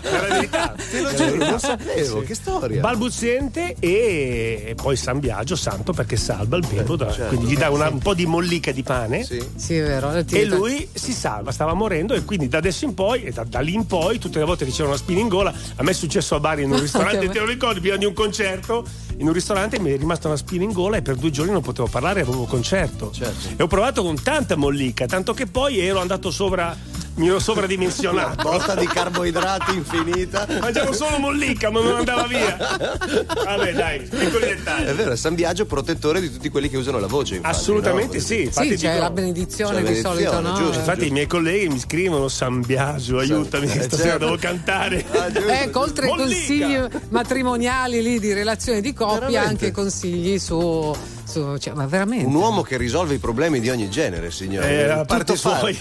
È 0.00 0.10
la 0.10 0.20
verità. 0.20 0.74
Te 0.90 1.00
lo 1.00 1.14
giuro, 1.14 1.36
non 1.36 1.60
sapevo, 1.60 2.20
sì. 2.20 2.26
che 2.26 2.34
storia. 2.34 2.80
Balbuziente 2.80 3.76
e 3.78 4.74
poi 4.80 4.96
San 4.96 5.20
Biagio, 5.20 5.56
santo 5.56 5.92
perché 5.92 6.16
salva 6.16 6.56
il 6.56 6.66
bimbo, 6.66 6.96
da, 6.96 7.10
certo. 7.10 7.36
quindi 7.36 7.52
gli 7.52 7.56
dà 7.56 7.70
una, 7.70 7.88
un 7.88 7.98
po' 7.98 8.14
di 8.14 8.26
mollica 8.26 8.72
di 8.72 8.82
pane. 8.82 9.24
Sì, 9.24 9.42
sì 9.54 9.76
è 9.76 9.82
vero. 9.82 10.12
E 10.12 10.44
lui 10.44 10.88
si 10.92 11.12
salva, 11.12 11.52
stava 11.52 11.74
morendo 11.74 12.14
e 12.14 12.24
quindi 12.24 12.48
da 12.48 12.58
adesso 12.58 12.84
in 12.84 12.94
poi, 12.94 13.22
e 13.22 13.30
da, 13.30 13.44
da 13.44 13.60
lì 13.60 13.74
in 13.74 13.86
poi, 13.86 14.18
tutte 14.18 14.38
le 14.38 14.44
volte 14.44 14.64
che 14.64 14.72
c'era 14.72 14.88
una 14.88 14.96
spina 14.96 15.20
in 15.20 15.28
gola, 15.28 15.54
a 15.76 15.82
me 15.82 15.92
è 15.92 15.94
successo 15.94 16.34
a 16.34 16.40
Bari 16.40 16.64
in 16.64 16.72
un 16.72 16.80
ristorante, 16.80 17.28
te 17.28 17.38
lo 17.38 17.46
ricordi, 17.46 17.80
prima 17.80 17.96
di 17.96 18.04
un 18.04 18.12
concerto, 18.12 18.84
in 19.18 19.26
un 19.26 19.32
ristorante 19.32 19.78
mi 19.78 19.90
è 19.90 19.96
rimasta 19.96 20.28
una 20.28 20.36
spina 20.36 20.64
in 20.64 20.72
gola 20.72 20.96
e 20.96 21.02
per 21.02 21.16
due 21.16 21.30
giorni 21.30 21.52
non 21.52 21.62
potevo 21.62 21.88
parlare, 21.88 22.20
avevo 22.20 22.40
un 22.40 22.46
concerto. 22.46 23.10
Certo. 23.12 23.27
E 23.56 23.62
ho 23.62 23.66
provato 23.66 24.02
con 24.02 24.20
tanta 24.22 24.56
mollica, 24.56 25.06
tanto 25.06 25.34
che 25.34 25.46
poi 25.46 25.78
ero 25.78 26.00
andato 26.00 26.30
sovra 26.30 26.76
mi 27.18 27.28
ero 27.28 27.38
sovradimensionato. 27.38 28.46
Una 28.48 28.58
botta 28.58 28.74
di 28.74 28.86
carboidrati 28.86 29.74
infinita. 29.74 30.46
Mangiavo 30.60 30.92
solo 30.92 31.18
mollica, 31.18 31.70
ma 31.70 31.82
non 31.82 31.96
andava 31.96 32.26
via. 32.26 32.56
Vabbè, 32.56 33.72
dai, 33.74 34.00
piccoli 34.00 34.46
dettagli. 34.46 34.86
È 34.86 34.94
vero, 34.94 35.12
è 35.12 35.16
San 35.16 35.34
Biagio 35.34 35.66
protettore 35.66 36.20
di 36.20 36.32
tutti 36.32 36.48
quelli 36.48 36.68
che 36.68 36.76
usano 36.76 36.98
la 36.98 37.06
voce. 37.06 37.36
Infatti, 37.36 37.54
Assolutamente 37.54 38.18
no? 38.18 38.22
sì. 38.22 38.42
Infatti, 38.42 38.68
sì, 38.70 38.76
c'è 38.76 38.92
dico, 38.92 39.02
la 39.02 39.10
benedizione 39.10 39.82
di 39.82 39.96
solito, 39.96 40.40
no? 40.40 40.54
Giusto. 40.54 40.78
Infatti, 40.78 41.06
i 41.08 41.10
miei 41.10 41.26
colleghi 41.26 41.68
mi 41.68 41.78
scrivono 41.78 42.28
San 42.28 42.62
Biagio, 42.64 43.18
aiutami, 43.18 43.66
eh, 43.66 43.82
stasera 43.82 44.10
certo. 44.10 44.24
devo 44.24 44.36
cantare. 44.36 45.04
Ah, 45.10 45.62
ecco, 45.62 45.80
oltre 45.80 46.08
ai 46.08 46.16
consigli 46.16 46.78
matrimoniali 47.08 48.00
lì 48.00 48.20
di 48.20 48.32
relazione 48.32 48.80
di 48.80 48.92
coppia, 48.92 49.26
veramente? 49.26 49.48
anche 49.48 49.70
consigli 49.72 50.38
su 50.38 50.94
cioè, 51.28 51.74
ma 51.74 51.86
veramente. 51.86 52.24
Un 52.24 52.34
uomo 52.34 52.62
che 52.62 52.76
risolve 52.76 53.14
i 53.14 53.18
problemi 53.18 53.60
di 53.60 53.68
ogni 53.70 53.90
genere, 53.90 54.30
signore. 54.30 54.68
Eh, 54.68 54.88
a 54.90 55.04
parte 55.04 55.36
suoi. 55.36 55.76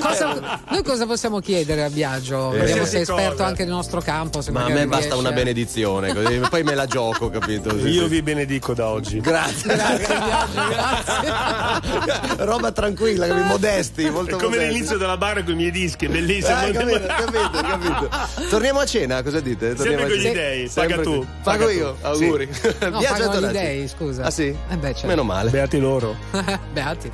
cosa, 0.00 0.60
noi 0.68 0.82
cosa 0.82 1.06
possiamo 1.06 1.40
chiedere 1.40 1.84
a 1.84 1.88
Biagio? 1.90 2.52
Eh, 2.52 2.58
Vediamo 2.58 2.84
se 2.84 2.98
è 2.98 3.00
esperto 3.00 3.30
cosa. 3.32 3.46
anche 3.46 3.64
nel 3.64 3.72
nostro 3.72 4.00
campo. 4.00 4.40
ma 4.50 4.64
a 4.64 4.68
me 4.68 4.86
basta 4.86 5.06
riesce. 5.06 5.18
una 5.18 5.32
benedizione, 5.32 6.12
così, 6.14 6.40
poi 6.48 6.62
me 6.62 6.74
la 6.74 6.86
gioco, 6.86 7.30
capito? 7.30 7.74
Io 7.76 8.06
vi 8.06 8.22
benedico 8.22 8.74
da 8.74 8.88
oggi. 8.88 9.20
Grazie. 9.20 9.74
grazie, 9.74 10.14
Biagio, 10.18 10.68
grazie. 10.68 12.44
Roba 12.44 12.72
tranquilla, 12.72 13.26
capito? 13.26 13.46
modesti. 13.46 14.10
Molto 14.10 14.36
è 14.36 14.38
come 14.38 14.56
modesti. 14.56 14.72
l'inizio 14.74 14.98
della 14.98 15.16
barra 15.16 15.42
con 15.42 15.52
i 15.52 15.56
miei 15.56 15.70
dischi, 15.70 16.08
bellissimo. 16.08 16.62
Eh, 16.66 16.72
capito, 16.72 17.06
capito, 17.06 17.50
capito. 17.50 18.08
Torniamo 18.48 18.80
a 18.80 18.84
cena, 18.86 19.22
cosa 19.22 19.40
dite? 19.40 19.74
Torniamo 19.74 20.06
Sempre 20.06 20.20
con 20.20 20.30
gli 20.30 20.32
dei, 20.34 20.70
paga 20.72 20.98
tu. 21.00 21.26
Pago 21.42 21.68
io, 21.70 21.96
auguri. 22.02 22.48
Sì. 22.52 22.68
No, 22.90 22.98
Biagio 22.98 23.40
gli 23.40 23.46
dei, 23.52 23.88
scusa. 23.88 24.09
Ah 24.18 24.30
sì? 24.30 24.56
Eh 24.68 24.76
beh, 24.76 24.92
certo. 24.92 25.06
Meno 25.06 25.22
male. 25.22 25.50
Beati 25.50 25.78
loro. 25.78 26.14
Beati. 26.72 27.10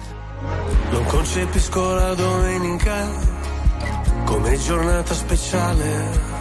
Non 0.91 1.05
concepisco 1.07 1.95
la 1.95 2.15
domenica 2.15 2.95
come 4.25 4.59
giornata 4.59 5.15
speciale. 5.15 6.35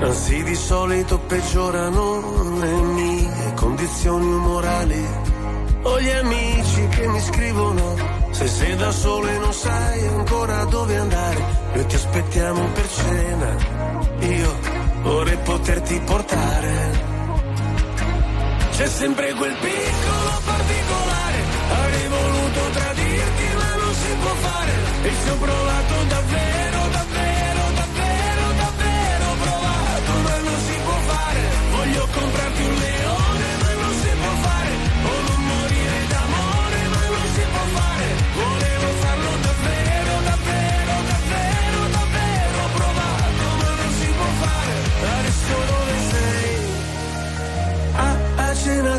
Anzi 0.00 0.42
di 0.42 0.54
solito 0.54 1.18
peggiorano 1.20 2.58
le 2.58 2.72
mie 2.72 3.52
condizioni 3.54 4.24
umorali. 4.24 5.06
Ho 5.82 6.00
gli 6.00 6.10
amici 6.10 6.88
che 6.88 7.06
mi 7.08 7.20
scrivono 7.20 7.96
se 8.30 8.46
sei 8.46 8.76
da 8.76 8.90
solo 8.90 9.28
e 9.28 9.38
non 9.38 9.52
sai 9.52 10.06
ancora 10.06 10.64
dove 10.64 10.96
andare. 10.96 11.44
Noi 11.74 11.86
ti 11.86 11.94
aspettiamo 11.94 12.64
per 12.68 12.88
cena. 12.88 13.56
Io 14.20 14.58
vorrei 15.02 15.36
poterti 15.38 16.00
portare. 16.04 17.11
C'è 18.76 18.86
sempre 18.86 19.32
quel 19.34 19.54
piccolo 19.60 20.40
particolare. 20.44 21.38
Avrei 21.70 22.08
voluto 22.08 22.60
tradirti 22.72 23.44
ma 23.54 23.74
non 23.76 23.94
si 23.94 24.12
può 24.20 24.34
fare. 24.34 24.72
E 25.02 25.10
ci 25.22 25.28
ho 25.28 25.36
provato 25.36 25.94
davvero, 26.08 26.61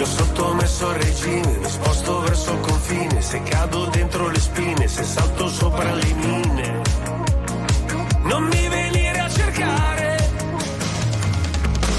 Io 0.00 0.06
sottomesso 0.06 0.88
al 0.88 0.94
regime, 0.94 1.58
mi 1.58 1.68
sposto 1.68 2.20
verso 2.20 2.52
il 2.54 2.60
confine, 2.60 3.20
se 3.20 3.42
cado 3.42 3.84
dentro 3.84 4.28
le 4.28 4.40
spine, 4.40 4.88
se 4.88 5.04
salto 5.04 5.46
sopra 5.46 5.92
le 5.92 6.14
mine. 6.14 6.80
Non 8.22 8.44
mi 8.44 8.68
venire 8.68 9.18
a 9.18 9.28
cercare, 9.28 10.30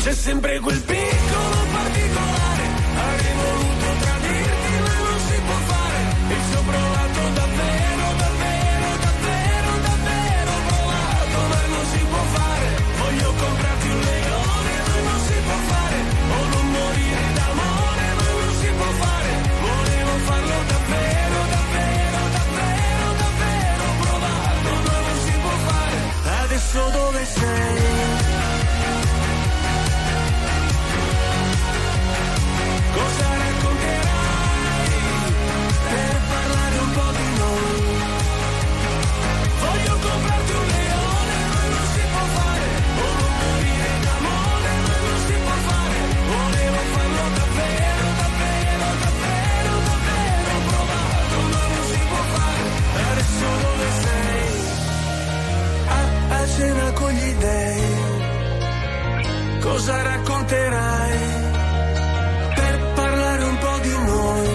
c'è 0.02 0.14
sempre 0.14 0.60
quel 0.62 0.82
piccolo 0.82 1.56
particolare. 1.72 2.64
Avrei 2.96 3.34
voluto 3.36 3.86
tradirti, 4.00 4.61
Cosa 59.82 60.00
racconterai? 60.04 61.18
Per 62.54 62.92
parlare 62.94 63.44
un 63.44 63.58
po' 63.58 63.80
di 63.82 63.90
noi. 63.90 64.48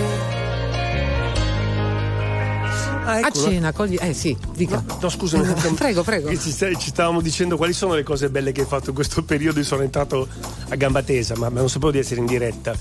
Ah, 3.03 3.11
A 3.11 3.19
ecco, 3.19 3.43
cena 3.43 3.73
con 3.73 3.87
gli. 3.89 3.97
Eh 3.99 4.15
sì, 4.15 4.37
dica. 4.55 4.85
No, 4.87 4.99
no, 5.01 5.09
scusami. 5.09 5.53
prego, 5.75 6.05
prego. 6.05 6.29
Ci, 6.29 6.53
ci 6.53 6.77
stavamo 6.79 7.21
dicendo 7.21 7.57
quali 7.57 7.73
sono 7.73 7.95
le 7.95 8.05
cose 8.05 8.31
belle 8.31 8.53
che 8.53 8.61
hai 8.61 8.67
fatto 8.69 8.91
in 8.91 8.95
questo 8.95 9.25
periodo. 9.25 9.59
Io 9.59 9.65
sono 9.65 9.83
entrato 9.83 10.29
a 10.69 10.77
gamba 10.77 11.03
tesa, 11.03 11.37
ma, 11.37 11.49
non 11.49 11.69
sapevo 11.69 11.91
di 11.91 11.99
essere 11.99 12.21
in 12.21 12.27
diretta. 12.27 12.73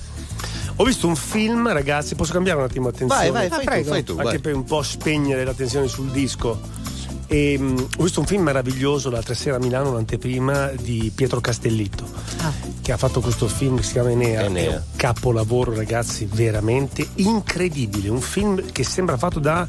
Ho 0.76 0.84
visto 0.84 1.08
un 1.08 1.16
film, 1.16 1.68
ragazzi. 1.72 2.14
Posso 2.14 2.32
cambiare 2.32 2.60
un 2.60 2.66
attimo 2.66 2.90
attenzione? 2.90 3.32
Vai, 3.32 3.50
vai, 3.50 3.50
fai 3.50 3.58
tu, 3.58 3.66
prego. 3.66 3.90
fai 3.90 4.04
tu. 4.04 4.12
Anche 4.12 4.24
vai. 4.24 4.40
per 4.40 4.54
un 4.54 4.66
po' 4.66 4.84
spegnere 4.84 5.44
l'attenzione 5.46 5.88
sul 5.88 6.12
disco. 6.12 6.84
E, 7.28 7.58
mh, 7.58 7.88
ho 7.98 8.04
visto 8.04 8.20
un 8.20 8.26
film 8.28 8.44
meraviglioso 8.44 9.10
l'altra 9.10 9.34
sera 9.34 9.56
a 9.56 9.60
Milano, 9.60 9.90
un'anteprima 9.92 10.72
di 10.80 11.12
Pietro 11.14 11.42
Castellitto, 11.42 12.06
Ah. 12.42 12.52
che 12.82 12.92
ha 12.92 12.98
fatto 12.98 13.20
questo 13.22 13.48
film 13.48 13.78
che 13.78 13.84
si 13.84 13.94
chiama 13.94 14.12
Enea. 14.12 14.44
Enea. 14.44 14.72
È 14.72 14.76
un 14.76 14.82
capolavoro, 14.96 15.74
ragazzi, 15.74 16.28
veramente 16.32 17.08
incredibile. 17.16 18.10
Un 18.10 18.22
film 18.22 18.72
che 18.72 18.84
sembra 18.84 19.18
fatto 19.18 19.40
da, 19.40 19.68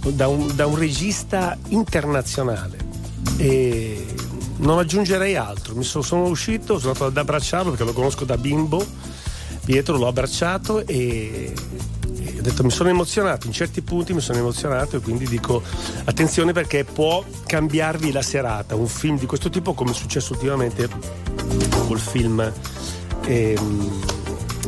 da 0.00 0.28
un, 0.28 0.54
da 0.54 0.66
un 0.66 0.76
regista 0.76 1.56
internazionale. 1.68 2.78
E 3.36 4.06
non 4.58 4.78
aggiungerei 4.78 5.36
altro. 5.36 5.74
Mi 5.74 5.84
sono, 5.84 6.02
sono 6.04 6.24
uscito, 6.24 6.78
sono 6.78 6.92
andato 6.92 7.04
ad 7.10 7.16
abbracciarlo 7.16 7.70
perché 7.70 7.84
lo 7.84 7.92
conosco 7.92 8.24
da 8.24 8.38
bimbo. 8.38 8.84
Pietro 9.64 9.96
l'ho 9.96 10.06
abbracciato 10.08 10.86
e, 10.86 11.52
detto 12.44 12.62
mi 12.62 12.70
sono 12.70 12.88
emozionato, 12.90 13.46
in 13.46 13.52
certi 13.52 13.80
punti 13.82 14.12
mi 14.12 14.20
sono 14.20 14.38
emozionato 14.38 14.96
e 14.96 15.00
quindi 15.00 15.26
dico 15.26 15.62
attenzione 16.04 16.52
perché 16.52 16.84
può 16.84 17.24
cambiarvi 17.46 18.12
la 18.12 18.22
serata. 18.22 18.74
Un 18.74 18.86
film 18.86 19.18
di 19.18 19.26
questo 19.26 19.48
tipo 19.50 19.72
come 19.74 19.90
è 19.90 19.94
successo 19.94 20.32
ultimamente 20.34 20.88
col 21.86 21.98
film 21.98 22.52
ehm, 23.26 24.02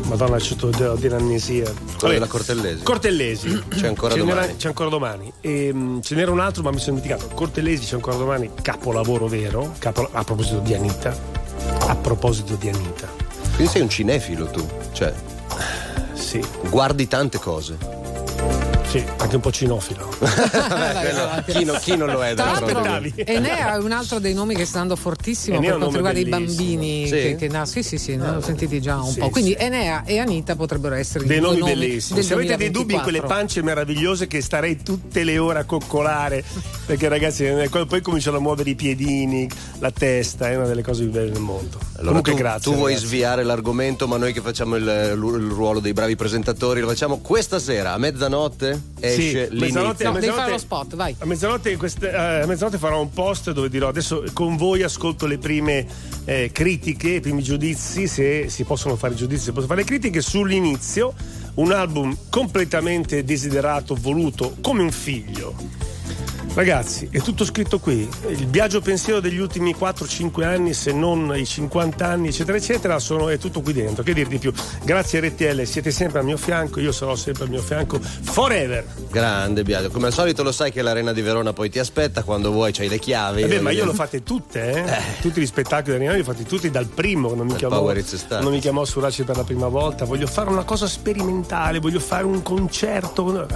Madonna 0.04 0.36
c'è 0.38 0.54
di 0.96 1.08
l'amnesia. 1.08 1.70
Quello 1.98 2.14
della 2.14 2.26
Cortellesi. 2.26 2.82
Cortellesi. 2.82 3.62
C'è 3.68 3.86
ancora 3.88 4.14
Ce 4.14 4.22
n'era- 4.22 4.40
domani. 4.40 4.56
c'è 4.56 4.68
ancora 4.68 4.88
domani. 4.88 5.32
Ehm, 5.40 6.00
ce 6.00 6.14
n'era 6.14 6.30
un 6.30 6.38
altro, 6.40 6.62
ma 6.62 6.70
mi 6.70 6.78
sono 6.78 6.96
dimenticato. 7.00 7.34
Cortellesi 7.34 7.86
c'è 7.86 7.94
ancora 7.94 8.16
domani. 8.16 8.50
Capolavoro 8.62 9.26
vero. 9.26 9.74
capo- 9.78 10.08
a 10.12 10.22
proposito 10.22 10.58
di 10.60 10.74
Anita. 10.74 11.16
A 11.88 11.96
proposito 11.96 12.54
di 12.54 12.68
Anita. 12.68 13.08
Quindi 13.56 13.72
sei 13.72 13.82
un 13.82 13.88
cinefilo 13.88 14.46
tu. 14.46 14.64
Cioè, 14.92 15.12
Sì, 16.36 16.68
guardi 16.68 17.06
tante 17.06 17.38
cose. 17.38 17.95
Sì, 18.88 19.04
anche 19.18 19.34
un 19.34 19.40
po' 19.40 19.50
cinofilo. 19.50 20.08
chi, 21.46 21.64
no- 21.64 21.72
chi 21.74 21.96
non 21.96 22.10
lo 22.10 22.22
è 22.24 22.34
Tra 22.34 22.52
l'altro. 22.52 23.10
Enea 23.16 23.74
è 23.74 23.78
un 23.78 23.90
altro 23.92 24.18
dei 24.20 24.32
nomi 24.32 24.54
che 24.54 24.64
sta 24.64 24.80
andando 24.80 25.00
fortissimo 25.00 25.56
Enea 25.56 25.70
per 25.70 25.78
quanto 25.78 25.96
riguarda 25.96 26.18
i 26.20 26.24
bellissimo. 26.24 26.62
bambini. 26.64 27.04
Sì? 27.06 27.10
Che, 27.12 27.36
che 27.36 27.48
na- 27.48 27.66
sì, 27.66 27.82
sì, 27.82 27.98
sì, 27.98 28.16
ne 28.16 28.28
ho 28.28 28.40
sentiti 28.40 28.80
già 28.80 28.96
un 29.00 29.10
Sì, 29.12 29.18
po'. 29.18 29.28
Quindi 29.30 29.50
sì. 29.58 29.64
Enea 29.64 30.04
e 30.04 30.18
Anita 30.18 30.54
potrebbero 30.56 30.94
essere 30.94 31.24
Dei 31.26 31.36
i 31.36 31.40
due 31.40 31.48
nomi 31.48 31.60
nomi 31.60 31.72
bellissimi. 31.74 32.22
Se 32.22 32.32
avete 32.34 32.56
dei 32.56 32.70
dubbi 32.70 32.94
in 32.94 33.00
quelle 33.02 33.18
2024. 33.20 33.34
pance 33.34 33.62
meravigliose 33.62 34.26
che 34.28 34.40
starei 34.40 34.82
tutte 34.82 35.24
le 35.24 35.38
ore 35.38 35.58
a 35.58 35.64
coccolare, 35.64 36.44
perché 36.86 37.08
ragazzi, 37.08 37.44
eh, 37.44 37.68
quando 37.68 37.88
poi 37.88 38.00
cominciano 38.00 38.36
a 38.36 38.40
muovere 38.40 38.70
i 38.70 38.74
piedini, 38.74 39.48
la 39.80 39.90
testa, 39.90 40.48
è 40.50 40.56
una 40.56 40.66
delle 40.66 40.82
cose 40.82 41.02
più 41.02 41.12
belle 41.12 41.30
del 41.32 41.40
mondo. 41.42 41.78
Allora 41.96 42.06
Comunque 42.20 42.32
tu, 42.32 42.38
grazie. 42.38 42.70
tu 42.70 42.76
vuoi 42.76 42.92
ragazzi. 42.92 43.06
sviare 43.08 43.42
l'argomento, 43.42 44.06
ma 44.06 44.16
noi 44.16 44.32
che 44.32 44.40
facciamo 44.40 44.76
il, 44.76 44.82
il 44.84 45.50
ruolo 45.50 45.80
dei 45.80 45.92
bravi 45.92 46.14
presentatori 46.16 46.80
lo 46.80 46.88
facciamo 46.88 47.18
questa 47.18 47.58
sera 47.58 47.92
a 47.92 47.98
mezzanotte 47.98 48.75
esce 49.00 49.48
Sì, 49.48 49.54
mezzanotte- 49.54 49.54
l'inizio. 49.54 49.80
No, 50.06 50.12
mezzanotte- 50.12 50.30
fare 50.32 50.50
lo 50.50 50.58
spot, 50.58 50.94
vai. 50.96 51.14
A 51.18 51.24
mezzanotte, 51.26 51.76
queste- 51.76 52.10
eh, 52.10 52.40
a 52.42 52.46
mezzanotte 52.46 52.78
farò 52.78 53.00
un 53.00 53.10
post 53.10 53.50
dove 53.52 53.68
dirò 53.68 53.88
adesso 53.88 54.24
con 54.32 54.56
voi 54.56 54.82
ascolto 54.82 55.26
le 55.26 55.38
prime 55.38 55.86
eh, 56.24 56.50
critiche, 56.52 57.10
i 57.10 57.20
primi 57.20 57.42
giudizi, 57.42 58.06
se 58.08 58.48
si 58.48 58.64
possono 58.64 58.96
fare 58.96 59.14
giudizi, 59.14 59.44
se 59.44 59.50
possono 59.50 59.68
fare 59.68 59.80
le 59.80 59.86
critiche 59.86 60.20
sull'inizio. 60.20 61.14
Un 61.54 61.72
album 61.72 62.14
completamente 62.28 63.24
desiderato, 63.24 63.94
voluto 63.94 64.56
come 64.60 64.82
un 64.82 64.90
figlio 64.92 65.54
Ragazzi, 66.54 67.08
è 67.10 67.20
tutto 67.20 67.44
scritto 67.44 67.78
qui. 67.78 68.08
Il 68.28 68.46
viaggio 68.46 68.80
pensiero 68.80 69.20
degli 69.20 69.38
ultimi 69.38 69.74
4-5 69.78 70.42
anni, 70.42 70.72
se 70.72 70.92
non 70.92 71.34
i 71.36 71.44
50 71.44 72.06
anni, 72.06 72.28
eccetera, 72.28 72.56
eccetera, 72.56 72.98
sono, 72.98 73.28
è 73.28 73.36
tutto 73.36 73.60
qui 73.60 73.74
dentro. 73.74 74.02
Che 74.02 74.14
dir 74.14 74.26
di 74.26 74.38
più? 74.38 74.52
Grazie 74.82 75.20
RTL, 75.20 75.62
siete 75.64 75.90
sempre 75.90 76.20
al 76.20 76.24
mio 76.24 76.38
fianco, 76.38 76.80
io 76.80 76.92
sarò 76.92 77.14
sempre 77.14 77.44
al 77.44 77.50
mio 77.50 77.60
fianco 77.60 78.00
forever. 78.00 78.86
Grande 79.10 79.62
Biagio, 79.64 79.90
come 79.90 80.06
al 80.06 80.12
solito 80.14 80.42
lo 80.42 80.52
sai 80.52 80.72
che 80.72 80.80
l'Arena 80.80 81.12
di 81.12 81.20
Verona 81.20 81.52
poi 81.52 81.68
ti 81.68 81.78
aspetta 81.78 82.22
quando 82.22 82.50
vuoi, 82.50 82.72
c'hai 82.72 82.88
le 82.88 82.98
chiavi. 82.98 83.42
Vabbè, 83.42 83.60
ma 83.60 83.70
io 83.70 83.84
l'ho 83.84 83.92
fatte 83.92 84.22
tutte, 84.22 84.72
eh? 84.72 84.90
eh. 84.90 85.02
Tutti 85.20 85.40
gli 85.40 85.46
spettacoli 85.46 85.92
dell'Arena 85.92 86.14
li 86.14 86.20
ho 86.20 86.24
fatti 86.24 86.44
tutti 86.44 86.70
dal 86.70 86.86
primo, 86.86 87.34
non 87.34 87.46
mi 87.46 87.56
chiamò, 87.56 87.92
non 88.40 88.50
mi 88.52 88.60
chiamò 88.60 88.84
Suraci 88.84 89.24
per 89.24 89.36
la 89.36 89.44
prima 89.44 89.68
volta. 89.68 90.06
Voglio 90.06 90.26
fare 90.26 90.48
una 90.48 90.64
cosa 90.64 90.86
sperimentale, 90.86 91.80
voglio 91.80 92.00
fare 92.00 92.24
un 92.24 92.42
concerto. 92.42 93.46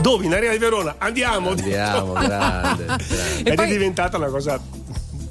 Dove? 0.00 0.24
In 0.24 0.32
Arena 0.32 0.52
di 0.52 0.58
Verona? 0.58 0.94
Andiamo! 0.98 1.50
Andiamo, 1.50 2.14
grande, 2.26 2.84
grande. 2.86 3.50
Ed 3.50 3.54
poi... 3.54 3.66
è 3.66 3.68
diventata 3.68 4.16
una 4.16 4.28
cosa 4.28 4.60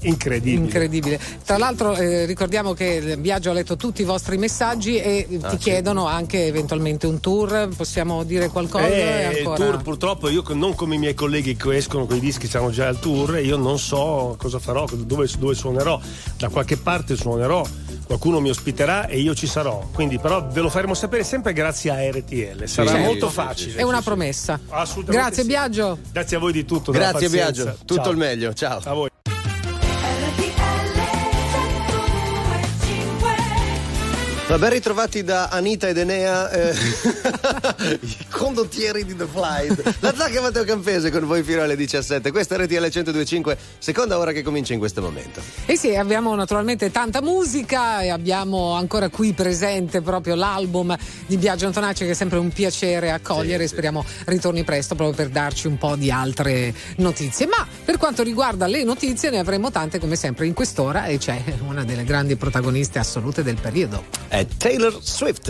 incredibile. 0.07 0.63
incredibile. 0.63 1.19
Tra 1.45 1.57
l'altro 1.57 1.95
eh, 1.95 2.25
ricordiamo 2.25 2.73
che 2.73 3.17
Biagio 3.17 3.51
ha 3.51 3.53
letto 3.53 3.75
tutti 3.75 4.01
i 4.01 4.05
vostri 4.05 4.37
messaggi 4.37 4.97
e 4.97 5.27
ah, 5.41 5.49
ti 5.49 5.57
sì. 5.57 5.63
chiedono 5.63 6.05
anche 6.07 6.45
eventualmente 6.45 7.07
un 7.07 7.19
tour, 7.19 7.69
possiamo 7.75 8.23
dire 8.23 8.49
qualcosa? 8.49 8.87
Eh, 8.87 9.23
ancora... 9.37 9.63
Il 9.63 9.71
tour 9.71 9.83
purtroppo 9.83 10.29
io 10.29 10.43
non 10.53 10.75
come 10.75 10.95
i 10.95 10.97
miei 10.97 11.13
colleghi 11.13 11.55
che 11.55 11.75
escono 11.75 12.05
con 12.05 12.17
i 12.17 12.19
dischi, 12.19 12.47
siamo 12.47 12.69
già 12.69 12.87
al 12.87 12.99
tour, 12.99 13.39
io 13.39 13.57
non 13.57 13.79
so 13.79 14.35
cosa 14.37 14.59
farò, 14.59 14.85
dove, 14.91 15.27
dove 15.37 15.55
suonerò, 15.55 15.99
da 16.37 16.49
qualche 16.49 16.77
parte 16.77 17.15
suonerò 17.15 17.65
qualcuno 18.07 18.39
mi 18.39 18.49
ospiterà 18.49 19.05
e 19.07 19.19
io 19.19 19.35
ci 19.35 19.45
sarò. 19.45 19.87
Quindi, 19.93 20.17
però, 20.17 20.47
ve 20.47 20.61
lo 20.61 20.69
faremo 20.69 20.93
sapere 20.93 21.23
sempre 21.23 21.53
grazie 21.53 21.91
a 21.91 22.09
RTL. 22.09 22.65
Sarà 22.65 22.91
sì, 22.91 22.97
molto 22.99 23.29
facile. 23.29 23.75
È 23.75 23.83
una 23.83 24.01
promessa. 24.01 24.59
Assolutamente. 24.69 25.11
Grazie, 25.11 25.43
sì. 25.43 25.47
Biagio. 25.49 25.99
Grazie 26.11 26.37
a 26.37 26.39
voi 26.39 26.53
di 26.53 26.65
tutto. 26.65 26.91
Grazie, 26.91 27.29
Biagio. 27.29 27.75
Tutto 27.85 28.01
Ciao. 28.01 28.11
il 28.11 28.17
meglio. 28.17 28.53
Ciao. 28.53 28.79
A 28.83 28.93
voi. 28.93 29.09
Ma 34.57 34.63
ben 34.63 34.73
ritrovati 34.73 35.23
da 35.23 35.49
Anita 35.49 35.87
ed 35.87 35.99
Enea, 35.99 36.49
eh, 36.49 36.73
i 38.01 38.25
condottieri 38.27 39.05
di 39.05 39.15
The 39.15 39.27
Flight. 39.27 39.97
La 39.99 40.11
Zacca 40.15 40.41
Matteo 40.41 40.63
Campese 40.63 41.11
con 41.11 41.27
voi 41.27 41.43
fino 41.43 41.61
alle 41.61 41.75
17. 41.75 42.31
Questa 42.31 42.55
è 42.55 42.63
RTL 42.63 42.73
1025, 42.73 43.55
seconda 43.77 44.17
ora 44.17 44.31
che 44.31 44.41
comincia 44.41 44.73
in 44.73 44.79
questo 44.79 44.99
momento. 44.99 45.41
E 45.67 45.77
sì, 45.77 45.95
abbiamo 45.95 46.33
naturalmente 46.33 46.89
tanta 46.89 47.21
musica 47.21 48.01
e 48.01 48.09
abbiamo 48.09 48.71
ancora 48.71 49.09
qui 49.09 49.33
presente 49.33 50.01
proprio 50.01 50.33
l'album 50.33 50.97
di 51.27 51.37
Biagio 51.37 51.67
Antonacci 51.67 52.05
che 52.05 52.11
è 52.11 52.15
sempre 52.15 52.39
un 52.39 52.49
piacere 52.49 53.11
accogliere 53.11 53.67
sì, 53.67 53.73
speriamo 53.73 54.03
ritorni 54.25 54.63
presto 54.63 54.95
proprio 54.95 55.15
per 55.15 55.29
darci 55.29 55.67
un 55.67 55.77
po' 55.77 55.95
di 55.95 56.09
altre 56.09 56.73
notizie. 56.95 57.45
Ma 57.45 57.63
per 57.85 57.97
quanto 57.97 58.23
riguarda 58.23 58.65
le 58.65 58.83
notizie 58.83 59.29
ne 59.29 59.37
avremo 59.37 59.69
tante 59.69 59.99
come 59.99 60.15
sempre 60.15 60.47
in 60.47 60.55
quest'ora 60.55 61.05
e 61.05 61.19
c'è 61.19 61.43
una 61.67 61.83
delle 61.83 62.03
grandi 62.03 62.35
protagoniste 62.37 62.97
assolute 62.97 63.43
del 63.43 63.59
periodo 63.61 64.03
Taylor 64.59 64.91
Swift. 65.01 65.49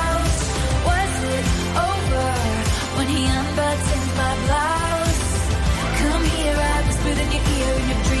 your 7.91 8.03
dreams. 8.03 8.20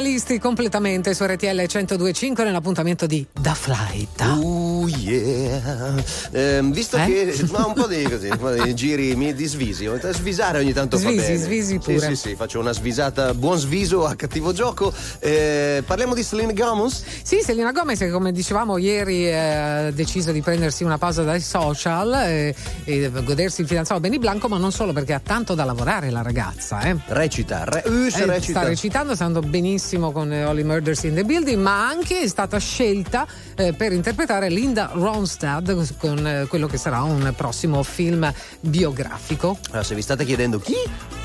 giornalisti 0.00 0.38
completamente 0.38 1.12
su 1.12 1.24
RTL 1.24 1.46
1025 1.46 2.44
nell'appuntamento 2.44 3.06
di 3.06 3.26
The 3.38 3.52
Flight. 3.52 4.22
Oh 4.22 4.88
yeah. 4.88 5.94
Eh, 6.30 6.60
visto 6.62 6.96
eh? 6.96 7.04
che 7.04 7.46
ma 7.50 7.66
un 7.66 7.74
po' 7.74 7.86
di, 7.86 8.02
così, 8.04 8.28
un 8.28 8.38
po 8.38 8.50
di 8.50 8.74
giri 8.74 9.14
mi 9.14 9.34
disvisi, 9.34 9.86
svisare 10.12 10.60
ogni 10.60 10.72
tanto 10.72 10.96
svisi, 10.96 11.16
fa 11.18 11.22
bene. 11.22 11.36
Svisi 11.36 11.78
pure. 11.78 11.98
Sì, 11.98 12.06
sì, 12.06 12.28
sì, 12.28 12.34
faccio 12.34 12.60
una 12.60 12.72
svisata, 12.72 13.34
buon 13.34 13.58
sviso 13.58 14.06
a 14.06 14.14
cattivo 14.14 14.54
gioco. 14.54 14.90
Eh, 15.18 15.82
parliamo 15.84 16.14
di 16.14 16.22
Selena 16.22 16.52
Gomez? 16.52 17.02
Sì, 17.30 17.42
Selena 17.42 17.70
Gomez 17.70 18.00
che 18.00 18.10
come 18.10 18.32
dicevamo 18.32 18.76
ieri 18.76 19.28
eh, 19.28 19.36
ha 19.36 19.90
deciso 19.92 20.32
di 20.32 20.42
prendersi 20.42 20.82
una 20.82 20.98
pausa 20.98 21.22
dai 21.22 21.40
social 21.40 22.12
eh, 22.24 22.52
e 22.82 23.08
godersi 23.22 23.60
il 23.60 23.68
fidanzato 23.68 24.00
Benny 24.00 24.18
Blanco, 24.18 24.48
ma 24.48 24.58
non 24.58 24.72
solo 24.72 24.92
perché 24.92 25.12
ha 25.12 25.20
tanto 25.20 25.54
da 25.54 25.62
lavorare 25.62 26.10
la 26.10 26.22
ragazza. 26.22 26.80
Eh. 26.80 26.96
Recita, 27.06 27.62
re, 27.62 27.84
uh, 27.86 28.08
recita. 28.08 28.40
sta 28.40 28.62
recitando, 28.64 29.14
sta 29.14 29.26
andando 29.26 29.46
benissimo 29.48 30.10
con 30.10 30.32
Holly 30.32 30.64
Murders 30.64 31.04
in 31.04 31.14
the 31.14 31.22
Building, 31.22 31.62
ma 31.62 31.86
anche 31.86 32.18
è 32.18 32.26
stata 32.26 32.58
scelta 32.58 33.24
eh, 33.54 33.74
per 33.74 33.92
interpretare 33.92 34.48
Linda 34.48 34.90
Ronstadt 34.92 35.98
con 35.98 36.26
eh, 36.26 36.46
quello 36.48 36.66
che 36.66 36.78
sarà 36.78 37.02
un 37.02 37.32
prossimo 37.36 37.84
film 37.84 38.28
biografico. 38.58 39.56
Allora, 39.68 39.84
se 39.84 39.94
vi 39.94 40.02
state 40.02 40.24
chiedendo 40.24 40.58
chi? 40.58 40.74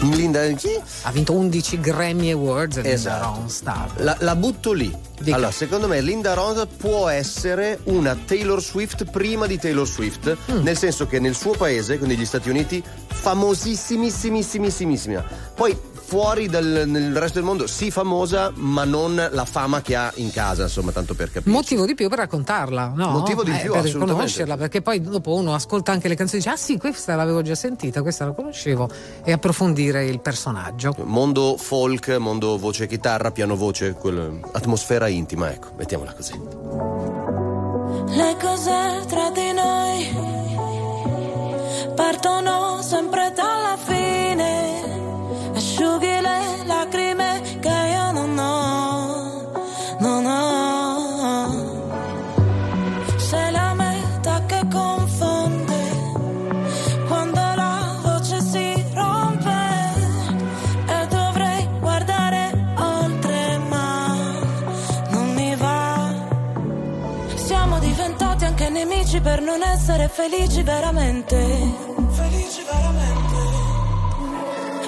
Linda 0.01 0.45
chi? 0.49 0.79
Ha 1.01 1.11
vinto 1.11 1.33
11 1.33 1.79
Grammy 1.79 2.29
Awards 2.29 2.77
esatto. 2.83 2.89
Linda 2.89 3.39
Ronstadt. 3.39 3.99
La, 4.01 4.15
la 4.19 4.35
butto 4.35 4.71
lì. 4.71 4.95
Dica. 5.19 5.37
Allora, 5.37 5.51
secondo 5.51 5.87
me 5.87 5.94
Linda 6.01 6.33
Ronstadt 6.33 6.75
può 6.77 7.07
essere 7.07 7.79
una 7.85 8.15
Taylor 8.15 8.61
Swift 8.61 9.05
prima 9.05 9.47
di 9.47 9.57
Taylor 9.57 9.87
Swift, 9.87 10.35
mm. 10.51 10.61
nel 10.61 10.77
senso 10.77 11.07
che 11.07 11.19
nel 11.19 11.35
suo 11.35 11.51
paese, 11.51 11.97
quindi 11.97 12.17
gli 12.17 12.25
Stati 12.25 12.49
Uniti, 12.49 12.83
famosissimissimissima. 13.07 15.23
Poi 15.55 15.93
fuori 16.05 16.47
dal, 16.47 16.83
nel 16.85 17.17
resto 17.17 17.39
del 17.39 17.47
mondo 17.47 17.65
sì 17.65 17.89
famosa, 17.89 18.51
ma 18.55 18.83
non 18.83 19.29
la 19.31 19.45
fama 19.45 19.81
che 19.81 19.95
ha 19.95 20.11
in 20.15 20.31
casa, 20.31 20.63
insomma, 20.63 20.91
tanto 20.91 21.15
per 21.15 21.31
capire. 21.31 21.51
Motivo 21.51 21.85
di 21.85 21.95
più 21.95 22.07
per 22.09 22.19
raccontarla, 22.19 22.93
no? 22.95 23.09
Motivo 23.09 23.43
di 23.43 23.51
eh, 23.51 23.59
più 23.61 23.71
per 23.71 23.91
conoscerla, 23.91 24.55
perché 24.55 24.81
poi 24.81 25.01
dopo 25.01 25.33
uno 25.33 25.55
ascolta 25.55 25.91
anche 25.91 26.07
le 26.07 26.15
canzoni 26.15 26.41
e 26.41 26.43
dice 26.45 26.55
"Ah 26.55 26.57
sì, 26.57 26.77
questa 26.77 27.15
l'avevo 27.15 27.41
già 27.41 27.55
sentita, 27.55 28.03
questa 28.03 28.25
la 28.25 28.31
conoscevo" 28.33 28.87
e 29.23 29.31
approfondire 29.31 30.05
il 30.05 30.19
personaggio. 30.19 30.95
Mondo 31.03 31.57
folk, 31.57 32.09
mondo 32.17 32.57
voce 32.57 32.85
chitarra, 32.85 33.31
piano 33.31 33.55
voce, 33.55 33.95
atmosfera 34.51 35.07
intima, 35.07 35.51
ecco, 35.51 35.69
mettiamola 35.75 36.13
così. 36.13 36.33
Le 38.07 38.37
cose 38.39 39.05
tra 39.07 39.31
di 39.31 39.51
noi 39.51 40.33
partono 41.95 42.81
sempre 42.83 43.33
dalla 43.35 43.77
fine 43.83 44.74
asciughi 45.76 46.21
le 46.21 46.63
lacrime 46.65 47.41
che 47.59 47.67
io 47.67 48.11
non 48.11 48.38
ho, 48.38 49.51
non 49.99 50.26
ho. 50.26 51.63
Sei 53.17 53.51
la 53.51 53.73
meta 53.73 54.43
che 54.45 54.61
confonde 54.71 55.84
quando 57.07 57.39
la 57.39 57.99
voce 58.03 58.39
si 58.41 58.86
rompe 58.93 59.51
e 60.88 61.07
dovrei 61.07 61.67
guardare 61.80 62.51
oltre 62.78 63.57
ma 63.67 64.15
non 65.09 65.34
mi 65.34 65.55
va. 65.55 66.13
Siamo 67.36 67.80
diventati 67.80 68.45
anche 68.45 68.69
nemici 68.69 69.19
per 69.19 69.41
non 69.41 69.61
essere 69.61 70.07
felici 70.07 70.63
veramente. 70.63 71.36
Felici 72.11 72.63
veramente. 72.63 73.14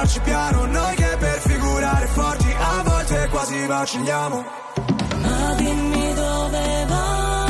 andarci 0.00 0.20
piano 0.20 0.64
Noi 0.64 0.94
che 0.96 1.16
per 1.18 1.38
figurare 1.40 2.06
forti 2.06 2.54
A 2.58 2.82
volte 2.82 3.28
quasi 3.30 3.66
vacilliamo. 3.66 4.44
Ma 5.20 5.54
dimmi 5.56 6.14
dove 6.14 6.84
vai 6.88 7.49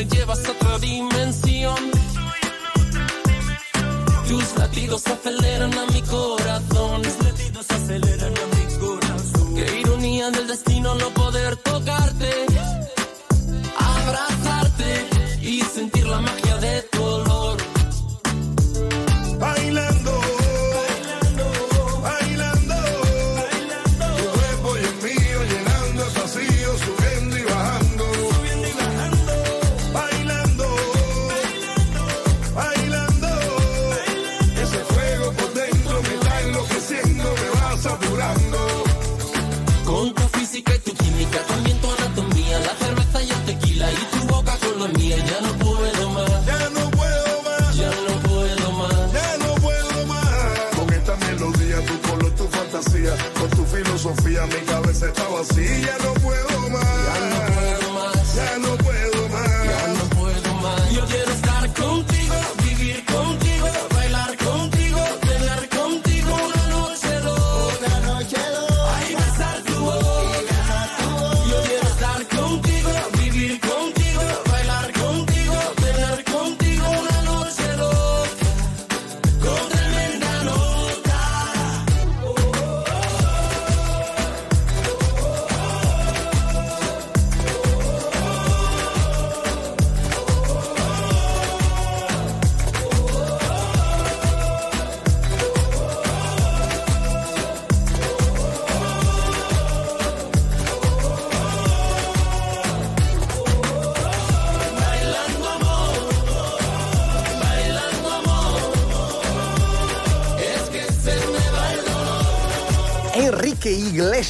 me 0.00 0.06
llevas 0.06 0.42
a 0.46 0.52
otra 0.52 0.78
dimensión. 0.78 1.90
Tus 4.26 4.56
latidos 4.56 5.06
aceleran 5.06 5.74
a 5.74 5.86
mi 5.92 6.00
corazón. 6.02 6.39
See 55.52 55.82
ya. 55.82 55.99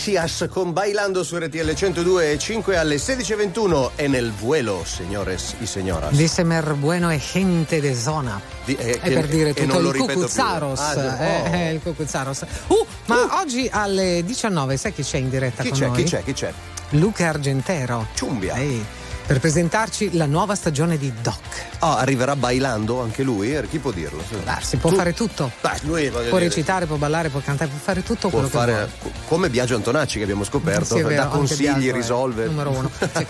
Iglesias 0.01 0.49
con 0.49 0.73
Bailando 0.73 1.23
su 1.23 1.37
RTL 1.37 1.75
102 1.75 2.33
e 2.33 2.39
5 2.39 2.79
alle 2.79 2.97
16.21 2.97 3.91
e 3.97 4.09
nel 4.09 4.33
vuelo, 4.33 4.83
signores 4.87 5.55
y 5.61 5.67
señoras. 5.67 6.17
Dicemer 6.17 6.73
bueno 6.77 7.11
e 7.11 7.19
gente 7.19 7.83
de 7.83 7.95
zona. 7.95 8.41
Di, 8.65 8.77
eh, 8.77 8.93
è 8.93 8.99
che, 8.99 9.11
per 9.11 9.27
dire 9.27 9.53
tutto 9.53 9.79
il 9.79 9.93
Cucuzzaros. 9.95 10.81
Ah, 10.81 10.95
eh, 10.95 11.41
oh. 11.43 11.55
eh, 11.55 11.73
il 11.73 11.81
Cucuzzaros. 11.83 12.47
Uh, 12.69 12.87
ma 13.07 13.25
uh. 13.25 13.41
oggi 13.43 13.69
alle 13.71 14.23
19 14.25 14.79
sai 14.79 14.95
chi 14.95 15.03
c'è 15.03 15.19
in 15.19 15.29
diretta 15.29 15.63
chi 15.63 15.71
c'è, 15.71 15.87
noi? 15.89 15.97
Chi 15.97 16.05
c'è? 16.05 16.23
Chi 16.25 16.33
c'è? 16.33 16.53
Luca 16.91 17.29
Argentero. 17.29 18.07
Ciumbia. 18.15 18.55
Ehi, 18.55 18.83
per 19.27 19.39
presentarci 19.39 20.17
la 20.17 20.25
nuova 20.25 20.55
stagione 20.55 20.97
di 20.97 21.13
Doc. 21.21 21.60
Oh, 21.83 21.97
arriverà 21.97 22.37
bailando 22.37 23.01
anche 23.01 23.23
lui? 23.23 23.57
Eh, 23.57 23.67
chi 23.67 23.79
può 23.79 23.91
dirlo? 23.91 24.23
Bah, 24.45 24.59
si 24.61 24.77
può 24.77 24.91
tu? 24.91 24.97
fare 24.97 25.15
tutto. 25.15 25.51
Bah, 25.63 25.75
lui, 25.83 26.11
può 26.11 26.21
dire. 26.21 26.39
recitare, 26.39 26.85
può 26.85 26.97
ballare, 26.97 27.31
può 27.31 27.41
cantare, 27.41 27.71
può 27.71 27.79
fare 27.79 28.03
tutto 28.03 28.29
può 28.29 28.41
quello 28.41 28.49
fare, 28.49 28.73
che 28.73 28.89
vuole. 29.01 29.15
Come 29.27 29.49
Biagio 29.49 29.77
Antonacci 29.77 30.19
che 30.19 30.25
abbiamo 30.25 30.45
scoperto, 30.45 30.97
sì, 30.97 31.03
da 31.03 31.27
consigli, 31.29 31.63
Biagio 31.63 31.93
risolve. 31.93 32.45
Numero 32.47 32.71
uno. 32.71 32.91
Sì. 33.11 33.27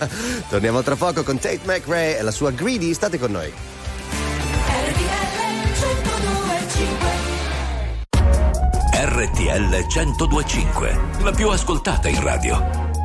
Torniamo 0.49 0.81
tra 0.83 0.95
poco 0.95 1.23
con 1.23 1.39
Tate 1.39 1.61
McRae 1.63 2.17
e 2.17 2.21
la 2.21 2.31
sua 2.31 2.51
Greedy, 2.51 2.93
state 2.93 3.17
con 3.17 3.31
noi. 3.31 3.51
RTL 8.93 9.85
1025, 9.87 10.99
la 11.23 11.31
più 11.31 11.49
ascoltata 11.49 12.07
in 12.09 12.21
radio. 12.21 12.80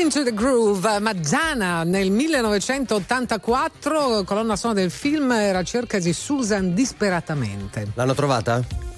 Into 0.00 0.22
the 0.22 0.32
Groove, 0.32 0.98
Mazzana 0.98 1.84
nel 1.84 2.10
1984, 2.10 4.24
colonna 4.24 4.56
sonora 4.56 4.80
del 4.80 4.90
film, 4.90 5.30
era 5.30 5.62
cerca 5.62 5.98
di 5.98 6.14
Susan 6.14 6.72
disperatamente. 6.72 7.88
L'hanno 7.94 8.14
trovata? 8.14 8.89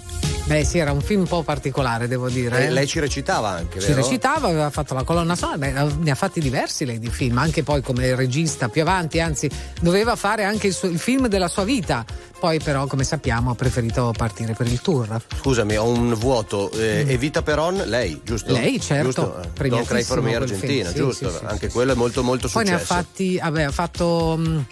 Beh, 0.44 0.64
sì, 0.64 0.78
era 0.78 0.90
un 0.92 1.00
film 1.00 1.20
un 1.20 1.26
po' 1.28 1.42
particolare, 1.42 2.08
devo 2.08 2.28
dire. 2.28 2.62
Eh, 2.62 2.64
eh. 2.64 2.70
lei 2.70 2.86
ci 2.86 2.98
recitava 2.98 3.48
anche, 3.50 3.78
ci 3.80 3.86
vero? 3.86 4.02
Ci 4.02 4.08
recitava, 4.08 4.48
aveva 4.48 4.70
fatto 4.70 4.92
la 4.92 5.04
colonna 5.04 5.36
sonora, 5.36 5.66
eh, 5.66 5.92
ne 5.98 6.10
ha 6.10 6.14
fatti 6.14 6.40
diversi 6.40 6.84
lei 6.84 6.98
di 6.98 7.08
film, 7.08 7.38
anche 7.38 7.62
poi 7.62 7.80
come 7.80 8.14
regista 8.14 8.68
più 8.68 8.82
avanti, 8.82 9.20
anzi, 9.20 9.48
doveva 9.80 10.16
fare 10.16 10.44
anche 10.44 10.66
il, 10.66 10.74
suo, 10.74 10.88
il 10.88 10.98
film 10.98 11.28
della 11.28 11.48
sua 11.48 11.64
vita. 11.64 12.04
Poi, 12.38 12.58
però, 12.58 12.88
come 12.88 13.04
sappiamo, 13.04 13.52
ha 13.52 13.54
preferito 13.54 14.12
partire 14.16 14.54
per 14.54 14.66
il 14.66 14.80
tour. 14.80 15.22
Scusami, 15.38 15.76
ho 15.76 15.86
un 15.86 16.12
vuoto. 16.14 16.72
Eh. 16.72 17.04
Mm. 17.04 17.10
Evita 17.10 17.42
Peron, 17.42 17.76
lei, 17.86 18.20
giusto? 18.24 18.52
Lei, 18.52 18.80
certo. 18.80 19.04
Giusto? 19.04 19.68
Don 19.68 19.84
Cry 19.84 20.02
for 20.02 20.26
Argentina, 20.26 20.88
sì, 20.88 20.96
giusto? 20.96 21.30
Sì, 21.30 21.36
sì, 21.38 21.44
anche 21.44 21.68
quello 21.68 21.92
è 21.92 21.94
molto, 21.94 22.24
molto 22.24 22.48
successo. 22.48 22.68
Poi 22.70 22.76
ne 22.76 22.82
ha 22.82 22.84
fatti, 22.84 23.38
vabbè, 23.38 23.62
ha 23.62 23.70
fatto. 23.70 24.36
Mh, 24.36 24.64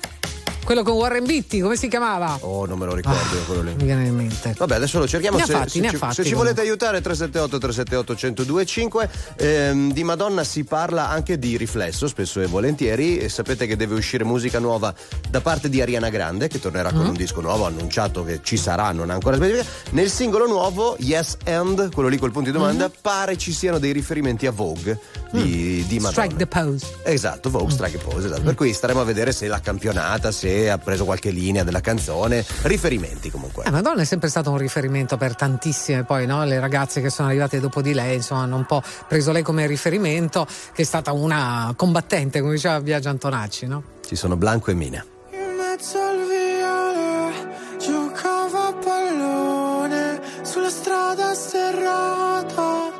quello 0.65 0.83
con 0.83 0.95
Warren 0.95 1.25
Beatty, 1.25 1.61
come 1.61 1.77
si 1.77 1.89
chiamava? 1.89 2.37
Oh, 2.41 2.65
non 2.67 2.79
me 2.79 2.87
lo 2.87 2.95
ricordo 2.95 3.35
io 3.35 3.43
quello 3.45 3.63
lì. 3.63 3.75
Mi 3.75 3.85
viene 3.85 4.07
in 4.07 4.15
mente. 4.15 4.55
Vabbè, 4.57 4.75
adesso 4.77 4.99
lo 4.99 5.09
cerchiamo. 5.09 5.39
Ne 5.39 5.45
se, 5.45 5.53
fatti, 5.53 5.71
se 5.71 5.81
ne 5.81 5.89
ci, 5.91 5.97
fatti 5.97 6.15
se 6.15 6.25
ci 6.25 6.35
volete 6.35 6.61
aiutare, 6.61 7.01
378 7.01 7.59
378 7.59 8.43
1025. 8.45 9.11
Ehm, 9.37 9.93
di 9.93 10.05
Madonna 10.05 10.45
si 10.45 10.65
parla 10.65 11.09
anche 11.09 11.39
di 11.39 11.57
riflesso, 11.57 12.07
spesso 12.07 12.41
e 12.41 12.47
volentieri. 12.47 13.19
E 13.19 13.29
sapete 13.29 13.67
che 13.67 13.77
deve 13.77 13.95
uscire 13.95 14.23
musica 14.25 14.59
nuova 14.59 14.95
da 15.29 15.41
parte 15.41 15.69
di 15.69 15.81
Ariana 15.81 16.09
Grande, 16.09 16.49
che 16.49 16.61
tornerà 16.61 16.93
Mm. 16.93 16.97
con 16.97 17.07
un 17.07 17.15
disco 17.15 17.41
nuovo, 17.41 17.67
annunciato 17.67 18.23
che 18.25 18.41
ci 18.43 18.57
sarà, 18.57 18.93
non 18.93 19.11
ha 19.11 19.15
ancora 19.15 19.37
specificato. 19.37 19.69
Nel 19.91 20.11
singolo 20.11 20.47
nuovo, 20.47 20.97
Yes 20.99 21.37
and, 21.47 21.93
quello 21.93 22.09
lì 22.09 22.19
col 22.19 22.31
punto 22.33 22.51
di 22.51 22.57
domanda, 22.57 22.87
Mm. 22.89 22.93
pare 23.01 23.37
ci 23.37 23.53
siano 23.53 23.79
dei 23.79 23.93
riferimenti 23.93 24.47
a 24.47 24.51
Vogue 24.53 24.99
di, 25.33 25.85
di 25.89 25.97
Madonna. 25.99 26.11
Strike 26.27 26.37
the 26.37 26.47
pose. 26.47 26.87
Esatto, 27.05 27.51
Vogue 27.51 27.73
Strike 27.73 27.97
a 27.97 28.01
Pose, 28.01 28.27
esatto. 28.27 28.43
Per 28.43 28.55
cui 28.55 28.73
staremo 28.73 29.01
a 29.01 29.05
vedere 29.05 29.33
se 29.33 29.47
l'ha 29.49 29.61
campionata, 29.61 30.31
se 30.33 30.50
ha 30.71 30.79
preso 30.79 31.05
qualche 31.05 31.31
linea 31.31 31.65
della 31.65 31.81
canzone. 31.81 32.45
Riferimenti 32.63 33.31
comunque. 33.31 33.65
Eh, 33.65 33.71
Madonna 33.71 34.03
è 34.03 34.05
sempre 34.05 34.29
stato 34.29 34.51
un 34.51 34.59
riferimento 34.59 35.17
per 35.17 35.37
tantissime, 35.37 36.05
poi 36.05 36.27
no? 36.27 36.45
le 36.45 36.59
ragazze 36.61 37.01
che 37.01 37.11
sono 37.11 37.29
arrivate 37.29 37.61
dopo 37.61 37.83
di 37.83 37.95
lei, 37.95 38.17
insomma, 38.17 38.43
hanno 38.43 38.57
un 38.57 38.67
po' 38.67 38.83
preso 39.09 39.33
lei 39.33 39.43
come 39.43 39.67
riferimento, 39.67 40.47
che 40.73 40.83
è 40.83 40.85
stata 40.85 41.13
una 41.13 41.73
combattente, 41.77 42.41
come 42.41 42.55
diceva 42.55 42.81
Biagio 42.81 43.09
Antonacci, 43.09 43.67
no? 43.67 43.83
Ci 44.07 44.17
sono 44.17 44.37
Blanco 44.37 44.71
e 44.71 44.75
Mina. 44.75 45.05
In 45.33 45.55
mezzo 45.57 45.99
al 45.99 46.19
viale 46.27 47.79
giocava 47.79 48.69
a 48.69 48.73
pallone 48.73 50.21
sulla 50.43 50.71
strada 50.71 51.35
serrata 51.35 52.91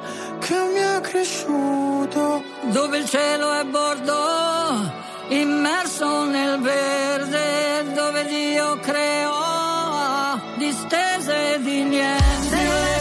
che 0.41 0.55
mi 0.73 0.83
ha 0.83 1.01
cresciuto. 1.01 2.43
dove 2.73 2.99
il 2.99 3.07
cielo 3.07 3.53
è 3.53 3.65
bordo, 3.65 5.09
immerso 5.31 6.25
nel 6.25 6.61
verde, 6.61 7.93
dove 7.95 8.25
Dio 8.27 8.79
creò 8.81 10.39
distese 10.57 11.59
di 11.63 11.83
niente. 11.85 13.00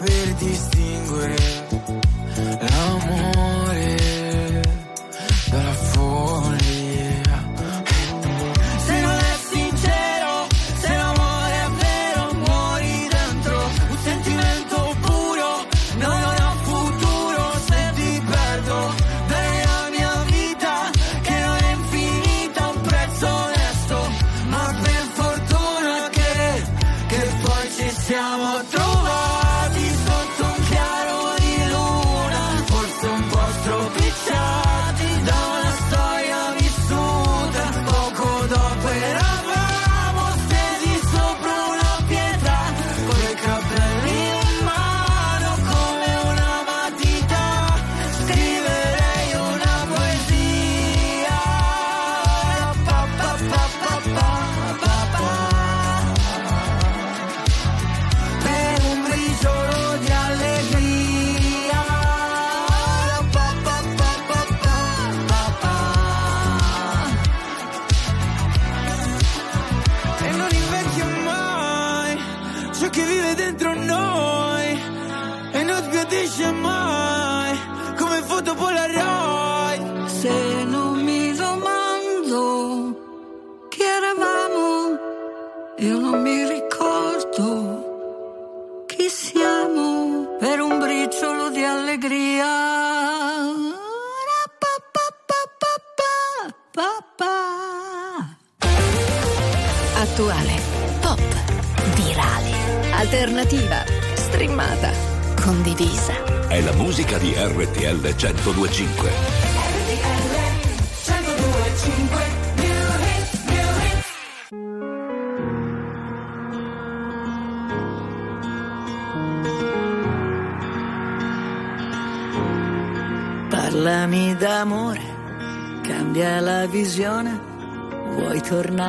happy 0.00 0.27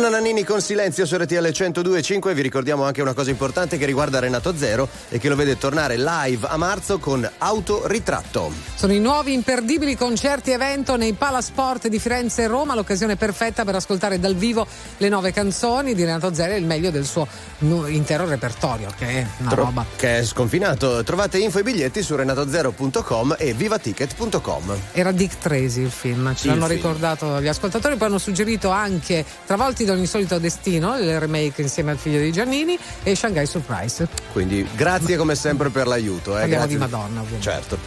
no 0.00 0.08
no 0.10 0.29
Nannini 0.40 0.44
con 0.44 0.60
silenzio 0.62 1.04
su 1.06 1.16
RTL 1.16 1.34
102.5 1.48 2.32
vi 2.34 2.42
ricordiamo 2.42 2.84
anche 2.84 3.02
una 3.02 3.12
cosa 3.14 3.30
importante 3.30 3.76
che 3.76 3.84
riguarda 3.84 4.18
Renato 4.20 4.56
Zero 4.56 4.88
e 5.08 5.18
che 5.18 5.28
lo 5.28 5.36
vede 5.36 5.58
tornare 5.58 5.96
live 5.98 6.46
a 6.48 6.56
marzo 6.56 6.98
con 6.98 7.28
Autoritratto. 7.38 8.52
Sono 8.74 8.92
i 8.92 9.00
nuovi 9.00 9.32
imperdibili 9.32 9.96
concerti 9.96 10.50
evento 10.52 10.96
nei 10.96 11.12
Palasport 11.12 11.88
di 11.88 11.98
Firenze 11.98 12.42
e 12.42 12.46
Roma, 12.46 12.74
l'occasione 12.74 13.16
perfetta 13.16 13.64
per 13.64 13.74
ascoltare 13.74 14.18
dal 14.18 14.34
vivo 14.34 14.66
le 14.96 15.08
nuove 15.08 15.32
canzoni 15.32 15.94
di 15.94 16.04
Renato 16.04 16.32
Zero 16.32 16.52
e 16.52 16.56
il 16.58 16.64
meglio 16.64 16.90
del 16.90 17.04
suo 17.04 17.26
intero 17.58 18.26
repertorio, 18.26 18.88
che 18.96 19.06
è 19.06 19.26
una 19.38 19.50
Tro- 19.50 19.64
roba. 19.64 19.84
Che 19.96 20.18
è 20.18 20.24
sconfinato. 20.24 21.02
Trovate 21.04 21.38
info 21.38 21.58
e 21.58 21.62
biglietti 21.62 22.02
su 22.02 22.16
renatozero.com 22.16 23.36
e 23.38 23.52
vivaticket.com. 23.52 24.78
Era 24.92 25.12
Dick 25.12 25.38
Tracy 25.38 25.82
il 25.82 25.90
film, 25.90 26.34
ce 26.34 26.46
Il 26.46 26.52
l'hanno 26.52 26.66
film. 26.66 26.76
ricordato 26.76 27.40
gli 27.40 27.48
ascoltatori, 27.48 27.96
poi 27.96 28.08
hanno 28.08 28.18
suggerito 28.18 28.70
anche 28.70 29.24
Travolti 29.44 29.84
da 29.84 29.92
un 29.92 29.98
insolito 29.98 30.28
destino, 30.38 30.96
il 30.98 31.18
remake 31.18 31.62
insieme 31.62 31.90
al 31.92 31.98
figlio 31.98 32.20
di 32.20 32.30
Giannini 32.32 32.78
e 33.02 33.14
Shanghai 33.14 33.46
Surprise. 33.46 34.08
Quindi 34.32 34.66
grazie 34.74 35.16
come 35.16 35.34
sempre 35.34 35.70
per 35.70 35.86
l'aiuto. 35.86 36.36
Eh, 36.36 36.40
Parliamo 36.40 36.66
grazie. 36.66 36.68
di 36.68 36.76
Madonna, 36.76 37.20
ovviamente. 37.20 37.50
Certo. 37.50 37.78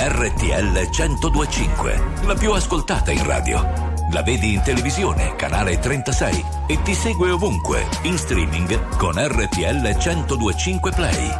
RTL 0.00 0.88
1025, 0.90 2.02
la 2.24 2.34
più 2.34 2.52
ascoltata 2.52 3.10
in 3.10 3.24
radio. 3.24 3.96
La 4.12 4.22
vedi 4.22 4.54
in 4.54 4.62
televisione, 4.62 5.36
canale 5.36 5.78
36 5.78 6.44
e 6.66 6.80
ti 6.82 6.94
segue 6.94 7.30
ovunque, 7.30 7.86
in 8.02 8.16
streaming 8.16 8.96
con 8.96 9.14
RTL 9.16 9.96
1025 9.96 10.92
Play. 10.92 11.30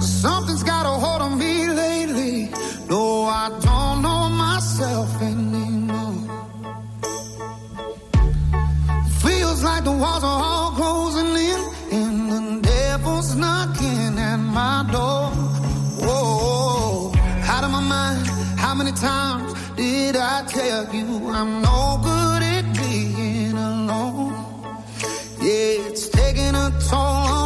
Something's 0.00 0.55
I 3.46 3.48
don't 3.48 4.02
know 4.02 4.28
myself 4.28 5.22
anymore. 5.22 6.18
Feels 9.22 9.62
like 9.62 9.84
the 9.84 9.92
walls 9.92 10.24
are 10.24 10.42
all 10.48 10.70
closing 10.72 11.30
in, 11.50 11.60
and 11.92 12.32
the 12.32 12.68
devil's 12.68 13.36
knocking 13.36 14.18
at 14.18 14.38
my 14.38 14.84
door. 14.90 15.30
Whoa, 16.04 17.12
out 17.52 17.62
of 17.62 17.70
my 17.70 17.82
mind. 17.82 18.26
How 18.58 18.74
many 18.74 18.90
times 18.90 19.54
did 19.76 20.16
I 20.16 20.44
tell 20.48 20.92
you 20.92 21.28
I'm 21.28 21.62
no 21.62 22.00
good 22.02 22.42
at 22.42 22.64
being 22.76 23.52
alone? 23.52 24.34
Yeah, 25.40 25.86
it's 25.86 26.08
taking 26.08 26.56
a 26.56 26.72
toll 26.88 26.98
on. 26.98 27.45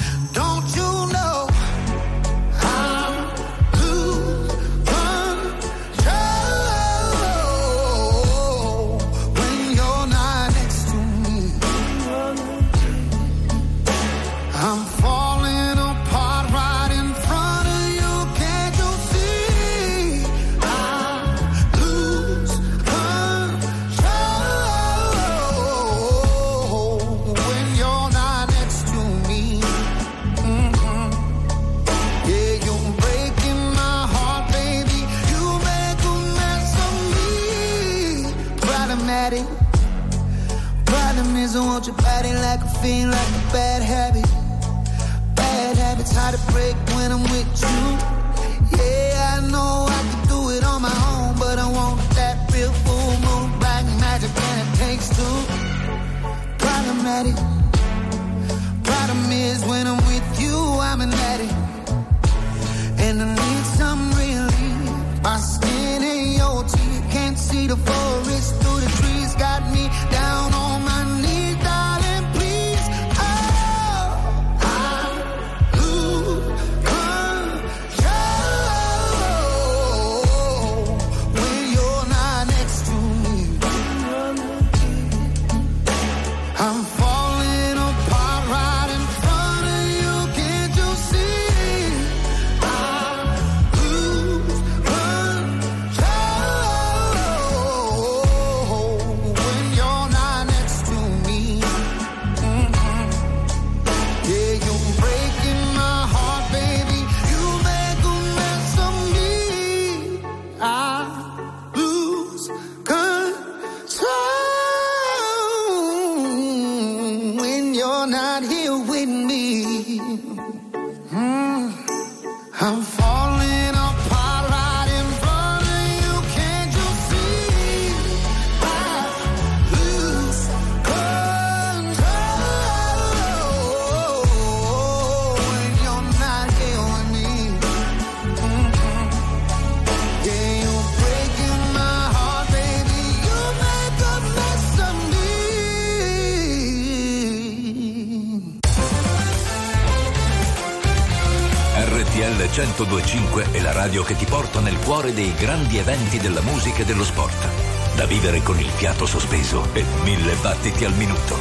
1025 152.81 153.51
è 153.51 153.61
la 153.61 153.73
radio 153.73 154.01
che 154.01 154.15
ti 154.15 154.25
porta 154.25 154.59
nel 154.59 154.75
cuore 154.79 155.13
dei 155.13 155.31
grandi 155.35 155.77
eventi 155.77 156.17
della 156.17 156.41
musica 156.41 156.81
e 156.81 156.85
dello 156.85 157.03
sport. 157.03 157.47
Da 157.95 158.05
vivere 158.05 158.41
con 158.41 158.59
il 158.59 158.69
fiato 158.69 159.05
sospeso 159.05 159.67
e 159.73 159.85
mille 160.03 160.33
battiti 160.41 160.83
al 160.83 160.93
minuto. 160.95 161.35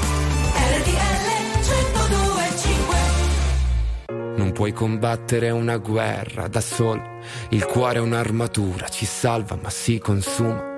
RTL 0.54 1.30
1025 1.64 2.96
Non 4.36 4.52
puoi 4.52 4.74
combattere 4.74 5.48
una 5.48 5.78
guerra 5.78 6.46
da 6.46 6.60
solo. 6.60 7.20
Il 7.48 7.64
cuore 7.64 7.96
è 7.96 8.02
un'armatura, 8.02 8.88
ci 8.88 9.06
salva 9.06 9.56
ma 9.56 9.70
si 9.70 9.98
consuma. 9.98 10.68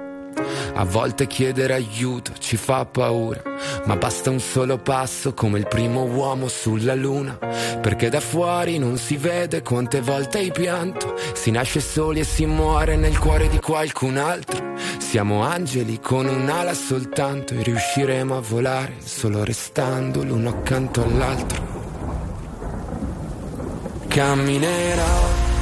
A 0.75 0.85
volte 0.85 1.27
chiedere 1.27 1.75
aiuto 1.75 2.35
ci 2.39 2.57
fa 2.57 2.85
paura, 2.87 3.43
ma 3.85 3.97
basta 3.97 4.31
un 4.31 4.39
solo 4.39 4.79
passo 4.79 5.35
come 5.35 5.59
il 5.59 5.67
primo 5.67 6.05
uomo 6.05 6.49
sulla 6.49 6.95
luna. 6.95 7.37
Perché 7.81 8.09
da 8.09 8.21
fuori 8.21 8.79
non 8.79 8.97
si 8.97 9.17
vede 9.17 9.63
quante 9.63 10.01
volte 10.01 10.39
hai 10.39 10.53
pianto. 10.53 11.15
Si 11.33 11.51
nasce 11.51 11.81
soli 11.81 12.21
e 12.21 12.25
si 12.25 12.47
muore 12.47 12.97
nel 12.97 13.19
cuore 13.19 13.49
di 13.49 13.59
qualcun 13.59 14.17
altro. 14.17 14.75
Siamo 14.99 15.43
angeli 15.43 15.99
con 16.01 16.27
un'ala 16.27 16.75
soltanto 16.75 17.55
e 17.55 17.63
riusciremo 17.63 18.37
a 18.37 18.41
volare 18.41 18.95
solo 19.05 19.45
restando 19.45 20.23
l'uno 20.23 20.51
accanto 20.51 21.03
all'altro. 21.03 21.81
Camminerò 24.07 25.21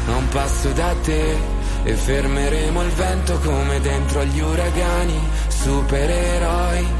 a 0.09 0.17
un 0.17 0.29
passo 0.29 0.71
da 0.71 0.95
te 1.03 1.59
e 1.85 1.95
fermeremo 1.95 2.83
il 2.83 2.91
vento 2.91 3.39
come 3.39 3.81
dentro 3.81 4.21
agli 4.21 4.41
uragani, 4.41 5.19
supereroi 5.49 7.00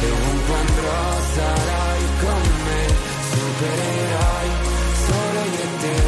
e 0.00 0.10
ovunque 0.10 0.54
andrò 0.54 1.00
sarai 1.34 2.02
con 2.20 2.42
me, 2.66 2.82
supereroi 3.30 4.50
solo 5.06 5.40
io 5.54 5.62
e 5.62 5.78
te. 5.80 5.98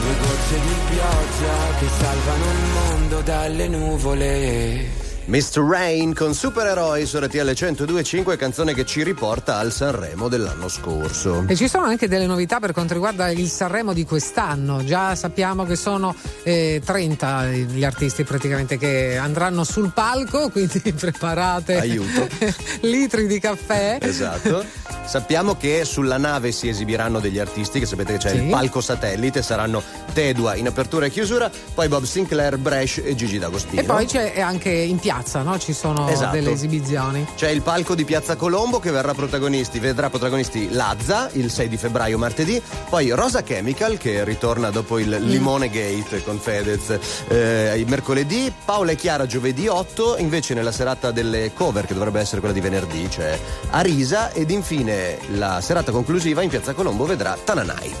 Due 0.00 0.14
gocce 0.20 0.60
di 0.60 0.74
pioggia 0.90 1.56
che 1.78 1.88
salvano 1.98 2.44
il 2.44 2.64
mondo 2.72 3.20
dalle 3.22 3.68
nuvole. 3.68 5.03
Mr. 5.26 5.60
Rain 5.66 6.12
con 6.12 6.34
Supereroi 6.34 7.06
su 7.06 7.18
RTL 7.18 7.38
1025, 7.56 8.36
canzone 8.36 8.74
che 8.74 8.84
ci 8.84 9.02
riporta 9.02 9.56
al 9.56 9.72
Sanremo 9.72 10.28
dell'anno 10.28 10.68
scorso. 10.68 11.44
E 11.48 11.56
ci 11.56 11.66
sono 11.66 11.86
anche 11.86 12.08
delle 12.08 12.26
novità 12.26 12.60
per 12.60 12.72
quanto 12.72 12.92
riguarda 12.92 13.30
il 13.30 13.48
Sanremo 13.48 13.94
di 13.94 14.04
quest'anno. 14.04 14.84
Già 14.84 15.14
sappiamo 15.14 15.64
che 15.64 15.76
sono 15.76 16.14
eh, 16.42 16.82
30 16.84 17.46
gli 17.52 17.84
artisti 17.84 18.22
praticamente 18.24 18.76
che 18.76 19.16
andranno 19.16 19.64
sul 19.64 19.92
palco, 19.94 20.50
quindi 20.52 20.92
preparate 20.92 21.78
Aiuto. 21.78 22.28
litri 22.82 23.26
di 23.26 23.40
caffè. 23.40 23.98
Esatto. 24.02 24.62
Sappiamo 25.04 25.54
che 25.58 25.84
sulla 25.84 26.16
nave 26.16 26.50
si 26.50 26.66
esibiranno 26.66 27.20
degli 27.20 27.38
artisti, 27.38 27.78
che 27.78 27.84
sapete 27.84 28.12
che 28.12 28.18
c'è 28.18 28.30
Sì. 28.30 28.36
il 28.36 28.48
palco 28.48 28.80
satellite, 28.80 29.42
saranno 29.42 29.82
Tedua 30.14 30.54
in 30.54 30.66
apertura 30.66 31.04
e 31.06 31.10
chiusura, 31.10 31.50
poi 31.74 31.88
Bob 31.88 32.04
Sinclair, 32.04 32.56
Bresh 32.56 33.02
e 33.04 33.14
Gigi 33.14 33.38
D'Agostino. 33.38 33.82
E 33.82 33.84
poi 33.84 34.06
c'è 34.06 34.40
anche 34.40 34.70
in 34.70 34.98
piazza, 34.98 35.13
no? 35.42 35.58
Ci 35.58 35.72
sono 35.72 36.08
Esatto. 36.08 36.32
delle 36.34 36.50
esibizioni. 36.50 37.26
C'è 37.36 37.48
il 37.50 37.62
palco 37.62 37.94
di 37.94 38.04
Piazza 38.04 38.36
Colombo 38.36 38.78
che 38.80 38.90
verrà 38.90 39.14
protagonisti, 39.14 39.78
vedrà 39.78 40.10
protagonisti 40.10 40.70
Lazza 40.72 41.28
il 41.32 41.50
6 41.50 41.68
di 41.68 41.76
febbraio 41.76 42.18
martedì, 42.18 42.60
poi 42.88 43.10
Rosa 43.10 43.42
Chemical 43.42 43.96
che 43.98 44.24
ritorna 44.24 44.70
dopo 44.70 44.98
il 44.98 45.18
Mm. 45.20 45.28
Limone 45.28 45.68
Gate 45.70 46.22
con 46.24 46.38
Fedez 46.38 46.98
eh, 47.28 47.74
il 47.76 47.86
mercoledì, 47.86 48.52
Paola 48.64 48.92
e 48.92 48.96
Chiara 48.96 49.26
giovedì 49.26 49.66
8, 49.68 50.16
invece 50.18 50.54
nella 50.54 50.72
serata 50.72 51.10
delle 51.10 51.52
cover 51.54 51.86
che 51.86 51.94
dovrebbe 51.94 52.20
essere 52.20 52.40
quella 52.40 52.54
di 52.54 52.60
venerdì 52.60 53.06
c'è 53.08 53.38
Arisa 53.70 54.32
ed 54.32 54.50
infine 54.50 55.18
la 55.36 55.60
serata 55.60 55.92
conclusiva 55.92 56.42
in 56.42 56.48
Piazza 56.48 56.72
Colombo 56.74 57.04
vedrà 57.04 57.36
Tananai. 57.42 57.94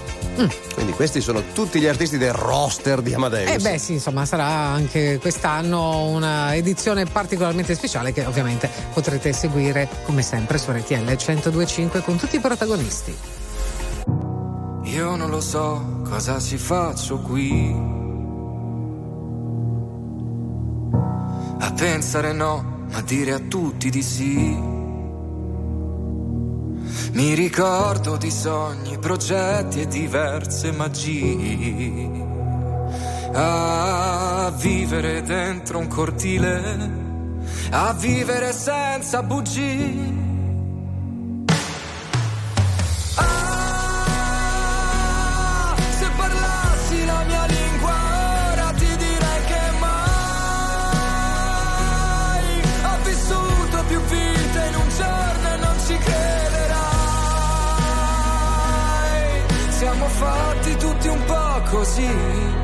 Quindi 0.74 0.90
questi 0.94 1.20
sono 1.20 1.42
tutti 1.52 1.78
gli 1.78 1.86
artisti 1.86 2.18
del 2.18 2.32
roster 2.32 3.00
di 3.02 3.14
Amadeus. 3.14 3.48
Mm. 3.50 3.52
Eh 3.54 3.58
beh 3.58 3.78
sì, 3.78 3.92
insomma 3.92 4.26
sarà 4.26 4.44
anche 4.46 5.18
quest'anno 5.20 6.06
una 6.06 6.56
edizione 6.56 7.03
particolarmente 7.06 7.74
speciale 7.74 8.12
che 8.12 8.24
ovviamente 8.24 8.70
potrete 8.92 9.32
seguire 9.32 9.88
come 10.04 10.22
sempre 10.22 10.58
su 10.58 10.70
RTL 10.70 11.02
1025 11.02 12.02
con 12.02 12.16
tutti 12.16 12.36
i 12.36 12.40
protagonisti. 12.40 13.16
Io 14.84 15.16
non 15.16 15.30
lo 15.30 15.40
so 15.40 16.02
cosa 16.04 16.38
ci 16.38 16.56
faccio 16.56 17.18
qui. 17.18 17.74
A 21.58 21.72
pensare 21.72 22.32
no, 22.32 22.86
ma 22.90 23.00
dire 23.00 23.32
a 23.32 23.38
tutti 23.38 23.90
di 23.90 24.02
sì. 24.02 24.72
Mi 27.12 27.34
ricordo 27.34 28.16
di 28.16 28.30
sogni, 28.30 28.98
progetti 28.98 29.80
e 29.80 29.86
diverse 29.86 30.72
magie 30.72 32.33
a 33.36 34.52
vivere 34.56 35.22
dentro 35.22 35.78
un 35.80 35.88
cortile, 35.88 36.90
a 37.70 37.92
vivere 37.94 38.52
senza 38.52 39.24
bugie. 39.24 40.22
Ah, 43.16 43.34
se 45.98 46.08
parlassi 46.16 47.04
la 47.04 47.24
mia 47.26 47.44
lingua 47.46 47.92
ora 48.52 48.70
ti 48.72 48.96
direi 48.96 49.44
che 49.46 49.60
mai 49.80 51.02
ho 52.84 52.98
vissuto 53.02 53.84
più 53.88 54.00
vite 54.00 54.66
in 54.68 54.74
un 54.76 54.88
giorno 54.96 55.48
e 55.52 55.56
non 55.56 55.76
ci 55.86 55.98
crederai. 55.98 56.72
Siamo 59.70 60.06
fatti 60.06 60.76
tutti 60.76 61.08
un 61.08 61.24
po' 61.24 61.62
così 61.70 62.63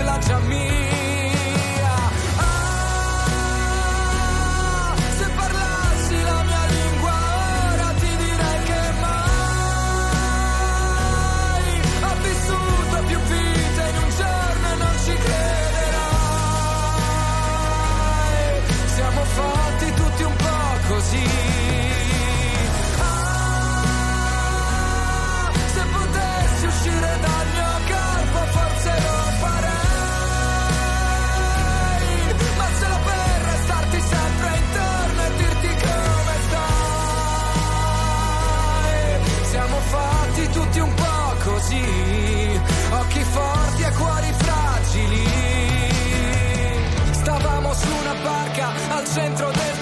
al 48.63 49.07
centro 49.07 49.51
del 49.51 49.80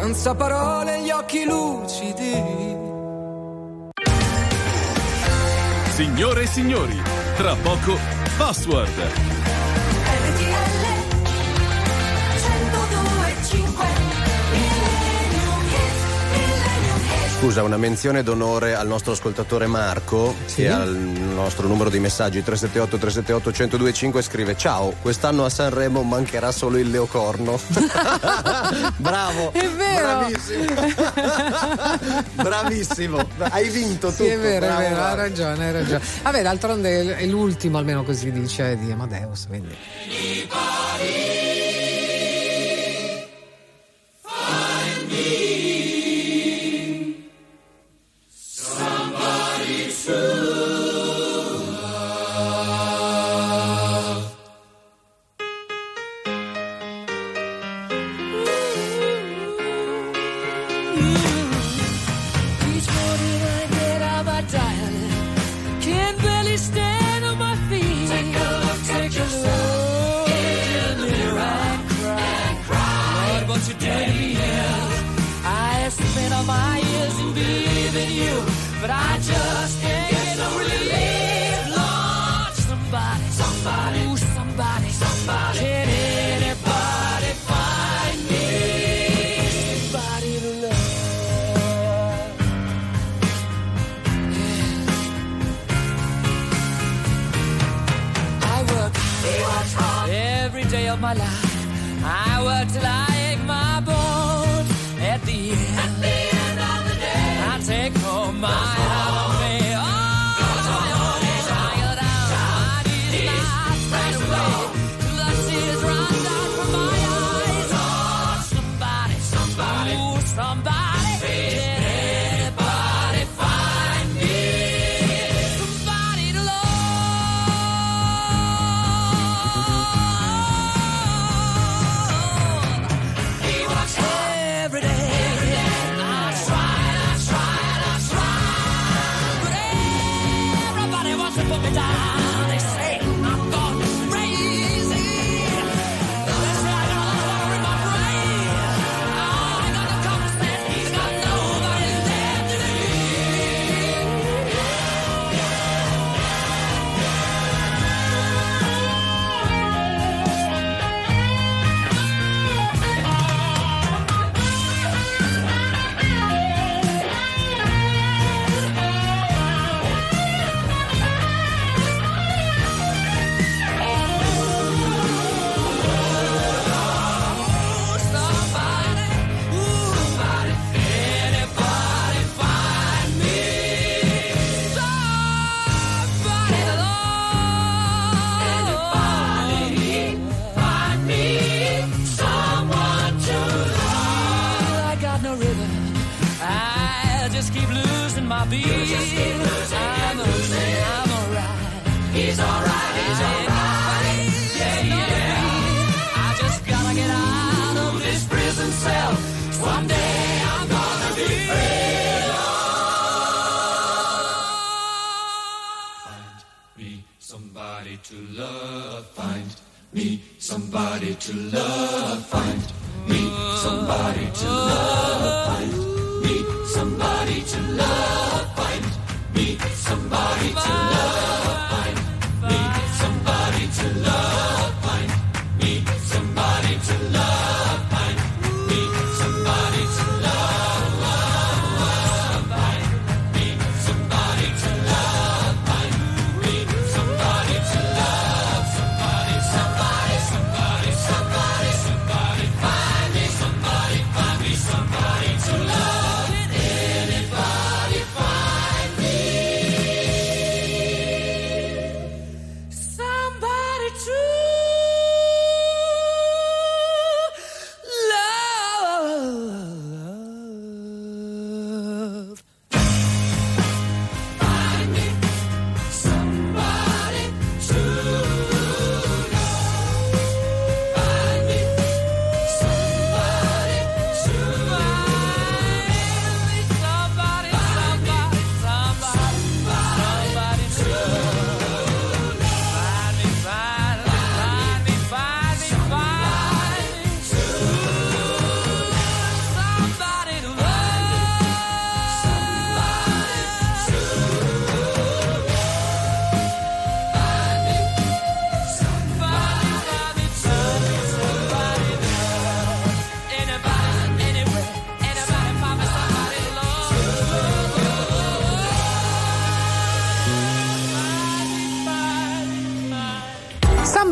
senza 0.00 0.32
parole 0.32 1.02
gli 1.02 1.10
occhi 1.10 1.44
lucidi. 1.44 2.32
Signore 5.90 6.42
e 6.42 6.46
signori, 6.46 7.02
tra 7.36 7.56
poco 7.56 7.98
Password. 8.36 9.37
scusa, 17.38 17.62
una 17.62 17.76
menzione 17.76 18.24
d'onore 18.24 18.74
al 18.74 18.88
nostro 18.88 19.12
ascoltatore 19.12 19.68
Marco 19.68 20.34
sì? 20.46 20.62
e 20.62 20.68
al 20.68 20.90
nostro 20.90 21.68
numero 21.68 21.88
di 21.88 22.00
messaggi 22.00 22.42
378 22.42 22.98
378 22.98 23.50
1025 23.76 24.22
scrive 24.22 24.56
"Ciao, 24.56 24.92
quest'anno 25.00 25.44
a 25.44 25.48
Sanremo 25.48 26.02
mancherà 26.02 26.50
solo 26.50 26.78
il 26.78 26.90
leocorno". 26.90 27.56
Bravo! 28.98 29.52
È 29.52 29.68
vero! 29.68 30.18
Bravissimo. 30.18 30.64
Bravissimo. 32.34 33.28
Hai 33.38 33.68
vinto 33.68 34.08
tu. 34.08 34.24
Sì, 34.24 34.26
è 34.26 34.38
vero, 34.38 34.66
bravo, 34.66 34.80
è 34.80 34.88
vero, 34.88 35.02
hai 35.02 35.16
ragione, 35.16 35.66
hai 35.66 35.72
ragione. 35.72 36.00
Vabbè, 36.22 36.42
d'altronde 36.42 37.16
è 37.18 37.26
l'ultimo 37.26 37.78
almeno 37.78 38.02
così 38.02 38.32
dice 38.32 38.76
di 38.78 38.90
Amadeus, 38.90 39.46
quindi. 39.46 39.76
Anybody. 40.08 41.37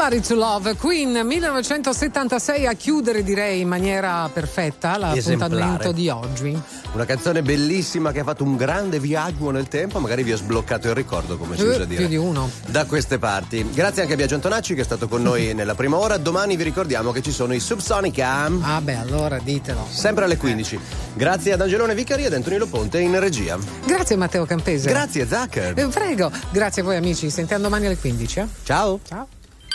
Somebody 0.07 0.29
to 0.29 0.37
Love, 0.37 0.77
Queen 0.77 1.11
1976 1.27 2.65
a 2.69 2.75
chiudere 2.75 3.25
direi 3.25 3.63
in 3.63 3.67
maniera 3.67 4.31
perfetta 4.33 4.97
l'appuntamento 4.99 5.91
di 5.91 6.09
oggi. 6.09 6.57
Una 6.93 7.05
canzone 7.05 7.43
bellissima 7.43 8.13
che 8.13 8.21
ha 8.21 8.23
fatto 8.23 8.45
un 8.45 8.55
grande 8.55 9.01
viaggio 9.01 9.51
nel 9.51 9.67
tempo, 9.67 9.99
magari 9.99 10.23
vi 10.23 10.31
ha 10.31 10.37
sbloccato 10.37 10.87
il 10.87 10.95
ricordo, 10.95 11.37
come 11.37 11.57
si 11.57 11.63
Eh, 11.65 11.69
usa 11.71 11.85
dire. 11.87 12.03
più 12.03 12.07
di 12.07 12.15
uno. 12.17 12.49
Da 12.69 12.85
queste 12.85 13.19
parti. 13.19 13.69
Grazie 13.75 14.03
anche 14.03 14.15
a 14.15 14.17
Biagio 14.17 14.37
Antonacci 14.37 14.77
che 14.77 14.83
è 14.83 14.85
stato 14.85 15.09
con 15.09 15.23
noi 15.23 15.55
nella 15.55 15.75
prima 15.75 15.97
ora. 15.97 16.19
Domani 16.19 16.55
vi 16.55 16.63
ricordiamo 16.63 17.11
che 17.11 17.21
ci 17.21 17.33
sono 17.33 17.53
i 17.53 17.59
Subsonica. 17.59 18.49
Ah 18.61 18.81
beh, 18.81 18.95
allora 18.99 19.41
ditelo. 19.41 19.89
Sempre 19.91 20.27
alle 20.27 20.37
15. 20.37 20.79
Grazie 21.15 21.55
ad 21.55 21.61
Angelone 21.63 21.97
Vicari 21.97 22.23
e 22.23 22.27
ad 22.27 22.33
Antonino 22.35 22.67
Ponte 22.67 23.01
in 23.01 23.19
regia. 23.19 23.59
Grazie 23.85 24.15
Matteo 24.15 24.45
Campese. 24.45 24.89
Grazie 24.89 25.27
Zac. 25.27 25.57
Eh, 25.75 25.89
prego. 25.89 26.31
Grazie 26.53 26.83
a 26.83 26.85
voi 26.85 26.95
amici, 26.95 27.23
ci 27.27 27.31
sentiamo 27.31 27.65
domani 27.65 27.87
alle 27.87 27.97
15. 27.97 28.39
eh. 28.39 28.47
Ciao. 28.63 29.01
Ciao. 29.05 29.27